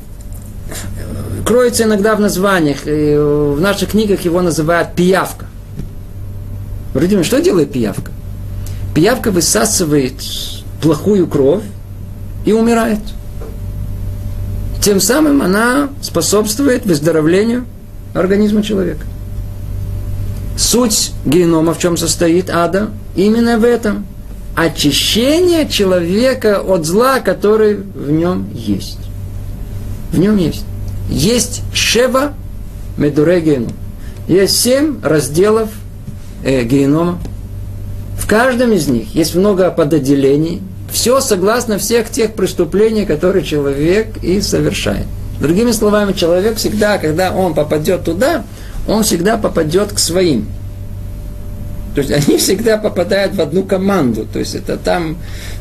кроется 1.45 1.83
иногда 1.85 2.15
в 2.15 2.21
названиях. 2.21 2.85
В 2.85 3.61
наших 3.61 3.91
книгах 3.91 4.21
его 4.21 4.43
называют 4.43 4.95
пиявка. 4.95 5.47
Обратите 6.95 7.25
что 7.25 7.43
делает 7.43 7.73
пиявка? 7.73 8.13
Пиявка 8.95 9.33
высасывает 9.33 10.15
плохую 10.81 11.27
кровь 11.27 11.65
и 12.47 12.53
умирает. 12.53 13.01
Тем 14.81 15.01
самым 15.01 15.43
она 15.43 15.89
способствует 16.01 16.87
выздоровлению 16.87 17.65
организма 18.15 18.63
человека. 18.63 19.05
Суть 20.57 21.13
генома 21.25 21.75
в 21.75 21.79
чем 21.79 21.97
состоит 21.97 22.51
ада? 22.51 22.91
Именно 23.17 23.59
в 23.59 23.65
этом. 23.65 24.07
Очищение 24.57 25.69
человека 25.69 26.61
от 26.61 26.85
зла, 26.87 27.19
который 27.21 27.77
в 27.77 28.11
нем 28.11 28.49
есть. 28.55 28.99
В 30.13 30.19
нем 30.19 30.37
есть. 30.37 30.65
Есть 31.09 31.63
шева 31.73 32.35
медуре 32.97 33.41
геном. 33.41 33.73
Есть 34.29 34.61
семь 34.61 35.01
разделов 35.03 35.71
э, 36.45 36.63
генома. 36.63 37.19
В 38.17 38.27
каждом 38.29 38.73
из 38.73 38.87
них 38.87 39.15
есть 39.15 39.35
много 39.35 39.71
подотделений. 39.71 40.63
Все 40.91 41.21
согласно 41.21 41.79
всех 41.79 42.09
тех 42.09 42.35
преступлений, 42.35 43.05
которые 43.05 43.45
человек 43.45 44.23
и 44.23 44.41
совершает. 44.41 45.07
Другими 45.41 45.73
словами, 45.73 46.13
человек 46.13 46.57
всегда, 46.57 46.99
когда 46.99 47.33
он 47.33 47.55
попадет 47.55 48.05
туда, 48.05 48.45
он 48.87 49.03
всегда 49.03 49.37
попадет 49.37 49.93
к 49.93 49.99
своим. 49.99 50.47
То 51.95 52.01
есть 52.01 52.11
они 52.11 52.39
всегда 52.39 52.77
попадают 52.77 53.35
в 53.35 53.41
одну 53.41 53.63
команду. 53.63 54.27
То 54.31 54.41
есть 54.41 54.55
это 54.55 54.77
там, 54.77 55.17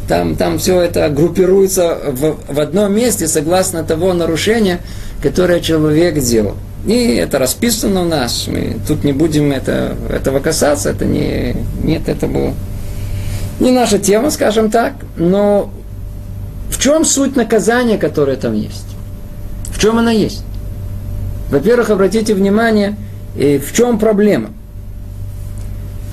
там, 0.07 0.35
там 0.35 0.57
все 0.57 0.81
это 0.81 1.07
группируется 1.09 1.97
в, 2.07 2.37
в 2.47 2.59
одном 2.59 2.95
месте 2.95 3.27
согласно 3.27 3.83
того 3.83 4.13
нарушения, 4.13 4.79
которое 5.21 5.59
человек 5.59 6.19
делал. 6.19 6.55
И 6.85 7.15
это 7.15 7.39
расписано 7.39 8.01
у 8.01 8.05
нас. 8.05 8.47
Мы 8.47 8.77
тут 8.87 9.03
не 9.03 9.13
будем 9.13 9.51
это, 9.51 9.95
этого 10.09 10.39
касаться. 10.39 10.89
Это 10.89 11.05
не, 11.05 11.55
нет, 11.83 12.09
это 12.09 12.27
было 12.27 12.53
не 13.59 13.71
наша 13.71 13.99
тема, 13.99 14.31
скажем 14.31 14.69
так. 14.69 14.93
Но 15.15 15.71
в 16.69 16.79
чем 16.79 17.05
суть 17.05 17.35
наказания, 17.35 17.97
которое 17.97 18.37
там 18.37 18.53
есть? 18.53 18.85
В 19.71 19.79
чем 19.79 19.99
она 19.99 20.11
есть? 20.11 20.43
Во-первых, 21.49 21.89
обратите 21.89 22.33
внимание, 22.33 22.97
и 23.35 23.57
в 23.57 23.73
чем 23.73 23.99
проблема? 23.99 24.49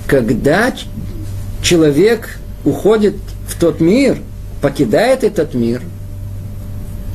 Когда 0.07 0.73
человек 1.63 2.39
уходит 2.65 3.15
в 3.49 3.59
тот 3.59 3.81
мир, 3.81 4.19
покидает 4.61 5.25
этот 5.25 5.55
мир, 5.55 5.83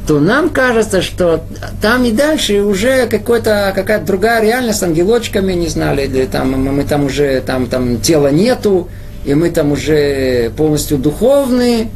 то 0.07 0.19
нам 0.19 0.49
кажется, 0.49 1.01
что 1.01 1.43
там 1.81 2.05
и 2.05 2.11
дальше 2.11 2.61
уже 2.61 3.07
какой-то, 3.07 3.71
какая-то 3.75 4.05
другая 4.05 4.41
реальность, 4.41 4.83
ангелочками 4.83 5.53
не 5.53 5.67
знали, 5.67 6.03
или 6.03 6.25
там, 6.25 6.51
мы 6.51 6.83
там 6.83 7.05
уже, 7.05 7.41
там, 7.41 7.65
там 7.65 7.99
тела 7.99 8.31
нету, 8.31 8.87
и 9.25 9.33
мы 9.33 9.49
там 9.49 9.71
уже 9.71 10.51
полностью 10.55 10.99
духовные. 10.99 11.89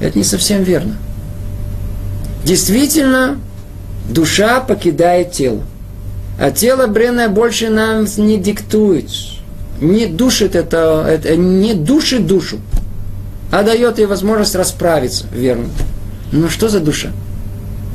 Это 0.00 0.16
не 0.16 0.24
совсем 0.24 0.62
верно. 0.62 0.96
Действительно, 2.42 3.38
душа 4.08 4.60
покидает 4.60 5.32
тело. 5.32 5.60
А 6.40 6.50
тело 6.50 6.86
бренное 6.86 7.28
больше 7.28 7.68
нам 7.68 8.06
не 8.16 8.38
диктует, 8.38 9.10
не 9.78 10.06
душит 10.06 10.56
это, 10.56 11.04
это 11.06 11.36
не 11.36 11.74
душит 11.74 12.26
душу, 12.26 12.60
а 13.52 13.62
дает 13.62 13.98
ей 13.98 14.06
возможность 14.06 14.54
расправиться, 14.54 15.26
верно. 15.34 15.68
Но 16.32 16.48
что 16.48 16.70
за 16.70 16.80
душа? 16.80 17.10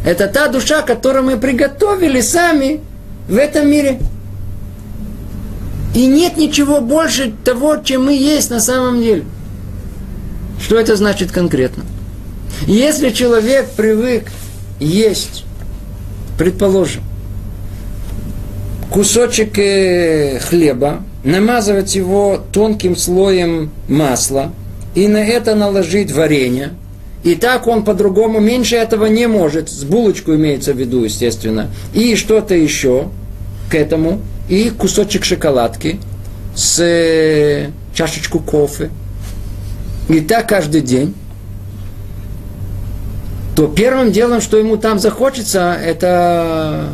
Это 0.06 0.28
та 0.28 0.48
душа, 0.48 0.84
которую 0.84 1.24
мы 1.24 1.38
приготовили 1.38 2.22
сами 2.22 2.82
в 3.28 3.36
этом 3.36 3.68
мире. 3.68 4.00
И 5.96 6.06
нет 6.06 6.38
ничего 6.38 6.82
больше 6.82 7.34
того, 7.43 7.78
чем 7.78 8.06
мы 8.06 8.14
есть 8.16 8.52
на 8.52 8.60
самом 8.60 9.02
деле. 9.02 9.24
Что 10.62 10.80
это 10.80 10.96
значит 10.96 11.32
конкретно? 11.32 11.84
Если 12.68 13.10
человек 13.10 13.72
привык 13.72 14.26
есть, 14.80 15.46
предположим, 16.38 17.02
кусочек 18.91 19.57
э, 19.57 20.39
хлеба, 20.39 21.01
намазывать 21.23 21.95
его 21.95 22.39
тонким 22.51 22.95
слоем 22.95 23.71
масла 23.88 24.51
и 24.93 25.07
на 25.07 25.17
это 25.17 25.55
наложить 25.55 26.11
варенье, 26.11 26.71
И 27.23 27.36
так 27.36 27.67
он 27.67 27.83
по-другому 27.83 28.39
меньше 28.39 28.75
этого 28.75 29.07
не 29.07 29.27
может. 29.27 29.69
С 29.69 29.83
булочку 29.83 30.36
имеется 30.36 30.73
в 30.73 30.77
виду, 30.77 31.03
естественно. 31.03 31.69
И 31.93 32.15
что-то 32.15 32.53
еще 32.55 33.09
к 33.69 33.75
этому. 33.75 34.21
И 34.47 34.69
кусочек 34.69 35.25
шоколадки 35.25 35.99
с 36.55 36.79
э, 36.79 37.71
чашечку 37.93 38.39
кофе. 38.39 38.91
И 40.07 40.19
так 40.21 40.47
каждый 40.47 40.81
день 40.81 41.15
то 43.55 43.67
первым 43.67 44.11
делом, 44.11 44.41
что 44.41 44.57
ему 44.57 44.75
там 44.75 44.99
захочется, 44.99 45.73
это 45.81 46.89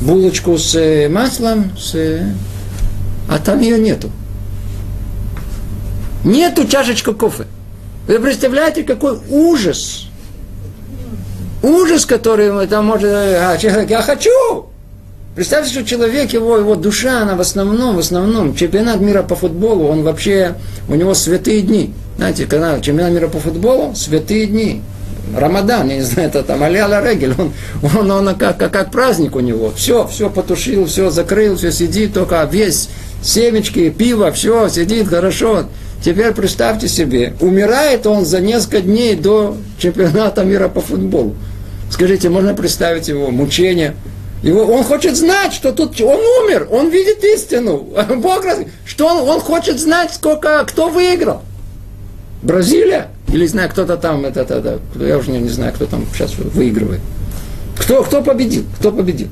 булочку 0.00 0.58
с 0.58 0.74
э, 0.74 1.08
маслом, 1.08 1.72
с... 1.78 2.20
А 3.28 3.38
там 3.38 3.60
ее 3.60 3.78
нету. 3.78 4.10
Нету 6.24 6.66
чашечка 6.66 7.12
кофе. 7.12 7.44
Вы 8.06 8.18
представляете, 8.20 8.82
какой 8.84 9.18
ужас. 9.30 10.06
Ужас, 11.62 12.06
который 12.06 12.66
там 12.66 12.86
может... 12.86 13.10
А, 13.10 13.56
человек, 13.58 13.90
я 13.90 14.02
хочу! 14.02 14.66
Представьте, 15.34 15.70
что 15.70 15.84
человек, 15.84 16.32
его, 16.32 16.56
его 16.56 16.76
душа, 16.76 17.20
она 17.22 17.36
в 17.36 17.40
основном, 17.40 17.96
в 17.96 17.98
основном, 17.98 18.54
чемпионат 18.54 19.00
мира 19.00 19.22
по 19.22 19.36
футболу, 19.36 19.86
он 19.86 20.02
вообще, 20.02 20.54
у 20.88 20.94
него 20.94 21.12
святые 21.12 21.60
дни. 21.60 21.92
Знаете, 22.16 22.46
когда 22.46 22.80
чемпионат 22.80 23.12
мира 23.12 23.28
по 23.28 23.38
футболу, 23.38 23.94
святые 23.94 24.46
дни. 24.46 24.82
Рамадан, 25.34 25.88
я 25.88 25.96
не 25.96 26.02
знаю, 26.02 26.28
это 26.28 26.42
там 26.42 26.62
Аляла 26.62 27.04
Регель, 27.04 27.34
он, 27.36 27.52
он, 27.98 28.10
он 28.10 28.34
как, 28.36 28.58
как, 28.58 28.72
как 28.72 28.90
праздник 28.90 29.34
у 29.34 29.40
него. 29.40 29.72
Все, 29.74 30.06
все 30.06 30.30
потушил, 30.30 30.86
все 30.86 31.10
закрыл, 31.10 31.56
все 31.56 31.72
сидит, 31.72 32.14
только 32.14 32.42
весь 32.50 32.88
семечки, 33.22 33.90
пиво, 33.90 34.30
все, 34.32 34.68
сидит 34.68 35.08
хорошо. 35.08 35.64
Теперь 36.04 36.32
представьте 36.32 36.88
себе, 36.88 37.34
умирает 37.40 38.06
он 38.06 38.24
за 38.24 38.40
несколько 38.40 38.80
дней 38.80 39.16
до 39.16 39.56
чемпионата 39.78 40.44
мира 40.44 40.68
по 40.68 40.80
футболу. 40.80 41.34
Скажите, 41.90 42.28
можно 42.28 42.54
представить 42.54 43.08
его 43.08 43.30
мучение? 43.30 43.94
Его, 44.42 44.62
он 44.62 44.84
хочет 44.84 45.16
знать, 45.16 45.52
что 45.52 45.72
тут 45.72 46.00
он 46.00 46.20
умер, 46.44 46.68
он 46.70 46.90
видит 46.90 47.24
истину. 47.24 47.78
Бог, 48.16 48.44
что 48.84 49.06
он, 49.06 49.28
он 49.28 49.40
хочет 49.40 49.80
знать, 49.80 50.12
сколько, 50.12 50.64
кто 50.64 50.88
выиграл. 50.88 51.42
Бразилия? 52.42 53.08
Или, 53.28 53.46
знаю, 53.46 53.68
кто-то 53.70 53.96
там, 53.96 54.24
это, 54.24 54.40
это, 54.40 54.54
это, 54.54 54.80
я 55.04 55.18
уже 55.18 55.30
не, 55.30 55.38
не 55.38 55.48
знаю, 55.48 55.72
кто 55.72 55.86
там 55.86 56.04
сейчас 56.12 56.34
выигрывает. 56.36 57.00
Кто, 57.76 58.02
кто 58.02 58.22
победил? 58.22 58.64
Кто 58.78 58.92
победил? 58.92 59.28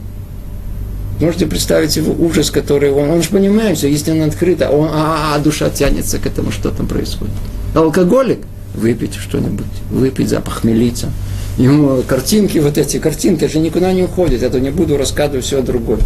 Можете 1.20 1.46
представить 1.46 1.96
его 1.96 2.12
ужас, 2.12 2.50
который 2.50 2.90
он, 2.90 3.08
он 3.08 3.22
же 3.22 3.28
понимает, 3.28 3.78
что 3.78 3.86
истина 3.86 4.24
открыта, 4.26 4.68
он, 4.68 4.88
а, 4.92 5.34
а 5.34 5.38
душа 5.38 5.70
тянется 5.70 6.18
к 6.18 6.26
этому, 6.26 6.50
что 6.50 6.70
там 6.70 6.88
происходит. 6.88 7.34
Алкоголик, 7.74 8.40
выпить 8.74 9.14
что-нибудь, 9.14 9.66
выпить, 9.90 10.28
запохмелиться. 10.28 11.10
Ему 11.56 12.02
картинки, 12.02 12.58
вот 12.58 12.78
эти 12.78 12.98
картинки 12.98 13.46
же 13.46 13.58
никуда 13.60 13.92
не 13.92 14.02
уходят, 14.02 14.42
это 14.42 14.58
не 14.58 14.70
буду 14.70 14.96
рассказывать 14.96 15.44
все 15.44 15.62
другое. 15.62 16.00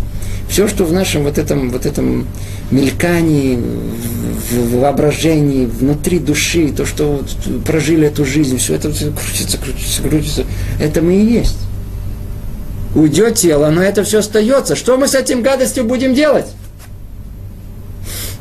Все, 0.48 0.68
что 0.68 0.84
в 0.84 0.92
нашем 0.92 1.24
вот 1.24 1.38
этом, 1.38 1.70
вот 1.70 1.86
этом 1.86 2.26
мелькании, 2.70 3.56
в 3.56 4.78
воображении, 4.78 5.66
внутри 5.66 6.18
души, 6.18 6.72
то, 6.72 6.84
что 6.84 7.22
вот 7.22 7.64
прожили 7.64 8.08
эту 8.08 8.24
жизнь, 8.24 8.58
все 8.58 8.74
это 8.74 8.90
крутится, 8.90 9.58
крутится, 9.58 10.02
крутится, 10.02 10.44
это 10.80 11.00
мы 11.00 11.14
и 11.16 11.32
есть 11.32 11.56
уйдет 12.94 13.34
тело, 13.36 13.70
но 13.70 13.82
это 13.82 14.04
все 14.04 14.18
остается. 14.18 14.76
Что 14.76 14.96
мы 14.96 15.08
с 15.08 15.14
этим 15.14 15.42
гадостью 15.42 15.84
будем 15.84 16.14
делать? 16.14 16.46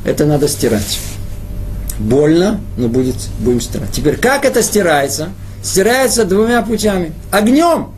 Это 0.03 0.25
надо 0.25 0.47
стирать. 0.47 0.99
Больно, 1.99 2.61
но 2.77 2.87
будет, 2.87 3.15
будем 3.39 3.61
стирать. 3.61 3.91
Теперь, 3.91 4.17
как 4.17 4.45
это 4.45 4.61
стирается? 4.61 5.29
Стирается 5.67 6.23
двумя 6.23 6.61
путями. 6.61 7.11
Огнем. 7.29 7.89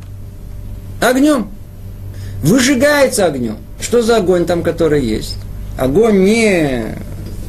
Огнем. 1.00 1.52
Выжигается 2.42 3.28
огнем. 3.28 3.58
Что 3.80 4.02
за 4.02 4.18
огонь 4.18 4.48
там, 4.48 4.64
который 4.64 5.06
есть? 5.06 5.36
Огонь 5.78 6.24
не 6.24 6.96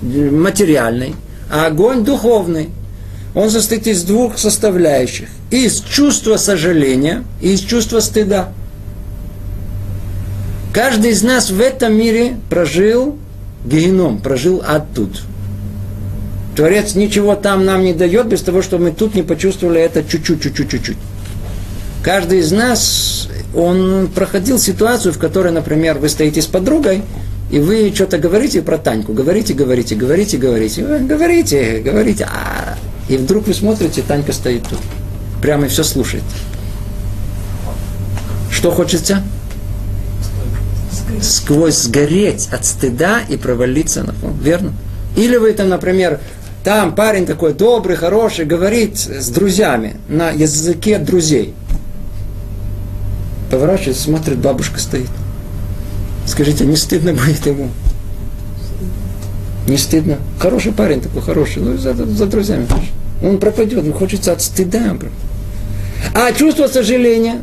материальный, 0.03 1.15
а 1.51 1.65
огонь 1.65 2.05
духовный. 2.05 2.69
Он 3.35 3.49
состоит 3.49 3.87
из 3.87 4.03
двух 4.03 4.37
составляющих. 4.37 5.31
Из 5.51 5.81
чувства 5.81 6.37
сожаления 6.37 7.25
и 7.41 7.55
из 7.55 7.61
чувства 7.61 8.01
стыда. 8.01 8.51
Каждый 10.75 11.13
из 11.13 11.23
нас 11.23 11.51
в 11.51 11.59
этом 11.59 11.95
мире 11.95 12.37
прожил 12.51 13.17
геном, 13.65 14.19
прожил 14.19 14.63
тут. 14.95 15.23
Творец 16.61 16.95
ничего 16.95 17.37
там 17.37 17.65
нам 17.65 17.85
не 17.85 17.95
дает 17.95 18.27
без 18.27 18.43
того, 18.43 18.61
чтобы 18.61 18.85
мы 18.85 18.91
тут 18.91 19.15
не 19.15 19.23
почувствовали 19.23 19.81
это 19.81 20.05
чуть-чуть, 20.05 20.43
чуть-чуть, 20.43 20.71
чуть-чуть. 20.71 20.99
Каждый 22.03 22.41
из 22.41 22.53
нас, 22.53 23.31
он 23.55 24.11
проходил 24.15 24.59
ситуацию, 24.59 25.15
в 25.15 25.19
которой, 25.19 25.53
например, 25.53 25.97
вы 25.97 26.11
стоите 26.11 26.43
с 26.43 26.47
подругой, 26.47 27.01
и 27.51 27.61
вы 27.61 27.91
что-то 27.95 28.19
говорите 28.19 28.61
про 28.61 28.77
Таньку, 28.77 29.15
говорите, 29.15 29.55
говорите, 29.55 29.95
говорите, 29.95 30.37
говорите, 30.37 30.83
говорите, 30.83 31.81
говорите, 31.83 32.29
а 32.31 32.77
и 33.09 33.17
вдруг 33.17 33.47
вы 33.47 33.55
смотрите, 33.55 34.03
Танька 34.07 34.35
стоит 34.35 34.65
тут, 34.69 34.81
прямо 35.41 35.65
и 35.65 35.69
все 35.71 35.83
слушает. 35.83 36.25
Что 38.51 38.71
хочется? 38.71 39.23
сквозь 41.23 41.77
сгореть 41.77 42.49
от 42.53 42.67
стыда 42.67 43.21
и 43.29 43.39
провалиться 43.39 44.03
на 44.03 44.13
фон. 44.13 44.39
Верно? 44.43 44.75
Или 45.17 45.37
вы 45.37 45.53
там, 45.53 45.69
например, 45.69 46.21
там 46.65 46.95
парень 46.95 47.27
такой 47.27 47.55
добрый, 47.55 47.97
хороший, 47.97 48.45
говорит 48.45 48.99
с 48.99 49.29
друзьями 49.31 49.97
на 50.09 50.31
языке 50.31 50.99
друзей. 50.99 51.55
Поворачивается, 53.51 54.03
смотрит, 54.03 54.39
бабушка 54.39 54.79
стоит. 54.79 55.09
Скажите, 56.27 56.67
не 56.67 56.77
стыдно 56.77 57.13
будет 57.15 57.47
ему? 57.47 57.71
Не 59.67 59.79
стыдно? 59.79 60.19
Хороший 60.39 60.73
парень 60.73 61.01
такой, 61.01 61.23
хороший, 61.23 61.63
ну 61.63 61.77
за, 61.77 61.95
за 61.95 62.27
друзьями. 62.27 62.67
Он 63.23 63.39
пропадет, 63.39 63.85
ему 63.85 63.93
хочется 63.93 64.33
от 64.33 64.43
стыда. 64.43 64.97
А 66.15 66.33
чувство 66.33 66.67
сожаления, 66.67 67.43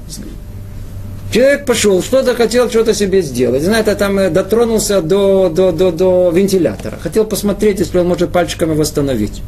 Человек 1.32 1.66
пошел, 1.66 2.02
что-то 2.02 2.36
хотел 2.36 2.70
что-то 2.70 2.94
себе 2.94 3.22
сделать. 3.22 3.62
Знаете, 3.62 3.96
там 3.96 4.18
э, 4.18 4.30
дотронулся 4.30 5.02
до, 5.02 5.50
до, 5.50 5.72
до, 5.72 5.92
до 5.92 6.32
вентилятора. 6.34 6.98
Хотел 7.02 7.26
посмотреть, 7.26 7.80
если 7.80 8.00
он 8.00 8.08
может 8.08 8.32
пальчиками 8.32 8.74
восстановить. 8.74 9.42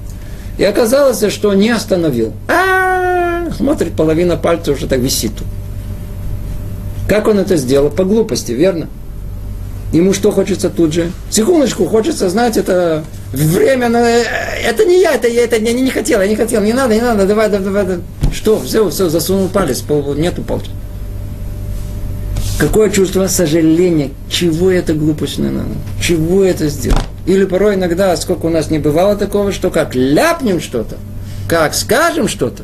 И 0.58 0.64
оказалось, 0.64 1.24
что 1.32 1.54
не 1.54 1.70
остановил. 1.70 2.34
А, 2.50 3.50
смотрит, 3.56 3.94
половина 3.94 4.36
пальца 4.36 4.74
уже 4.74 4.88
так 4.88 5.00
висит. 5.00 5.32
Как 7.08 7.28
он 7.28 7.40
это 7.40 7.56
сделал? 7.56 7.90
По 7.90 8.04
глупости, 8.04 8.52
верно? 8.52 8.90
Ему 9.94 10.14
что 10.14 10.32
хочется 10.32 10.70
тут 10.70 10.94
же? 10.94 11.12
Секундочку, 11.32 11.86
хочется, 11.86 12.30
знаете, 12.30 12.60
это 12.60 13.04
время, 13.32 13.90
э, 13.90 14.24
это 14.66 14.86
не 14.86 15.02
я, 15.02 15.16
это 15.16 15.28
я, 15.28 15.46
это 15.46 15.56
я 15.56 15.74
не 15.74 15.90
хотел, 15.90 16.22
я 16.22 16.28
не 16.28 16.36
хотел, 16.36 16.62
не 16.62 16.74
надо, 16.74 16.94
не 16.94 17.02
надо, 17.02 17.26
давай, 17.26 17.50
давай, 17.50 17.86
давай. 17.86 18.00
Что, 18.32 18.62
все, 18.62 18.88
все, 18.90 19.10
засунул 19.10 19.48
палец, 19.48 19.84
нету 20.18 20.44
пальца. 20.44 20.70
Какое 22.60 22.90
чувство 22.90 23.28
сожаления? 23.28 24.10
Чего 24.30 24.70
это 24.70 24.94
глупость 24.94 25.38
не 25.38 25.50
надо? 25.50 25.70
Чего 26.02 26.44
это 26.44 26.68
сделал? 26.68 27.00
Или 27.26 27.46
порой 27.46 27.76
иногда, 27.76 28.16
сколько 28.18 28.48
у 28.48 28.50
нас 28.50 28.70
не 28.70 28.80
бывало 28.80 29.16
такого, 29.16 29.54
что 29.54 29.70
как 29.70 29.96
ляпнем 29.96 30.60
что-то, 30.60 30.98
как 31.48 31.74
скажем 31.74 32.28
что-то, 32.28 32.64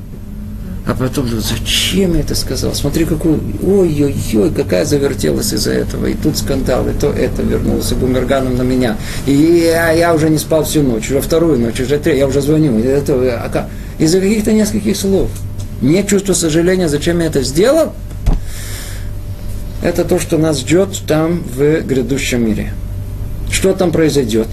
а 0.85 0.93
потом, 0.93 1.27
зачем 1.29 2.13
я 2.13 2.19
это 2.19 2.35
сказал? 2.35 2.75
Смотри, 2.75 3.05
какой, 3.05 3.39
ой-ой-ой, 3.63 4.51
какая 4.51 4.83
завертелась 4.85 5.53
из-за 5.53 5.71
этого. 5.71 6.05
И 6.07 6.13
тут 6.13 6.37
скандал, 6.37 6.87
и 6.87 6.93
то 6.93 7.09
это 7.09 7.41
вернулся 7.41 7.95
бумерганом 7.95 8.55
на 8.57 8.61
меня. 8.61 8.97
И 9.25 9.31
я, 9.31 9.91
я 9.91 10.13
уже 10.13 10.29
не 10.29 10.37
спал 10.37 10.63
всю 10.65 10.83
ночь, 10.83 11.09
уже 11.09 11.21
вторую 11.21 11.57
ночь, 11.57 11.79
уже 11.79 11.97
третью, 11.97 12.17
я 12.17 12.27
уже 12.27 12.41
звоню. 12.41 12.77
Это, 12.79 13.13
а 13.15 13.69
из-за 13.97 14.19
каких-то 14.19 14.51
нескольких 14.51 14.95
слов. 14.95 15.29
Нет 15.81 16.07
чувства 16.07 16.33
сожаления, 16.33 16.87
зачем 16.87 17.19
я 17.19 17.27
это 17.27 17.41
сделал? 17.41 17.93
Это 19.85 20.03
то, 20.03 20.19
что 20.19 20.39
нас 20.39 20.61
ждет 20.61 20.89
там 21.07 21.43
в 21.43 21.81
грядущем 21.81 22.43
мире. 22.43 22.73
Что 23.51 23.73
там 23.73 23.91
произойдет? 23.91 24.47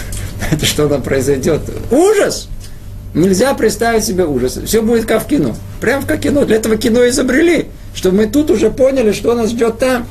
Это 0.52 0.64
что 0.64 0.88
там 0.88 1.02
произойдет? 1.02 1.62
Ужас! 1.90 2.48
Нельзя 3.12 3.52
представить 3.54 4.04
себе 4.04 4.26
ужас. 4.26 4.60
Все 4.64 4.82
будет 4.82 5.06
как 5.06 5.24
в 5.24 5.26
кино. 5.26 5.56
Прям 5.80 6.04
как 6.04 6.20
кино. 6.20 6.44
Для 6.44 6.56
этого 6.56 6.76
кино 6.76 7.08
изобрели. 7.08 7.66
Чтобы 7.94 8.18
мы 8.18 8.26
тут 8.26 8.52
уже 8.52 8.70
поняли, 8.70 9.10
что 9.10 9.34
нас 9.34 9.50
ждет 9.50 9.80
там. 9.80 10.06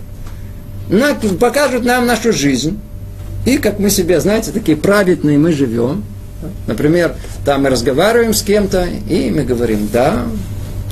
покажут 1.39 1.85
нам 1.85 2.05
нашу 2.05 2.33
жизнь. 2.33 2.77
И 3.45 3.59
как 3.59 3.79
мы 3.79 3.89
себе, 3.89 4.19
знаете, 4.19 4.51
такие 4.51 4.75
праведные 4.75 5.37
мы 5.37 5.53
живем. 5.53 6.03
Например, 6.67 7.15
там 7.45 7.63
мы 7.63 7.69
разговариваем 7.69 8.33
с 8.33 8.41
кем-то, 8.41 8.85
и 9.09 9.31
мы 9.31 9.43
говорим, 9.43 9.87
да, 9.93 10.25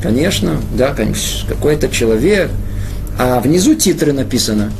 конечно, 0.01 0.61
да, 0.77 0.93
конечно, 0.93 1.49
какой-то 1.49 1.89
человек, 1.89 2.49
а 3.17 3.39
внизу 3.39 3.75
титры 3.75 4.13
написано. 4.13 4.71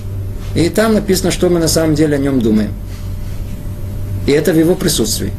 И 0.55 0.69
там 0.69 0.93
написано, 0.93 1.31
что 1.31 1.49
мы 1.49 1.59
на 1.59 1.67
самом 1.67 1.95
деле 1.95 2.15
о 2.15 2.19
нем 2.19 2.41
думаем. 2.41 2.71
И 4.27 4.31
это 4.31 4.53
в 4.53 4.57
его 4.57 4.75
присутствии. 4.75 5.31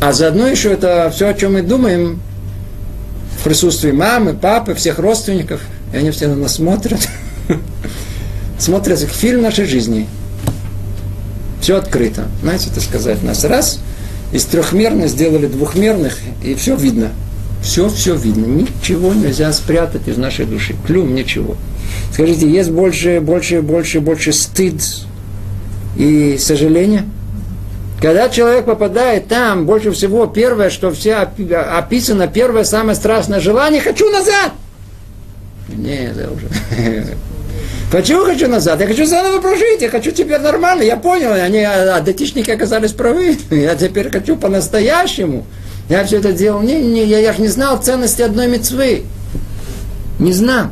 А 0.00 0.12
заодно 0.12 0.46
еще 0.46 0.70
это 0.72 1.10
все, 1.14 1.28
о 1.28 1.34
чем 1.34 1.54
мы 1.54 1.62
думаем, 1.62 2.20
в 3.38 3.44
присутствии 3.44 3.90
мамы, 3.90 4.34
папы, 4.34 4.74
всех 4.74 4.98
родственников, 4.98 5.60
и 5.92 5.96
они 5.96 6.10
все 6.10 6.28
на 6.28 6.34
нас 6.34 6.54
смотрят, 6.56 7.08
смотрят 8.58 8.98
фильм 9.00 9.42
нашей 9.42 9.66
жизни. 9.66 10.08
Все 11.60 11.78
открыто. 11.78 12.26
Знаете, 12.42 12.68
это 12.70 12.80
сказать, 12.80 13.22
нас 13.22 13.44
раз 13.44 13.80
из 14.32 14.44
трехмерных 14.44 15.08
сделали 15.08 15.46
двухмерных, 15.46 16.18
и 16.42 16.54
все 16.54 16.76
видно. 16.76 17.12
Все, 17.64 17.88
все 17.88 18.14
видно. 18.14 18.44
Ничего 18.44 19.14
нельзя 19.14 19.50
спрятать 19.52 20.06
из 20.06 20.18
нашей 20.18 20.44
души. 20.44 20.76
Клюм, 20.86 21.14
ничего. 21.14 21.56
Скажите, 22.12 22.48
есть 22.48 22.70
больше, 22.70 23.20
больше, 23.20 23.62
больше, 23.62 24.00
больше 24.00 24.34
стыд 24.34 24.74
и 25.96 26.36
сожаления? 26.38 27.06
Когда 28.02 28.28
человек 28.28 28.66
попадает 28.66 29.28
там, 29.28 29.64
больше 29.64 29.92
всего 29.92 30.26
первое, 30.26 30.68
что 30.68 30.90
все 30.90 31.14
описано, 31.16 32.28
первое 32.28 32.64
самое 32.64 32.96
страстное 32.96 33.40
желание, 33.40 33.80
хочу 33.80 34.10
назад. 34.10 34.52
Не, 35.68 36.10
это 36.10 36.30
уже. 36.30 36.46
Почему 37.90 38.26
хочу 38.26 38.46
назад? 38.46 38.78
Я 38.80 38.86
хочу 38.86 39.06
заново 39.06 39.40
прожить, 39.40 39.80
я 39.80 39.88
хочу 39.88 40.10
теперь 40.10 40.40
нормально, 40.40 40.82
я 40.82 40.96
понял, 40.96 41.32
они, 41.32 41.60
а, 41.60 42.00
датичники 42.00 42.50
оказались 42.50 42.92
правы, 42.92 43.38
я 43.50 43.74
теперь 43.74 44.10
хочу 44.10 44.36
по-настоящему. 44.36 45.46
Я 45.88 46.04
все 46.04 46.18
это 46.18 46.32
делал, 46.32 46.62
не, 46.62 46.80
не, 46.80 47.04
я, 47.04 47.18
я 47.18 47.32
же 47.32 47.42
не 47.42 47.48
знал 47.48 47.80
ценности 47.82 48.22
одной 48.22 48.48
мецвы. 48.48 49.04
Не 50.18 50.32
знал. 50.32 50.68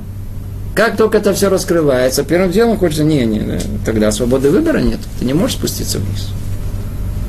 Как 0.74 0.96
только 0.96 1.18
это 1.18 1.34
все 1.34 1.50
раскрывается, 1.50 2.24
первым 2.24 2.50
делом 2.50 2.78
хочется, 2.78 3.04
не, 3.04 3.26
не, 3.26 3.60
тогда 3.84 4.10
свободы 4.10 4.50
выбора 4.50 4.78
нет, 4.78 5.00
ты 5.18 5.26
не 5.26 5.34
можешь 5.34 5.56
спуститься 5.58 5.98
вниз. 5.98 6.28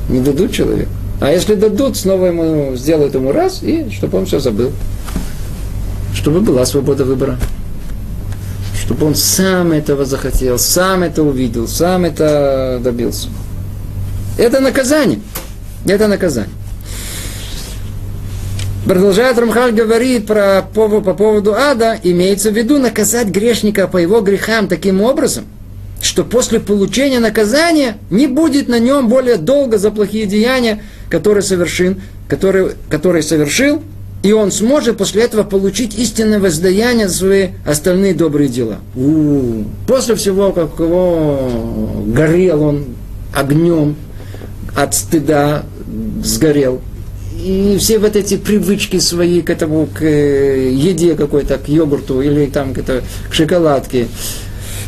Не 0.08 0.20
дадут 0.20 0.52
человеку. 0.52 0.90
А 1.20 1.30
если 1.30 1.54
дадут, 1.54 1.96
снова 1.96 2.26
ему 2.26 2.74
сделают 2.74 3.14
ему 3.14 3.32
раз, 3.32 3.62
и 3.62 3.90
чтобы 3.90 4.18
он 4.18 4.26
все 4.26 4.40
забыл. 4.40 4.72
Чтобы 6.14 6.40
была 6.40 6.64
свобода 6.64 7.04
выбора. 7.04 7.38
Чтобы 8.80 9.06
он 9.06 9.14
сам 9.14 9.72
этого 9.72 10.04
захотел, 10.04 10.58
сам 10.58 11.02
это 11.02 11.22
увидел, 11.22 11.68
сам 11.68 12.04
это 12.04 12.80
добился. 12.82 13.28
Это 14.38 14.60
наказание. 14.60 15.20
Это 15.86 16.08
наказание. 16.08 16.50
Продолжает 18.86 19.38
Рамхаль 19.38 19.72
говорит 19.72 20.26
про, 20.26 20.62
по, 20.74 21.00
по 21.00 21.14
поводу 21.14 21.54
ада, 21.54 21.96
имеется 22.02 22.50
в 22.50 22.56
виду 22.56 22.78
наказать 22.78 23.28
грешника 23.28 23.88
по 23.88 23.96
его 23.96 24.20
грехам 24.20 24.68
таким 24.68 25.00
образом, 25.00 25.46
что 26.02 26.22
после 26.22 26.60
получения 26.60 27.18
наказания 27.18 27.96
не 28.10 28.26
будет 28.26 28.68
на 28.68 28.78
нем 28.78 29.08
более 29.08 29.36
долго 29.36 29.78
за 29.78 29.90
плохие 29.90 30.26
деяния, 30.26 30.82
которые, 31.08 31.42
совершил, 31.42 31.96
которые, 32.28 32.72
которые 32.90 33.22
совершил, 33.22 33.82
и 34.22 34.32
он 34.32 34.52
сможет 34.52 34.98
после 34.98 35.22
этого 35.22 35.44
получить 35.44 35.98
истинное 35.98 36.38
воздаяние 36.38 37.08
за 37.08 37.16
свои 37.16 37.48
остальные 37.64 38.12
добрые 38.12 38.50
дела. 38.50 38.80
У-у-у. 38.94 39.64
После 39.86 40.14
всего, 40.14 40.52
как 40.52 40.78
его 40.78 42.04
горел 42.06 42.62
он 42.62 42.84
огнем 43.34 43.96
от 44.76 44.94
стыда, 44.94 45.64
сгорел, 46.22 46.82
и 47.44 47.76
все 47.78 47.98
вот 47.98 48.16
эти 48.16 48.38
привычки 48.38 48.98
свои 48.98 49.42
к 49.42 49.50
этому, 49.50 49.86
к 49.86 50.02
э, 50.02 50.70
еде 50.72 51.14
какой-то, 51.14 51.58
к 51.58 51.68
йогурту 51.68 52.22
или 52.22 52.46
там 52.46 52.72
к, 52.72 52.78
это, 52.78 53.02
к 53.28 53.34
шоколадке, 53.34 54.08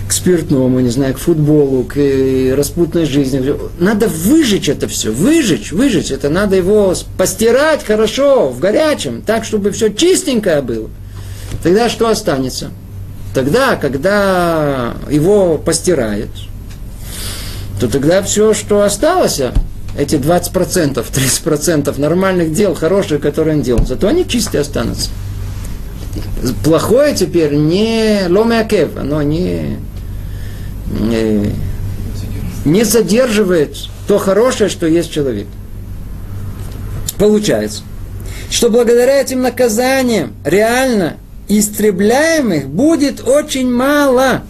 к 0.09 0.13
спиртному, 0.13 0.81
не 0.81 0.89
знаю, 0.89 1.13
к 1.13 1.19
футболу, 1.19 1.85
к 1.85 1.99
э, 1.99 2.55
распутной 2.55 3.05
жизни. 3.05 3.55
Надо 3.79 4.09
выжечь 4.09 4.71
это 4.71 4.89
все, 4.89 5.11
выжечь, 5.11 5.71
выжечь. 5.71 6.11
Это 6.11 6.31
надо 6.31 6.57
его 6.57 6.95
постирать 7.19 7.85
хорошо, 7.85 8.49
в 8.49 8.59
горячем, 8.59 9.21
так, 9.21 9.45
чтобы 9.45 9.71
все 9.71 9.93
чистенькое 9.93 10.63
было. 10.63 10.89
Тогда 11.63 11.91
что 11.91 12.09
останется? 12.09 12.71
Тогда, 13.35 13.77
когда 13.77 14.95
его 15.11 15.59
постирают, 15.59 16.31
то 17.79 17.87
тогда 17.87 18.23
все, 18.23 18.55
что 18.55 18.81
осталось, 18.81 19.43
эти 19.99 20.17
20%, 20.17 20.95
30% 20.95 22.01
нормальных 22.01 22.53
дел, 22.53 22.75
хороших, 22.75 23.21
которые 23.21 23.57
он 23.57 23.63
делал, 23.63 23.87
зато 23.87 24.09
они 24.09 24.27
чистые 24.27 24.61
останутся. 24.61 25.11
Плохое 26.65 27.15
теперь 27.15 27.55
не 27.55 28.27
ломякев, 28.29 28.97
оно 28.97 29.23
не, 29.23 29.79
не, 30.91 31.53
не 32.65 32.85
задерживает 32.85 33.77
то 34.07 34.19
хорошее, 34.19 34.71
что 34.71 34.87
есть 34.87 35.11
человек. 35.11 35.47
Получается, 37.19 37.83
что 38.51 38.71
благодаря 38.71 39.21
этим 39.21 39.43
наказаниям 39.43 40.35
реально 40.45 41.17
истребляемых 41.49 42.69
будет 42.69 43.27
очень 43.27 43.71
мало. 43.71 44.43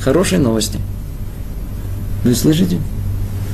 Хорошие 0.00 0.38
новости. 0.38 0.78
Вы 2.24 2.34
слышите? 2.34 2.78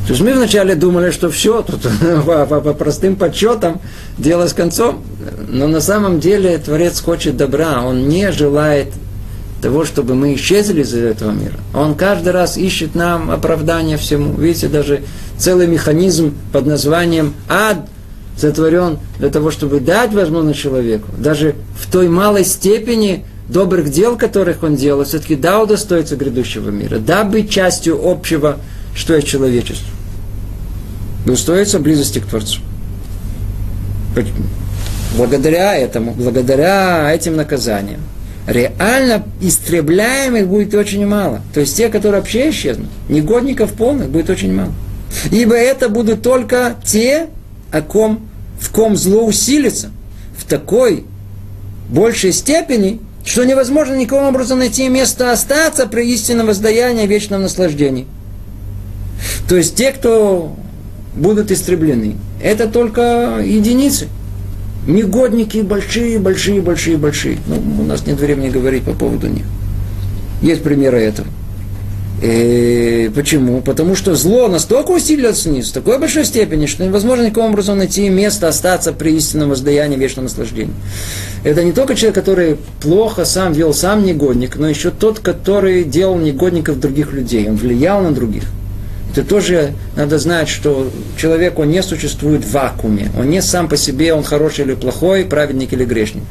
То 0.07 0.11
есть 0.11 0.21
мы 0.21 0.35
вначале 0.35 0.75
думали, 0.75 1.11
что 1.11 1.31
все, 1.31 1.63
тут 1.63 1.81
по, 2.27 2.75
простым 2.75 3.17
подсчетам 3.17 3.81
дело 4.19 4.47
с 4.47 4.53
концом. 4.53 5.03
Но 5.49 5.67
на 5.67 5.81
самом 5.81 6.21
деле 6.21 6.59
Творец 6.59 7.01
хочет 7.01 7.37
добра, 7.37 7.83
он 7.83 8.09
не 8.09 8.31
желает 8.31 8.89
того, 9.63 9.87
чтобы 9.87 10.15
мы 10.15 10.35
исчезли 10.35 10.83
из 10.83 10.93
этого 10.93 11.31
мира. 11.31 11.55
Он 11.73 11.95
каждый 11.95 12.33
раз 12.33 12.59
ищет 12.59 12.95
нам 12.95 13.31
оправдание 13.31 13.97
всему. 13.97 14.35
Видите, 14.35 14.69
даже 14.69 15.01
целый 15.39 15.67
механизм 15.67 16.35
под 16.53 16.67
названием 16.67 17.33
ад 17.49 17.79
сотворен 18.37 18.99
для 19.19 19.31
того, 19.31 19.51
чтобы 19.51 19.81
дать 19.81 20.13
возможность 20.13 20.61
человеку, 20.61 21.09
даже 21.17 21.55
в 21.79 21.91
той 21.91 22.09
малой 22.09 22.45
степени 22.45 23.25
добрых 23.49 23.91
дел, 23.91 24.19
которых 24.19 24.63
он 24.63 24.77
делал, 24.77 25.05
все-таки 25.05 25.35
да, 25.35 25.63
удостоится 25.63 26.17
грядущего 26.17 26.69
мира, 26.69 26.99
да, 26.99 27.25
быть 27.25 27.49
частью 27.49 28.07
общего 28.07 28.59
что 28.95 29.15
есть 29.15 29.27
человечество. 29.27 29.89
Достоится 31.27 31.79
близости 31.79 32.19
к 32.19 32.27
Творцу. 32.27 32.61
Благодаря 35.17 35.77
этому, 35.77 36.13
благодаря 36.13 37.13
этим 37.13 37.37
наказаниям, 37.37 38.01
реально 38.47 39.25
истребляемых 39.41 40.49
будет 40.49 40.75
очень 40.75 41.07
мало. 41.07 41.41
То 41.53 41.61
есть 41.61 41.77
те, 41.77 41.89
которые 41.89 42.21
вообще 42.21 42.51
исчезнут, 42.51 42.89
негодников 43.09 43.73
полных 43.73 44.11
будет 44.11 44.31
очень 44.31 44.53
мало. 44.53 44.73
Ибо 45.31 45.55
это 45.55 45.89
будут 45.89 46.23
только 46.23 46.77
те, 46.85 47.29
о 47.71 47.81
ком, 47.81 48.29
в 48.61 48.71
ком 48.71 48.97
зло 48.97 49.25
усилится 49.25 49.91
в 50.37 50.45
такой 50.45 51.05
большей 51.89 52.33
степени, 52.33 53.01
что 53.25 53.45
невозможно 53.45 53.95
никаким 53.95 54.25
образом 54.25 54.59
найти 54.59 54.89
место 54.89 55.33
остаться 55.33 55.87
при 55.87 56.13
истинном 56.13 56.49
воздаянии 56.49 57.07
вечном 57.07 57.43
наслаждении. 57.43 58.07
То 59.49 59.57
есть 59.57 59.77
те, 59.77 59.93
кто 59.93 60.55
будут 61.15 61.51
истреблены, 61.51 62.17
это 62.43 62.69
только 62.69 63.41
единицы. 63.45 64.09
Негодники 64.87 65.59
большие, 65.59 66.19
большие, 66.19 66.61
большие, 66.61 66.97
большие. 66.99 67.39
Ну, 67.47 67.57
у 67.81 67.87
нас 67.87 68.07
нет 68.07 68.21
времени 68.21 68.51
говорить 68.51 68.83
по 68.83 68.93
поводу 68.93 69.29
них. 69.29 69.45
Есть 70.43 70.63
примеры 70.63 70.99
этого. 70.99 71.27
И 72.23 73.07
э, 73.09 73.11
почему? 73.15 73.61
Потому 73.61 73.97
что 73.97 74.15
зло 74.15 74.49
настолько 74.49 74.93
усилилось 74.93 75.45
вниз, 75.45 75.71
в 75.71 75.73
такой 75.73 75.99
большой 75.99 76.25
степени, 76.25 76.67
что 76.67 76.85
невозможно 76.85 77.25
никаким 77.25 77.45
образом 77.45 77.79
найти 77.79 78.09
место 78.09 78.49
остаться 78.49 78.93
при 78.93 79.17
истинном 79.17 79.51
воздаянии 79.51 79.97
вечного 79.97 80.25
наслаждения. 80.25 80.73
Это 81.43 81.65
не 81.65 81.73
только 81.73 81.95
человек, 81.95 82.15
который 82.15 82.57
плохо 82.81 83.25
сам 83.25 83.53
вел 83.53 83.75
сам 83.75 84.05
негодник, 84.05 84.57
но 84.57 84.69
еще 84.69 84.91
тот, 84.91 85.19
который 85.19 85.85
делал 85.85 86.17
негодников 86.17 86.79
других 86.79 87.13
людей. 87.13 87.49
Он 87.49 87.57
влиял 87.57 88.01
на 88.03 88.13
других 88.13 88.45
это 89.15 89.23
тоже 89.23 89.75
надо 89.95 90.19
знать, 90.19 90.49
что 90.49 90.91
человек, 91.17 91.61
он 91.61 91.71
не 91.71 91.83
существует 91.85 92.45
в 92.45 92.51
вакууме. 92.51 93.11
Он 93.17 93.31
не 93.31 93.41
сам 93.43 93.69
по 93.69 93.77
себе, 93.77 94.13
он 94.13 94.25
хороший 94.25 94.65
или 94.65 94.75
плохой, 94.75 95.25
праведник 95.25 95.73
или 95.73 95.85
грешник. 95.85 96.25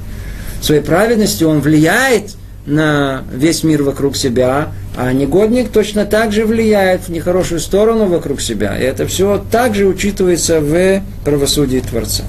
Своей 0.61 0.81
праведностью 0.81 1.47
он 1.47 1.61
влияет 1.61 2.35
на 2.65 3.23
весь 3.33 3.63
мир 3.63 3.83
вокруг 3.83 4.17
себя, 4.17 4.73
а 4.97 5.13
негодник 5.13 5.71
точно 5.71 6.05
так 6.05 6.33
же 6.33 6.45
влияет 6.45 7.03
в 7.03 7.09
нехорошую 7.09 7.61
сторону 7.61 8.05
вокруг 8.07 8.41
себя. 8.41 8.77
И 8.77 8.83
это 8.83 9.07
все 9.07 9.41
также 9.49 9.85
учитывается 9.85 10.59
в 10.59 11.01
правосудии 11.23 11.79
Творца. 11.79 12.23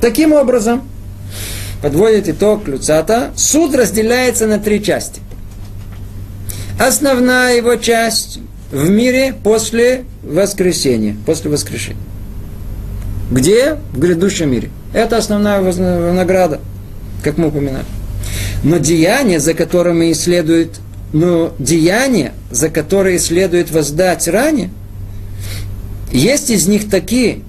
Таким 0.00 0.32
образом, 0.32 0.88
подводит 1.82 2.28
итог 2.28 2.68
Люцата, 2.68 3.30
суд 3.34 3.74
разделяется 3.74 4.46
на 4.46 4.60
три 4.60 4.82
части. 4.82 5.20
Основная 6.78 7.56
его 7.56 7.74
часть 7.74 8.38
в 8.70 8.88
мире 8.90 9.34
после 9.42 10.04
воскресения, 10.22 11.16
после 11.24 11.50
воскрешения. 11.50 12.00
Где? 13.30 13.76
В 13.92 13.98
грядущем 13.98 14.50
мире. 14.50 14.70
Это 14.92 15.16
основная 15.16 15.60
награда, 16.12 16.60
как 17.22 17.38
мы 17.38 17.48
упоминали. 17.48 17.84
Но 18.62 18.78
деяния, 18.78 19.40
за 19.40 19.54
которыми 19.54 20.12
следует, 20.12 20.80
но 21.12 21.54
деяния, 21.58 22.32
за 22.50 22.68
которые 22.68 23.18
следует 23.18 23.70
воздать 23.70 24.26
ранее, 24.28 24.70
есть 26.12 26.50
из 26.50 26.66
них 26.66 26.88
такие, 26.88 27.40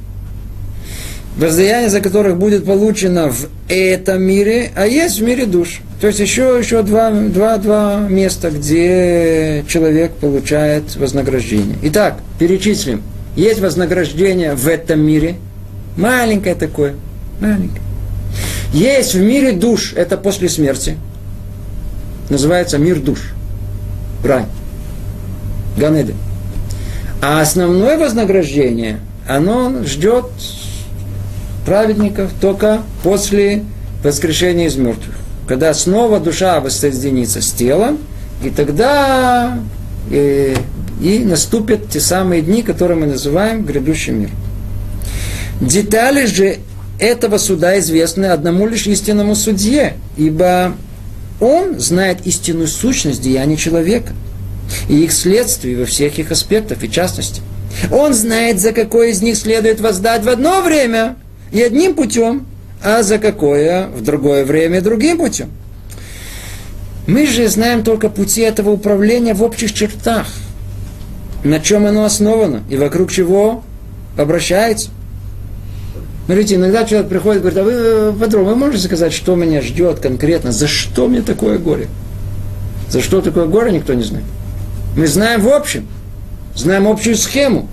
воздаяние 1.37 1.89
за 1.89 2.01
которых 2.01 2.37
будет 2.37 2.65
получено 2.65 3.29
в 3.29 3.47
этом 3.69 4.21
мире, 4.21 4.71
а 4.75 4.87
есть 4.87 5.19
в 5.19 5.23
мире 5.23 5.45
душ. 5.45 5.81
То 6.01 6.07
есть 6.07 6.19
еще, 6.19 6.57
еще 6.59 6.83
два, 6.83 7.11
два, 7.11 7.57
два 7.57 7.99
места, 8.09 8.51
где 8.51 9.63
человек 9.67 10.13
получает 10.13 10.95
вознаграждение. 10.95 11.75
Итак, 11.83 12.19
перечислим. 12.39 13.01
Есть 13.35 13.59
вознаграждение 13.59 14.53
в 14.53 14.67
этом 14.67 14.99
мире. 14.99 15.35
Маленькое 15.95 16.55
такое. 16.55 16.95
Маленькое. 17.39 17.81
Есть 18.73 19.13
в 19.13 19.21
мире 19.21 19.53
душ, 19.53 19.93
это 19.95 20.17
после 20.17 20.49
смерти. 20.49 20.97
Называется 22.29 22.77
мир 22.77 22.99
душ. 22.99 23.33
Рай. 24.23 24.45
Ганеды. 25.77 26.13
А 27.21 27.41
основное 27.41 27.97
вознаграждение, 27.97 28.99
оно 29.27 29.83
ждет 29.83 30.25
праведников 31.67 32.31
только 32.39 32.81
после 33.03 33.65
воскрешения 34.01 34.67
из 34.67 34.77
мертвых. 34.77 35.15
Когда 35.49 35.73
снова 35.73 36.21
душа 36.21 36.61
воссоединится 36.61 37.41
с 37.41 37.51
телом, 37.51 37.97
и 38.41 38.49
тогда 38.49 39.59
и, 40.09 40.15
э, 40.15 40.55
и 41.01 41.19
наступят 41.25 41.89
те 41.89 41.99
самые 41.99 42.41
дни, 42.41 42.61
которые 42.61 42.97
мы 42.97 43.07
называем 43.07 43.65
грядущий 43.65 44.13
мир. 44.13 44.29
Детали 45.59 46.25
же 46.25 46.59
этого 46.99 47.37
суда 47.37 47.77
известны 47.79 48.27
одному 48.27 48.65
лишь 48.65 48.87
истинному 48.87 49.35
судье, 49.35 49.95
ибо 50.15 50.71
он 51.41 51.81
знает 51.81 52.25
истинную 52.25 52.69
сущность 52.69 53.21
деяний 53.21 53.57
человека 53.57 54.13
и 54.87 55.03
их 55.03 55.11
следствий 55.11 55.75
во 55.75 55.83
всех 55.85 56.17
их 56.17 56.31
аспектах 56.31 56.81
и 56.85 56.89
частности. 56.89 57.41
Он 57.91 58.13
знает, 58.13 58.61
за 58.61 58.71
какое 58.71 59.09
из 59.09 59.21
них 59.21 59.35
следует 59.35 59.81
воздать 59.81 60.23
в 60.23 60.29
одно 60.29 60.61
время 60.61 61.17
и 61.51 61.61
одним 61.61 61.95
путем, 61.95 62.45
а 62.83 63.03
за 63.03 63.17
какое 63.17 63.87
в 63.87 64.01
другое 64.03 64.45
время 64.45 64.81
другим 64.81 65.17
путем. 65.17 65.49
Мы 67.07 67.25
же 67.25 67.47
знаем 67.47 67.83
только 67.83 68.09
пути 68.09 68.41
этого 68.41 68.71
управления 68.71 69.33
в 69.33 69.41
общих 69.41 69.73
чертах, 69.73 70.27
на 71.43 71.59
чем 71.59 71.85
оно 71.85 72.03
основано 72.03 72.63
и 72.69 72.75
вокруг 72.75 73.11
чего 73.11 73.63
обращается. 74.17 74.89
Смотрите, 76.25 76.55
иногда 76.55 76.83
человек 76.83 77.07
приходит 77.07 77.37
и 77.37 77.49
говорит, 77.49 77.59
а 77.59 77.63
вы, 77.63 77.71
э, 77.71 78.13
патрон, 78.19 78.45
вы 78.45 78.55
можете 78.55 78.83
сказать, 78.83 79.13
что 79.13 79.35
меня 79.35 79.61
ждет 79.61 79.99
конкретно, 79.99 80.51
за 80.51 80.67
что 80.67 81.07
мне 81.07 81.21
такое 81.21 81.57
горе? 81.57 81.87
За 82.89 83.01
что 83.01 83.21
такое 83.21 83.45
горе, 83.45 83.71
никто 83.71 83.93
не 83.93 84.03
знает. 84.03 84.25
Мы 84.97 85.07
знаем 85.07 85.39
в 85.39 85.47
общем, 85.47 85.87
знаем 86.53 86.87
общую 86.87 87.15
схему. 87.15 87.69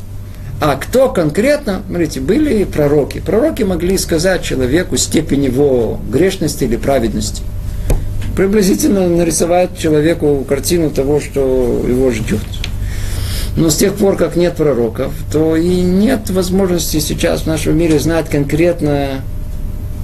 А 0.60 0.76
кто 0.76 1.08
конкретно, 1.08 1.82
смотрите, 1.86 2.20
были 2.20 2.64
пророки. 2.64 3.20
Пророки 3.20 3.62
могли 3.62 3.98
сказать 3.98 4.42
человеку 4.42 4.96
степень 4.96 5.44
его 5.44 6.00
грешности 6.10 6.64
или 6.64 6.76
праведности. 6.76 7.42
Приблизительно 8.36 9.08
нарисовать 9.08 9.78
человеку 9.78 10.44
картину 10.48 10.90
того, 10.90 11.20
что 11.20 11.84
его 11.86 12.10
ждет. 12.10 12.40
Но 13.56 13.70
с 13.70 13.76
тех 13.76 13.94
пор, 13.94 14.16
как 14.16 14.34
нет 14.34 14.56
пророков, 14.56 15.12
то 15.30 15.54
и 15.54 15.80
нет 15.80 16.30
возможности 16.30 16.98
сейчас 16.98 17.42
в 17.42 17.46
нашем 17.46 17.76
мире 17.78 18.00
знать 18.00 18.28
конкретно, 18.28 19.20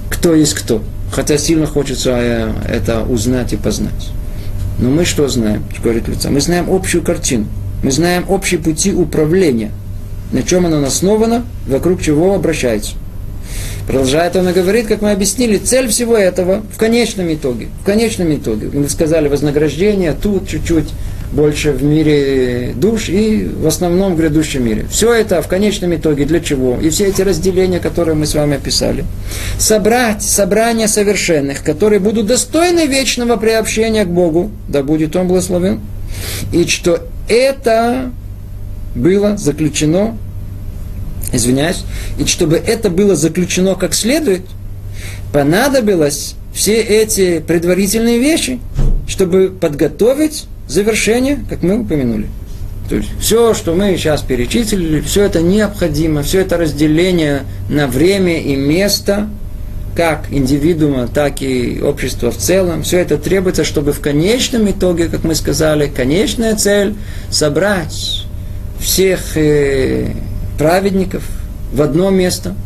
кто 0.09 0.33
есть 0.33 0.53
кто. 0.53 0.81
Хотя 1.11 1.37
сильно 1.37 1.65
хочется 1.65 2.11
э, 2.11 2.53
это 2.69 3.03
узнать 3.03 3.51
и 3.51 3.57
познать. 3.57 4.11
Но 4.79 4.89
мы 4.89 5.03
что 5.03 5.27
знаем, 5.27 5.63
говорит 5.83 6.07
лица? 6.07 6.29
Мы 6.29 6.39
знаем 6.39 6.67
общую 6.69 7.03
картину. 7.03 7.47
Мы 7.83 7.91
знаем 7.91 8.23
общие 8.29 8.59
пути 8.59 8.93
управления. 8.93 9.71
На 10.31 10.43
чем 10.43 10.65
оно 10.65 10.85
основано, 10.85 11.45
вокруг 11.67 12.01
чего 12.01 12.33
обращается. 12.33 12.93
Продолжает 13.87 14.35
он 14.35 14.47
и 14.47 14.53
говорит, 14.53 14.87
как 14.87 15.01
мы 15.01 15.11
объяснили, 15.11 15.57
цель 15.57 15.87
всего 15.87 16.15
этого 16.15 16.63
в 16.73 16.77
конечном 16.77 17.33
итоге. 17.33 17.67
В 17.81 17.85
конечном 17.85 18.33
итоге. 18.33 18.69
Мы 18.71 18.87
сказали 18.87 19.27
вознаграждение, 19.27 20.13
тут 20.13 20.47
чуть-чуть 20.47 20.89
больше 21.31 21.71
в 21.71 21.83
мире 21.83 22.73
душ 22.75 23.09
и 23.09 23.45
в 23.45 23.65
основном 23.65 24.15
в 24.15 24.17
грядущем 24.17 24.65
мире. 24.65 24.85
Все 24.89 25.13
это 25.13 25.41
в 25.41 25.47
конечном 25.47 25.95
итоге 25.95 26.25
для 26.25 26.39
чего? 26.39 26.77
И 26.79 26.89
все 26.89 27.07
эти 27.07 27.21
разделения, 27.21 27.79
которые 27.79 28.15
мы 28.15 28.25
с 28.25 28.35
вами 28.35 28.57
описали. 28.57 29.05
Собрать 29.57 30.21
собрание 30.21 30.87
совершенных, 30.87 31.63
которые 31.63 31.99
будут 31.99 32.27
достойны 32.27 32.85
вечного 32.85 33.37
приобщения 33.37 34.05
к 34.05 34.09
Богу, 34.09 34.51
да 34.67 34.83
будет 34.83 35.15
Он 35.15 35.27
благословен. 35.27 35.79
И 36.51 36.65
что 36.67 36.99
это 37.27 38.11
было 38.95 39.37
заключено, 39.37 40.17
извиняюсь, 41.31 41.83
и 42.17 42.25
чтобы 42.25 42.57
это 42.57 42.89
было 42.89 43.15
заключено 43.15 43.75
как 43.75 43.93
следует, 43.93 44.41
понадобилось 45.31 46.35
все 46.53 46.81
эти 46.81 47.39
предварительные 47.39 48.19
вещи, 48.19 48.59
чтобы 49.07 49.49
подготовить 49.49 50.45
завершение, 50.67 51.43
как 51.49 51.63
мы 51.63 51.79
упомянули. 51.79 52.27
То 52.89 52.97
есть 52.97 53.09
все, 53.21 53.53
что 53.53 53.73
мы 53.73 53.95
сейчас 53.95 54.21
перечислили, 54.21 54.99
все 54.99 55.23
это 55.23 55.41
необходимо, 55.41 56.23
все 56.23 56.41
это 56.41 56.57
разделение 56.57 57.43
на 57.69 57.87
время 57.87 58.41
и 58.41 58.55
место, 58.55 59.29
как 59.95 60.25
индивидуума, 60.29 61.07
так 61.07 61.41
и 61.41 61.81
общества 61.81 62.31
в 62.31 62.37
целом, 62.37 62.83
все 62.83 62.99
это 62.99 63.17
требуется, 63.17 63.63
чтобы 63.63 63.93
в 63.93 64.01
конечном 64.01 64.69
итоге, 64.69 65.07
как 65.07 65.23
мы 65.23 65.35
сказали, 65.35 65.87
конечная 65.87 66.55
цель– 66.55 66.95
собрать 67.29 68.20
всех 68.81 69.37
э, 69.37 70.13
праведников 70.57 71.23
в 71.71 71.81
одно 71.81 72.09
место– 72.09 72.55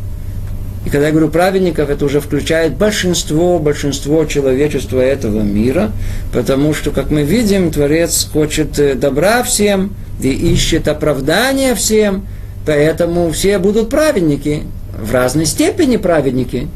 и 0.85 0.89
когда 0.89 1.07
я 1.07 1.11
говорю 1.11 1.29
праведников, 1.29 1.89
это 1.89 2.05
уже 2.05 2.21
включает 2.21 2.75
большинство, 2.75 3.57
большинство 3.57 4.23
человечества 4.25 4.99
этого 4.99 5.41
мира, 5.41 5.91
потому 6.31 6.75
что, 6.75 6.91
как 6.91 7.09
мы 7.09 7.23
видим, 7.23 7.71
Творец 7.71 8.29
хочет 8.31 8.77
э, 8.77 8.93
добра 8.93 9.41
всем 9.41 9.95
и 10.21 10.29
ищет 10.29 10.87
оправдания 10.87 11.73
всем, 11.73 12.27
поэтому 12.67 13.31
все 13.31 13.57
будут 13.57 13.89
праведники, 13.89 14.61
в 14.95 15.11
разной 15.11 15.45
степени 15.45 15.97
праведники. 15.97 16.67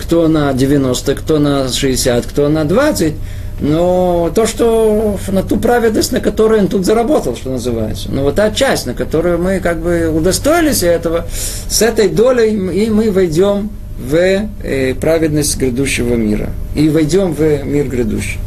Кто 0.00 0.28
на 0.28 0.52
90, 0.54 1.14
кто 1.14 1.38
на 1.38 1.68
60, 1.68 2.24
кто 2.24 2.48
на 2.48 2.64
20. 2.64 3.14
Но 3.60 4.30
то, 4.34 4.46
что 4.46 5.18
на 5.28 5.42
ту 5.42 5.56
праведность, 5.56 6.12
на 6.12 6.20
которую 6.20 6.62
он 6.62 6.68
тут 6.68 6.84
заработал, 6.86 7.34
что 7.34 7.50
называется. 7.50 8.08
Ну 8.10 8.22
вот 8.22 8.36
та 8.36 8.52
часть, 8.52 8.86
на 8.86 8.94
которую 8.94 9.38
мы 9.38 9.58
как 9.58 9.80
бы 9.80 10.08
удостоились 10.08 10.82
этого, 10.82 11.26
с 11.68 11.82
этой 11.82 12.08
долей 12.08 12.52
и 12.52 12.88
мы 12.88 13.10
войдем 13.10 13.70
в 13.98 14.14
э, 14.14 14.94
праведность 14.94 15.56
грядущего 15.56 16.14
мира. 16.14 16.50
И 16.76 16.88
войдем 16.88 17.32
в 17.32 17.64
мир 17.64 17.88
грядущий. 17.88 18.38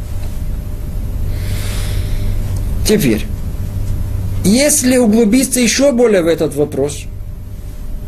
Теперь, 2.88 3.26
если 4.46 4.98
углубиться 4.98 5.60
еще 5.60 5.92
более 5.92 6.22
в 6.24 6.28
этот 6.28 6.56
вопрос, 6.56 7.04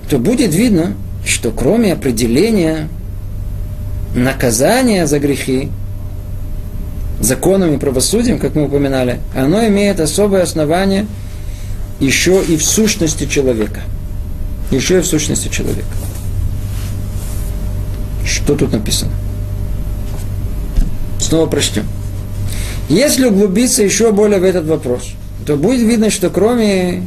то 0.09 0.19
будет 0.19 0.53
видно, 0.53 0.93
что 1.25 1.51
кроме 1.51 1.93
определения 1.93 2.87
наказания 4.15 5.05
за 5.05 5.19
грехи, 5.19 5.69
законом 7.23 7.73
и 7.73 7.77
правосудием, 7.77 8.37
как 8.37 8.55
мы 8.55 8.65
упоминали, 8.65 9.19
оно 9.35 9.65
имеет 9.67 9.99
особое 9.99 10.43
основание 10.43 11.07
еще 11.99 12.43
и 12.43 12.57
в 12.57 12.63
сущности 12.63 13.25
человека. 13.25 13.81
Еще 14.71 14.99
и 14.99 15.01
в 15.01 15.05
сущности 15.05 15.47
человека. 15.47 15.87
Что 18.25 18.55
тут 18.55 18.73
написано? 18.73 19.11
Снова 21.19 21.45
прочтем. 21.47 21.85
Если 22.89 23.25
углубиться 23.25 23.83
еще 23.83 24.11
более 24.11 24.39
в 24.39 24.43
этот 24.43 24.65
вопрос, 24.65 25.11
то 25.45 25.55
будет 25.55 25.81
видно, 25.81 26.09
что 26.09 26.29
кроме 26.29 27.03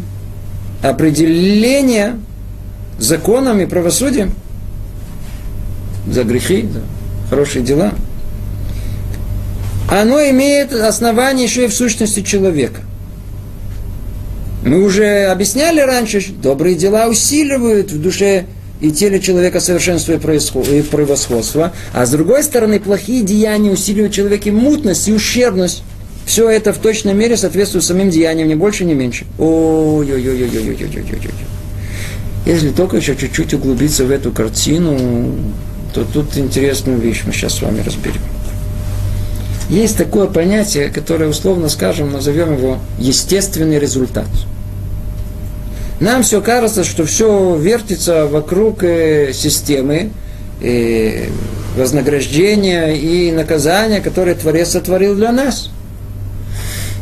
определения 0.82 2.18
законом 2.98 3.60
и 3.60 3.66
правосудием 3.66 4.34
за 6.06 6.24
грехи, 6.24 6.66
за 6.72 6.80
хорошие 7.28 7.62
дела– 7.62 7.92
оно 9.90 10.20
имеет 10.30 10.72
основание 10.72 11.44
еще 11.44 11.64
и 11.64 11.68
в 11.68 11.74
сущности 11.74 12.22
человека. 12.22 12.80
Мы 14.64 14.82
уже 14.82 15.26
объясняли 15.26 15.80
раньше, 15.80 16.20
что 16.20 16.32
добрые 16.32 16.74
дела 16.74 17.06
усиливают 17.06 17.92
в 17.92 18.02
душе 18.02 18.46
и 18.80 18.90
теле 18.90 19.20
человека 19.20 19.60
совершенство 19.60 20.12
и 20.12 20.18
превосходство, 20.18 21.72
а 21.92 22.04
с 22.04 22.10
другой 22.10 22.42
стороны, 22.42 22.80
плохие 22.80 23.22
деяния 23.22 23.70
усиливают 23.70 24.12
в 24.12 24.16
человеке 24.16 24.50
мутность 24.50 25.08
и 25.08 25.12
ущербность. 25.12 25.82
Все 26.26 26.50
это 26.50 26.72
в 26.72 26.78
точной 26.78 27.14
мере 27.14 27.36
соответствует 27.36 27.84
самим 27.84 28.10
деяниям, 28.10 28.48
ни 28.48 28.54
больше, 28.54 28.84
ни 28.84 28.94
меньше. 28.94 29.24
Ой-ой-ой-ой-ой-ой-ой-ой-ой. 29.38 31.30
Если 32.44 32.70
только 32.70 32.96
еще 32.96 33.16
чуть-чуть 33.16 33.54
углубиться 33.54 34.04
в 34.04 34.10
эту 34.10 34.32
картину, 34.32 35.36
то 35.94 36.04
тут 36.04 36.36
интересную 36.36 36.98
вещь 36.98 37.22
мы 37.24 37.32
сейчас 37.32 37.54
с 37.54 37.62
вами 37.62 37.80
разберем. 37.80 38.20
Есть 39.68 39.96
такое 39.96 40.26
понятие, 40.26 40.88
которое 40.90 41.28
условно 41.28 41.68
скажем, 41.68 42.12
назовем 42.12 42.56
его 42.56 42.78
естественный 42.98 43.78
результат. 43.78 44.28
Нам 45.98 46.22
все 46.22 46.40
кажется, 46.40 46.84
что 46.84 47.04
все 47.04 47.56
вертится 47.56 48.26
вокруг 48.26 48.84
э, 48.84 49.32
системы 49.32 50.10
э, 50.60 51.28
вознаграждения 51.76 52.92
и 52.92 53.32
наказания, 53.32 54.00
которые 54.00 54.34
Творец 54.34 54.70
сотворил 54.70 55.16
для 55.16 55.32
нас. 55.32 55.70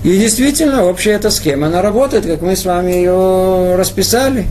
И 0.04 0.18
действительно, 0.18 0.84
общая 0.84 1.12
эта 1.12 1.30
схема, 1.30 1.66
она 1.66 1.82
работает, 1.82 2.26
как 2.26 2.40
мы 2.40 2.56
с 2.56 2.64
вами 2.64 2.92
ее 2.92 3.74
расписали. 3.76 4.46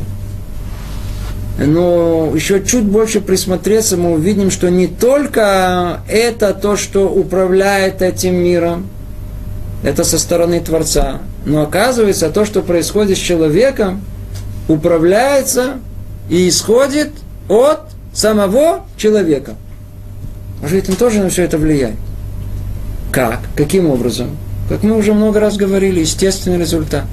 Но 1.57 2.31
еще 2.33 2.63
чуть 2.63 2.85
больше 2.85 3.21
присмотреться, 3.21 3.95
мы 3.95 4.13
увидим, 4.13 4.49
что 4.49 4.69
не 4.69 4.87
только 4.87 6.01
это 6.07 6.53
то, 6.53 6.75
что 6.75 7.07
управляет 7.07 8.01
этим 8.01 8.35
миром, 8.35 8.89
это 9.83 10.03
со 10.03 10.17
стороны 10.17 10.59
Творца, 10.61 11.19
но 11.45 11.61
оказывается 11.61 12.29
то, 12.29 12.45
что 12.45 12.61
происходит 12.61 13.17
с 13.17 13.21
человеком, 13.21 14.01
управляется 14.67 15.75
и 16.29 16.47
исходит 16.49 17.09
от 17.49 17.81
самого 18.13 18.85
человека. 18.97 19.55
Может, 20.61 20.89
он 20.89 20.95
тоже 20.95 21.21
на 21.21 21.29
все 21.29 21.43
это 21.43 21.57
влияет. 21.57 21.97
Как? 23.11 23.41
Каким 23.55 23.89
образом? 23.89 24.37
Как 24.69 24.81
мы 24.81 24.97
уже 24.97 25.13
много 25.13 25.39
раз 25.39 25.57
говорили, 25.57 25.99
естественный 25.99 26.57
результат. 26.57 27.03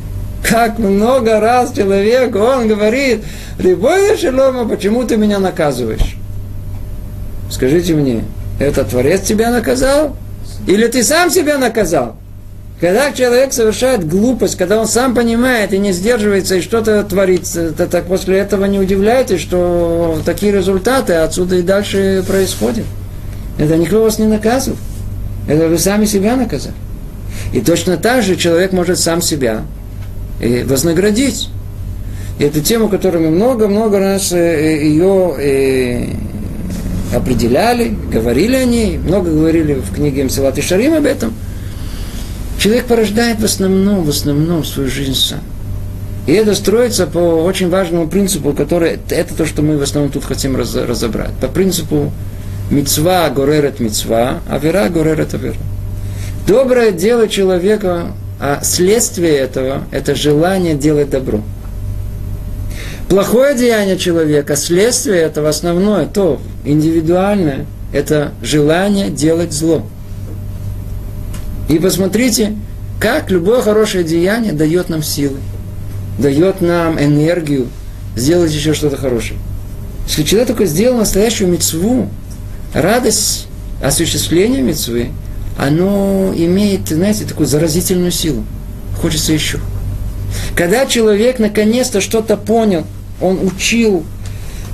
Как 0.43 0.79
много 0.79 1.39
раз 1.41 1.73
человек, 1.73 2.35
он 2.35 2.69
говорит, 2.69 3.23
Рибой 3.59 4.17
Шелома, 4.17 4.67
почему 4.69 5.05
ты 5.05 5.17
меня 5.17 5.39
наказываешь? 5.39 6.17
Скажите 7.51 7.95
мне, 7.95 8.25
это 8.59 8.85
Творец 8.85 9.23
тебя 9.23 9.51
наказал? 9.51 10.17
Или 10.67 10.87
ты 10.87 11.03
сам 11.03 11.31
себя 11.31 11.59
наказал? 11.59 12.17
Когда 12.81 13.13
человек 13.13 13.53
совершает 13.53 14.09
глупость, 14.09 14.57
когда 14.57 14.81
он 14.81 14.87
сам 14.87 15.15
понимает 15.15 15.75
и 15.75 15.79
не 15.79 15.93
сдерживается, 15.93 16.57
и 16.57 16.61
что-то 16.63 17.03
творится, 17.05 17.73
то 17.73 17.87
так 17.87 18.07
после 18.07 18.39
этого 18.39 18.65
не 18.65 18.79
удивляйтесь, 18.79 19.41
что 19.41 20.19
такие 20.25 20.51
результаты 20.51 21.13
отсюда 21.13 21.57
и 21.57 21.63
дальше 21.63 22.25
происходят. 22.27 22.87
Это 23.59 23.77
никто 23.77 24.03
вас 24.03 24.19
не 24.19 24.27
наказывает. 24.27 24.81
Это 25.47 25.69
вы 25.69 25.79
сами 25.79 26.07
себя 26.07 26.37
наказали. 26.37 26.75
И 27.53 27.61
точно 27.61 27.99
так 27.99 28.23
же 28.23 28.37
человек 28.37 28.73
может 28.73 28.99
сам 28.99 29.21
себя 29.21 29.63
вознаградить. 30.65 31.49
И 32.39 32.45
это 32.45 32.61
тема, 32.61 32.89
которую 32.89 33.25
мы 33.25 33.31
много-много 33.31 33.99
раз 33.99 34.33
э, 34.33 34.83
ее 34.83 35.35
э, 35.39 36.07
определяли, 37.15 37.95
говорили 38.13 38.57
о 38.57 38.65
ней, 38.65 38.99
много 38.99 39.31
говорили 39.31 39.75
в 39.75 39.95
книге 39.95 40.25
Мсилат 40.25 40.57
и 40.59 40.63
Шарим 40.63 40.95
об 40.95 41.05
этом– 41.05 41.35
Человек 42.61 42.85
порождает 42.85 43.41
в 43.41 43.45
основном, 43.45 44.05
в 44.05 44.11
основном 44.11 44.65
свою 44.65 44.91
жизнь 44.91 45.15
сам. 45.15 45.41
И 46.27 46.33
это 46.33 46.55
строится 46.55 47.07
по 47.07 47.19
очень 47.19 47.71
важному 47.71 48.07
принципу, 48.07 48.53
который, 48.53 48.99
это 49.09 49.35
то, 49.35 49.47
что 49.47 49.63
мы 49.63 49.79
в 49.79 49.83
основном 49.83 50.13
тут 50.13 50.25
хотим 50.27 50.57
раз, 50.57 50.75
разобрать. 50.75 51.33
По 51.41 51.49
принципу 51.49 52.13
мецва 52.71 53.31
горерет 53.31 53.81
мецва, 53.81 54.41
а 54.47 54.59
вера 54.59 54.91
горерет 54.91 55.33
авера. 55.33 55.57
Доброе 56.47 56.93
дело 56.93 57.29
человека, 57.29 58.09
а 58.41 58.61
следствие 58.63 59.37
этого– 59.37 59.85
это 59.91 60.15
желание 60.15 60.75
делать 60.75 61.11
добро. 61.11 61.43
Плохое 63.11 63.55
деяние 63.55 63.99
человека, 63.99 64.57
следствие 64.57 65.21
этого 65.21 65.51
основное, 65.51 66.07
то 66.07 66.41
индивидуальное, 66.65 67.67
это 67.93 68.33
желание 68.41 69.11
делать 69.11 69.53
зло. 69.53 69.83
И 71.69 71.79
посмотрите, 71.79 72.55
как 72.99 73.31
любое 73.31 73.61
хорошее 73.61 74.05
деяние 74.05 74.53
дает 74.53 74.89
нам 74.89 75.03
силы, 75.03 75.39
дает 76.19 76.61
нам 76.61 76.99
энергию 76.99 77.69
сделать 78.17 78.53
еще 78.53 78.73
что-то 78.73 78.97
хорошее. 78.97 79.39
Если 80.07 80.23
человек 80.23 80.49
только 80.49 80.65
сделал 80.65 80.99
настоящую 80.99 81.51
мецву, 81.51 82.09
радость 82.73 83.49
осуществления 83.83 84.63
мецвы, 84.63 85.11
оно 85.61 86.33
имеет, 86.35 86.89
знаете, 86.89 87.25
такую 87.25 87.47
заразительную 87.47 88.11
силу. 88.11 88.45
Хочется 89.01 89.33
еще. 89.33 89.61
Когда 90.57 90.87
человек 90.87 91.39
наконец-то 91.39 92.01
что-то 92.01 92.37
понял, 92.37 92.85
он 93.21 93.41
учил, 93.47 94.05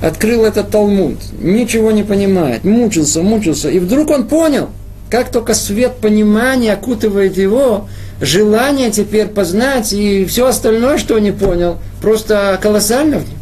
открыл 0.01 0.45
этот 0.45 0.69
Талмуд, 0.71 1.17
ничего 1.39 1.91
не 1.91 2.03
понимает, 2.03 2.63
мучился, 2.63 3.21
мучился, 3.21 3.69
и 3.69 3.79
вдруг 3.79 4.09
он 4.09 4.27
понял– 4.27 4.69
как 5.09 5.31
только 5.31 5.53
свет 5.53 5.97
понимания 5.97 6.73
окутывает 6.73 7.37
его, 7.37 7.87
желание 8.19 8.91
теперь 8.91 9.27
познать 9.27 9.93
и 9.93 10.25
все 10.25 10.47
остальное, 10.47 10.97
что 10.97 11.15
он 11.15 11.23
не 11.23 11.31
понял, 11.31 11.77
просто 12.01 12.59
колоссально 12.61 13.19
в 13.19 13.21
нем. 13.21 13.37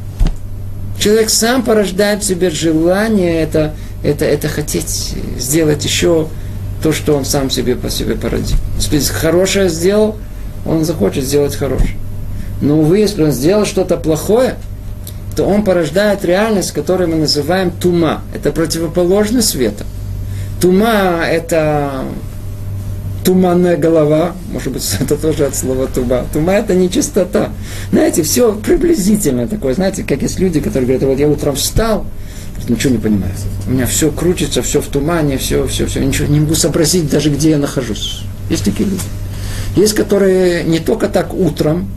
Человек 0.99 1.29
сам 1.29 1.63
порождает 1.63 2.23
в 2.23 2.25
себе 2.25 2.49
желание 2.49 3.41
это, 3.41 3.73
это, 4.03 4.25
это 4.25 4.47
хотеть 4.47 5.15
сделать 5.37 5.83
еще 5.83 6.27
то, 6.85 6.91
что 6.91 7.17
он 7.17 7.25
сам 7.25 7.49
себе 7.49 7.75
по 7.75 7.89
себе 7.89 8.13
породил. 8.13 8.57
Если 8.77 9.11
хорошее 9.11 9.69
сделал, 9.69 10.17
он 10.67 10.85
захочет 10.85 11.23
сделать 11.23 11.55
хорошее. 11.55 11.97
Но, 12.61 12.77
увы, 12.77 12.99
если 12.99 13.23
он 13.23 13.31
сделал 13.31 13.65
что-то 13.65 13.97
плохое, 13.97 14.53
то 15.35 15.45
он 15.45 15.63
порождает 15.63 16.23
реальность, 16.23 16.73
которую 16.73 17.09
мы 17.09 17.15
называем 17.15 17.71
тума. 17.71 18.21
Это 18.35 18.51
противоположность 18.51 19.49
света. 19.49 19.83
Тума– 20.61 21.23
это 21.27 22.03
туманная 23.23 23.77
голова, 23.77 24.33
может 24.51 24.71
быть, 24.71 24.87
это 24.99 25.17
тоже 25.17 25.47
от 25.47 25.55
слова 25.55 25.87
тума. 25.87 26.27
Тума– 26.31 26.53
это 26.53 26.75
не 26.75 26.91
чистота. 26.91 27.49
Знаете, 27.89 28.21
все 28.21 28.53
приблизительно 28.53 29.47
такое. 29.47 29.73
Знаете, 29.73 30.03
как 30.03 30.21
есть 30.21 30.39
люди, 30.39 30.59
которые 30.59 30.83
говорят, 30.83 31.09
вот 31.09 31.17
я 31.17 31.27
утром 31.27 31.55
встал, 31.55 32.05
ничего 32.69 32.93
не 32.93 32.99
понимаю. 32.99 33.33
У 33.67 33.71
меня 33.71 33.87
все 33.87 34.11
крутится, 34.11 34.61
все 34.61 34.81
в 34.81 34.87
тумане, 34.87 35.37
все, 35.37 35.65
все, 35.67 35.87
все. 35.87 36.03
Ничего 36.03 36.27
не 36.27 36.39
могу 36.39 36.55
сообразить 36.55 37.09
даже, 37.09 37.29
где 37.29 37.51
я 37.51 37.57
нахожусь. 37.57 38.21
Есть 38.49 38.65
такие 38.65 38.87
люди. 38.87 39.01
Есть, 39.75 39.93
которые 39.93 40.63
не 40.63 40.79
только 40.79 41.07
так 41.07 41.33
утром, 41.33 41.89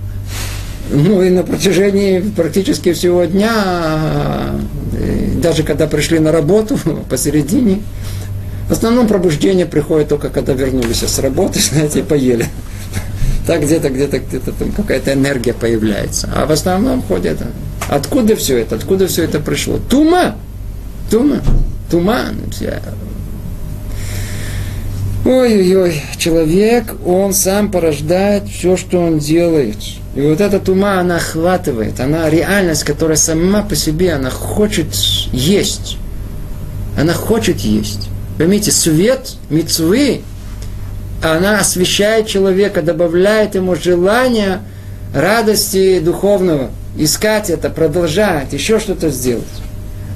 ну 0.90 1.22
и 1.22 1.28
на 1.28 1.42
протяжении 1.42 2.20
практически 2.20 2.92
всего 2.94 3.24
дня, 3.24 4.54
даже 5.42 5.62
когда 5.62 5.86
пришли 5.86 6.18
на 6.18 6.32
работу, 6.32 6.78
посередине, 7.10 7.82
в 8.68 8.72
основном 8.72 9.06
пробуждение 9.06 9.66
приходит 9.66 10.08
только 10.08 10.30
когда 10.30 10.54
вернулись 10.54 11.02
с 11.02 11.18
работы, 11.18 11.60
знаете, 11.72 12.00
и 12.00 12.02
поели. 12.02 12.46
Так 13.46 13.62
где-то, 13.62 13.88
где-то, 13.88 14.18
где-то 14.18 14.52
там 14.52 14.72
какая-то 14.72 15.14
энергия 15.14 15.54
появляется. 15.54 16.28
А 16.34 16.44
в 16.44 16.52
основном 16.52 17.02
ходят. 17.02 17.38
Откуда 17.88 18.36
все 18.36 18.58
это? 18.58 18.74
Откуда 18.74 19.06
все 19.06 19.24
это 19.24 19.40
пришло? 19.40 19.78
Тума! 19.78 20.36
Тума! 21.10 21.40
Туман! 21.90 22.36
Ой-ой-ой, 25.24 26.02
человек, 26.16 26.94
он 27.04 27.32
сам 27.32 27.70
порождает 27.70 28.48
все, 28.48 28.76
что 28.76 29.00
он 29.00 29.18
делает. 29.18 29.76
И 30.14 30.20
вот 30.20 30.40
эта 30.40 30.58
тума, 30.58 31.00
она 31.00 31.16
охватывает, 31.16 32.00
она 32.00 32.30
реальность, 32.30 32.84
которая 32.84 33.16
сама 33.16 33.62
по 33.62 33.76
себе, 33.76 34.14
она 34.14 34.30
хочет 34.30 34.94
есть. 35.32 35.98
Она 36.98 37.12
хочет 37.12 37.58
есть. 37.60 38.08
Поймите, 38.38 38.70
свет 38.70 39.34
мецвы, 39.50 40.22
она 41.22 41.58
освещает 41.58 42.26
человека, 42.26 42.82
добавляет 42.82 43.54
ему 43.54 43.74
желание 43.74 44.60
радости 45.14 46.00
духовного, 46.00 46.70
искать 46.96 47.50
это, 47.50 47.70
продолжать, 47.70 48.52
еще 48.52 48.78
что-то 48.78 49.10
сделать. 49.10 49.44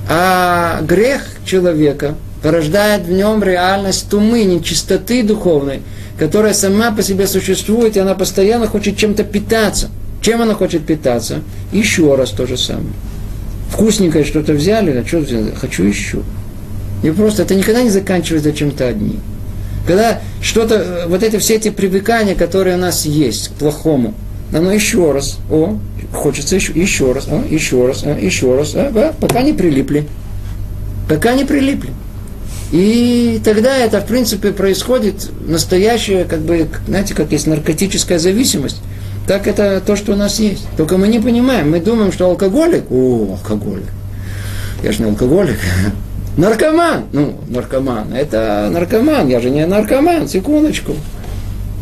А 0.08 0.80
грех 0.82 1.22
человека 1.44 2.14
порождает 2.42 3.02
в 3.02 3.12
нем 3.12 3.42
реальность 3.42 4.08
тумы, 4.10 4.44
нечистоты 4.44 5.22
духовной, 5.22 5.82
которая 6.18 6.54
сама 6.54 6.90
по 6.90 7.02
себе 7.02 7.26
существует, 7.26 7.96
и 7.96 8.00
она 8.00 8.14
постоянно 8.14 8.66
хочет 8.66 8.96
чем-то 8.96 9.24
питаться. 9.24 9.90
Чем 10.20 10.42
она 10.42 10.54
хочет 10.54 10.86
питаться? 10.86 11.40
Еще 11.72 12.14
раз 12.14 12.30
то 12.30 12.46
же 12.46 12.56
самое. 12.56 12.92
Вкусненькое 13.70 14.24
что-то 14.24 14.52
взяли, 14.52 14.90
а 14.96 15.06
что 15.06 15.18
взяли? 15.18 15.52
Хочу 15.52 15.84
еще. 15.84 16.18
И 17.02 17.10
просто 17.10 17.42
это 17.42 17.54
никогда 17.54 17.82
не 17.82 17.90
заканчивается 17.90 18.52
чем-то 18.52 18.86
одним. 18.86 19.20
Когда 19.86 20.20
что-то, 20.40 20.74
э, 20.76 21.06
вот 21.08 21.22
эти 21.22 21.38
все 21.38 21.56
эти 21.56 21.70
привыкания, 21.70 22.34
которые 22.34 22.76
у 22.76 22.78
нас 22.78 23.04
есть 23.04 23.48
к 23.48 23.52
плохому, 23.52 24.14
оно 24.52 24.72
еще 24.72 25.12
раз, 25.12 25.38
о, 25.50 25.78
хочется 26.12 26.56
еще, 26.56 26.72
еще 26.72 27.12
раз, 27.12 27.26
о, 27.28 27.42
еще 27.48 27.86
раз, 27.86 28.04
о, 28.04 28.18
еще 28.18 28.56
раз, 28.56 28.74
о, 28.74 28.88
о, 28.88 29.12
пока 29.18 29.42
не 29.42 29.52
прилипли. 29.52 30.06
Пока 31.08 31.34
не 31.34 31.44
прилипли. 31.44 31.90
И 32.70 33.40
тогда 33.44 33.76
это, 33.76 34.00
в 34.00 34.06
принципе, 34.06 34.52
происходит 34.52 35.30
настоящая, 35.46 36.24
как 36.24 36.40
бы, 36.40 36.68
знаете, 36.86 37.14
как 37.14 37.32
есть 37.32 37.46
наркотическая 37.46 38.18
зависимость. 38.18 38.80
Так 39.26 39.46
это 39.46 39.82
то, 39.84 39.94
что 39.94 40.12
у 40.12 40.16
нас 40.16 40.40
есть. 40.40 40.66
Только 40.76 40.96
мы 40.96 41.08
не 41.08 41.20
понимаем. 41.20 41.70
Мы 41.70 41.80
думаем, 41.80 42.12
что 42.12 42.26
алкоголик, 42.26 42.84
о, 42.90 43.32
алкоголик. 43.32 43.84
Я 44.82 44.92
же 44.92 45.02
не 45.02 45.10
алкоголик. 45.10 45.58
Наркоман. 46.36 47.04
Ну, 47.12 47.34
наркоман. 47.48 48.14
Это 48.14 48.68
наркоман. 48.72 49.28
Я 49.28 49.40
же 49.40 49.50
не 49.50 49.66
наркоман. 49.66 50.28
Секундочку. 50.28 50.94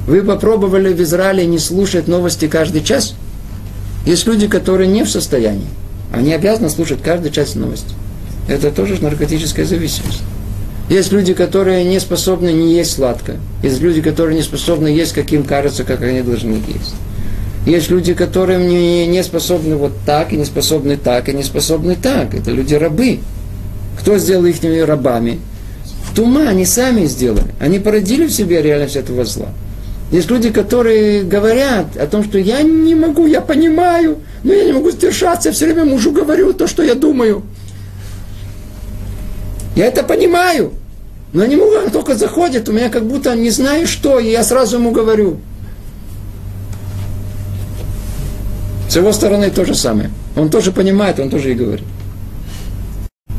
Вы 0.06 0.22
попробовали 0.22 0.92
в 0.92 1.00
Израиле 1.02 1.46
не 1.46 1.58
слушать 1.58 2.08
новости 2.08 2.48
каждый 2.48 2.82
час? 2.82 3.14
Есть 4.06 4.26
люди, 4.26 4.48
которые 4.48 4.88
не 4.88 5.04
в 5.04 5.10
состоянии. 5.10 5.68
Они 6.12 6.32
обязаны 6.32 6.70
слушать 6.70 7.02
каждую 7.02 7.32
часть 7.32 7.56
новости. 7.56 7.94
Это 8.48 8.70
тоже 8.70 9.02
наркотическая 9.02 9.64
зависимость. 9.64 10.22
Есть 10.88 11.12
люди, 11.12 11.34
которые 11.34 11.84
не 11.84 12.00
способны 12.00 12.52
не 12.52 12.74
есть 12.74 12.92
сладкое. 12.92 13.38
Есть 13.62 13.80
люди, 13.80 14.02
которые 14.02 14.34
не 14.34 14.42
способны 14.42 14.88
есть, 14.88 15.12
каким 15.12 15.44
кажется, 15.44 15.84
как 15.84 16.02
они 16.02 16.22
должны 16.22 16.54
есть. 16.54 16.94
Есть 17.64 17.90
люди, 17.90 18.14
которые 18.14 18.58
не, 18.58 19.06
не 19.06 19.22
способны 19.22 19.76
вот 19.76 19.92
так, 20.04 20.32
и 20.32 20.36
не 20.36 20.44
способны 20.44 20.96
так, 20.96 21.28
и 21.28 21.32
не 21.32 21.44
способны 21.44 21.94
так. 21.94 22.34
Это 22.34 22.50
люди-рабы. 22.50 23.20
Кто 24.00 24.18
сделал 24.18 24.46
их 24.46 24.56
рабами? 24.84 25.38
Тума 26.16 26.48
они 26.48 26.64
сами 26.64 27.04
сделали. 27.04 27.54
Они 27.60 27.78
породили 27.78 28.26
в 28.26 28.32
себе 28.32 28.60
реальность 28.60 28.96
этого 28.96 29.24
зла. 29.24 29.50
Есть 30.10 30.28
люди, 30.28 30.50
которые 30.50 31.22
говорят 31.22 31.96
о 31.96 32.06
том, 32.06 32.24
что 32.24 32.38
я 32.38 32.62
не 32.62 32.96
могу, 32.96 33.26
я 33.26 33.40
понимаю, 33.40 34.18
но 34.42 34.52
я 34.52 34.64
не 34.64 34.72
могу 34.72 34.90
сдержаться, 34.90 35.50
я 35.50 35.52
все 35.52 35.66
время 35.66 35.84
мужу 35.84 36.10
говорю 36.10 36.52
то, 36.52 36.66
что 36.66 36.82
я 36.82 36.94
думаю. 36.94 37.42
Я 39.76 39.86
это 39.86 40.02
понимаю. 40.02 40.72
Но 41.32 41.46
не 41.46 41.54
могу, 41.54 41.70
он 41.72 41.90
только 41.92 42.16
заходит, 42.16 42.68
у 42.68 42.72
меня 42.72 42.88
как 42.88 43.04
будто 43.04 43.36
не 43.36 43.50
знаю 43.50 43.86
что, 43.86 44.18
и 44.18 44.30
я 44.30 44.42
сразу 44.42 44.78
ему 44.78 44.90
говорю. 44.90 45.38
С 48.88 48.96
его 48.96 49.12
стороны 49.12 49.50
то 49.50 49.64
же 49.64 49.76
самое. 49.76 50.10
Он 50.34 50.50
тоже 50.50 50.72
понимает, 50.72 51.20
он 51.20 51.30
тоже 51.30 51.52
и 51.52 51.54
говорит. 51.54 51.86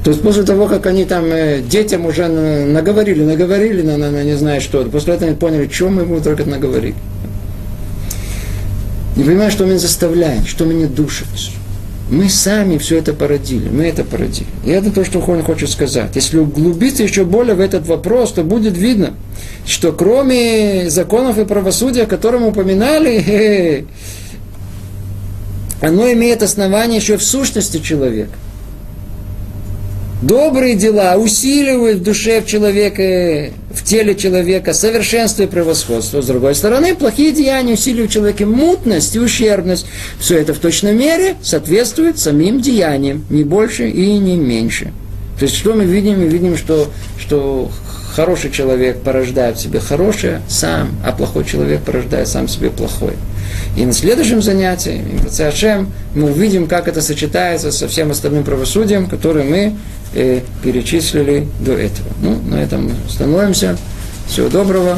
То 0.04 0.10
есть 0.10 0.24
после 0.24 0.44
того, 0.44 0.68
как 0.68 0.88
они 0.88 1.06
там 1.06 1.26
э, 1.26 1.62
детям 1.62 2.08
уже 2.08 2.28
наговорили, 2.28 3.24
наговорили, 3.24 3.84
на, 3.84 3.98
на, 3.98 4.10
на 4.10 4.24
не 4.24 4.36
знаю 4.36 4.60
что, 4.60 4.84
после 4.86 5.14
этого 5.14 5.30
они 5.30 5.38
поняли, 5.38 5.70
что 5.72 5.90
мы 5.90 6.02
ему 6.02 6.20
только 6.22 6.44
наговорили. 6.44 6.96
Не 9.16 9.24
понимаю, 9.24 9.52
что 9.52 9.66
меня 9.66 9.78
заставляет, 9.78 10.48
что 10.48 10.66
меня 10.66 10.88
душит. 10.88 11.28
Мы 12.10 12.30
сами 12.30 12.78
все 12.78 12.98
это 12.98 13.14
породили, 13.14 13.70
мы 13.70 13.84
это 13.84 14.04
породили. 14.04 14.48
И 14.66 14.72
это 14.72 14.92
то, 14.92 15.06
что 15.06 15.20
он 15.20 15.44
хочет 15.44 15.70
сказать. 15.70 16.16
Если 16.16 16.40
углубиться 16.40 17.04
еще 17.04 17.24
более 17.24 17.54
в 17.54 17.60
этот 17.60 17.88
вопрос, 17.88 18.34
то 18.34 18.44
будет 18.44 18.76
видно, 18.76 19.14
что 19.68 19.92
кроме 19.94 20.90
законов 20.90 21.38
и 21.38 21.46
правосудия, 21.46 22.04
о 22.04 22.08
котором 22.08 22.44
упоминали, 22.44 23.86
оно 25.82 26.12
имеет 26.12 26.42
основание 26.42 26.98
еще 26.98 27.18
в 27.18 27.24
сущности 27.24 27.78
человека. 27.78 28.34
Добрые 30.22 30.76
дела 30.76 31.16
усиливают 31.16 32.00
в 32.00 32.04
душе 32.04 32.42
в 32.42 32.46
человека, 32.46 33.52
в 33.72 33.84
теле 33.84 34.14
человека 34.14 34.72
совершенство 34.72 35.44
и 35.44 35.48
превосходство. 35.48 36.22
С 36.22 36.28
другой 36.28 36.54
стороны, 36.54 36.96
плохие 36.96 37.32
деяния 37.32 37.74
усиливают 37.74 38.12
в 38.12 38.14
человеке 38.14 38.46
мутность 38.46 39.16
и 39.16 39.20
ущербность. 39.20 39.88
Все 40.20 40.38
это 40.38 40.54
в 40.54 40.60
точной 40.60 40.94
мере 40.94 41.38
соответствует 41.42 42.20
самим 42.20 42.62
деяниям, 42.62 43.26
не 43.32 43.44
больше 43.44 43.90
и 43.90 44.20
не 44.20 44.36
меньше. 44.36 44.94
То 45.40 45.46
есть, 45.46 45.58
что 45.58 45.74
мы 45.74 45.86
видим? 45.86 46.20
Мы 46.20 46.28
видим, 46.28 46.56
что, 46.56 46.92
что 47.18 47.72
хороший 48.14 48.52
человек 48.52 49.02
порождает 49.02 49.58
в 49.58 49.62
себе 49.62 49.80
хорошее 49.80 50.42
сам, 50.48 50.92
а 51.04 51.14
плохой 51.14 51.46
человек 51.46 51.82
порождает 51.82 52.28
сам 52.28 52.48
себе 52.48 52.70
плохое. 52.70 53.16
И 53.76 53.86
на 53.86 53.94
следующем 53.94 54.42
занятии, 54.42 55.02
Ашем, 55.40 55.92
мы 56.16 56.32
увидим, 56.32 56.68
как 56.68 56.88
это 56.88 57.02
сочетается 57.02 57.72
со 57.72 57.88
всем 57.88 58.12
остальным 58.12 58.44
правосудием, 58.44 59.08
которое 59.08 59.46
мы 59.46 59.76
э, 60.14 60.42
перечислили 60.64 61.48
до 61.60 61.74
этого. 61.74 62.10
Ну, 62.22 62.40
на 62.48 62.56
этом 62.56 62.92
остановимся. 63.08 63.78
Всего 64.28 64.50
доброго. 64.50 64.98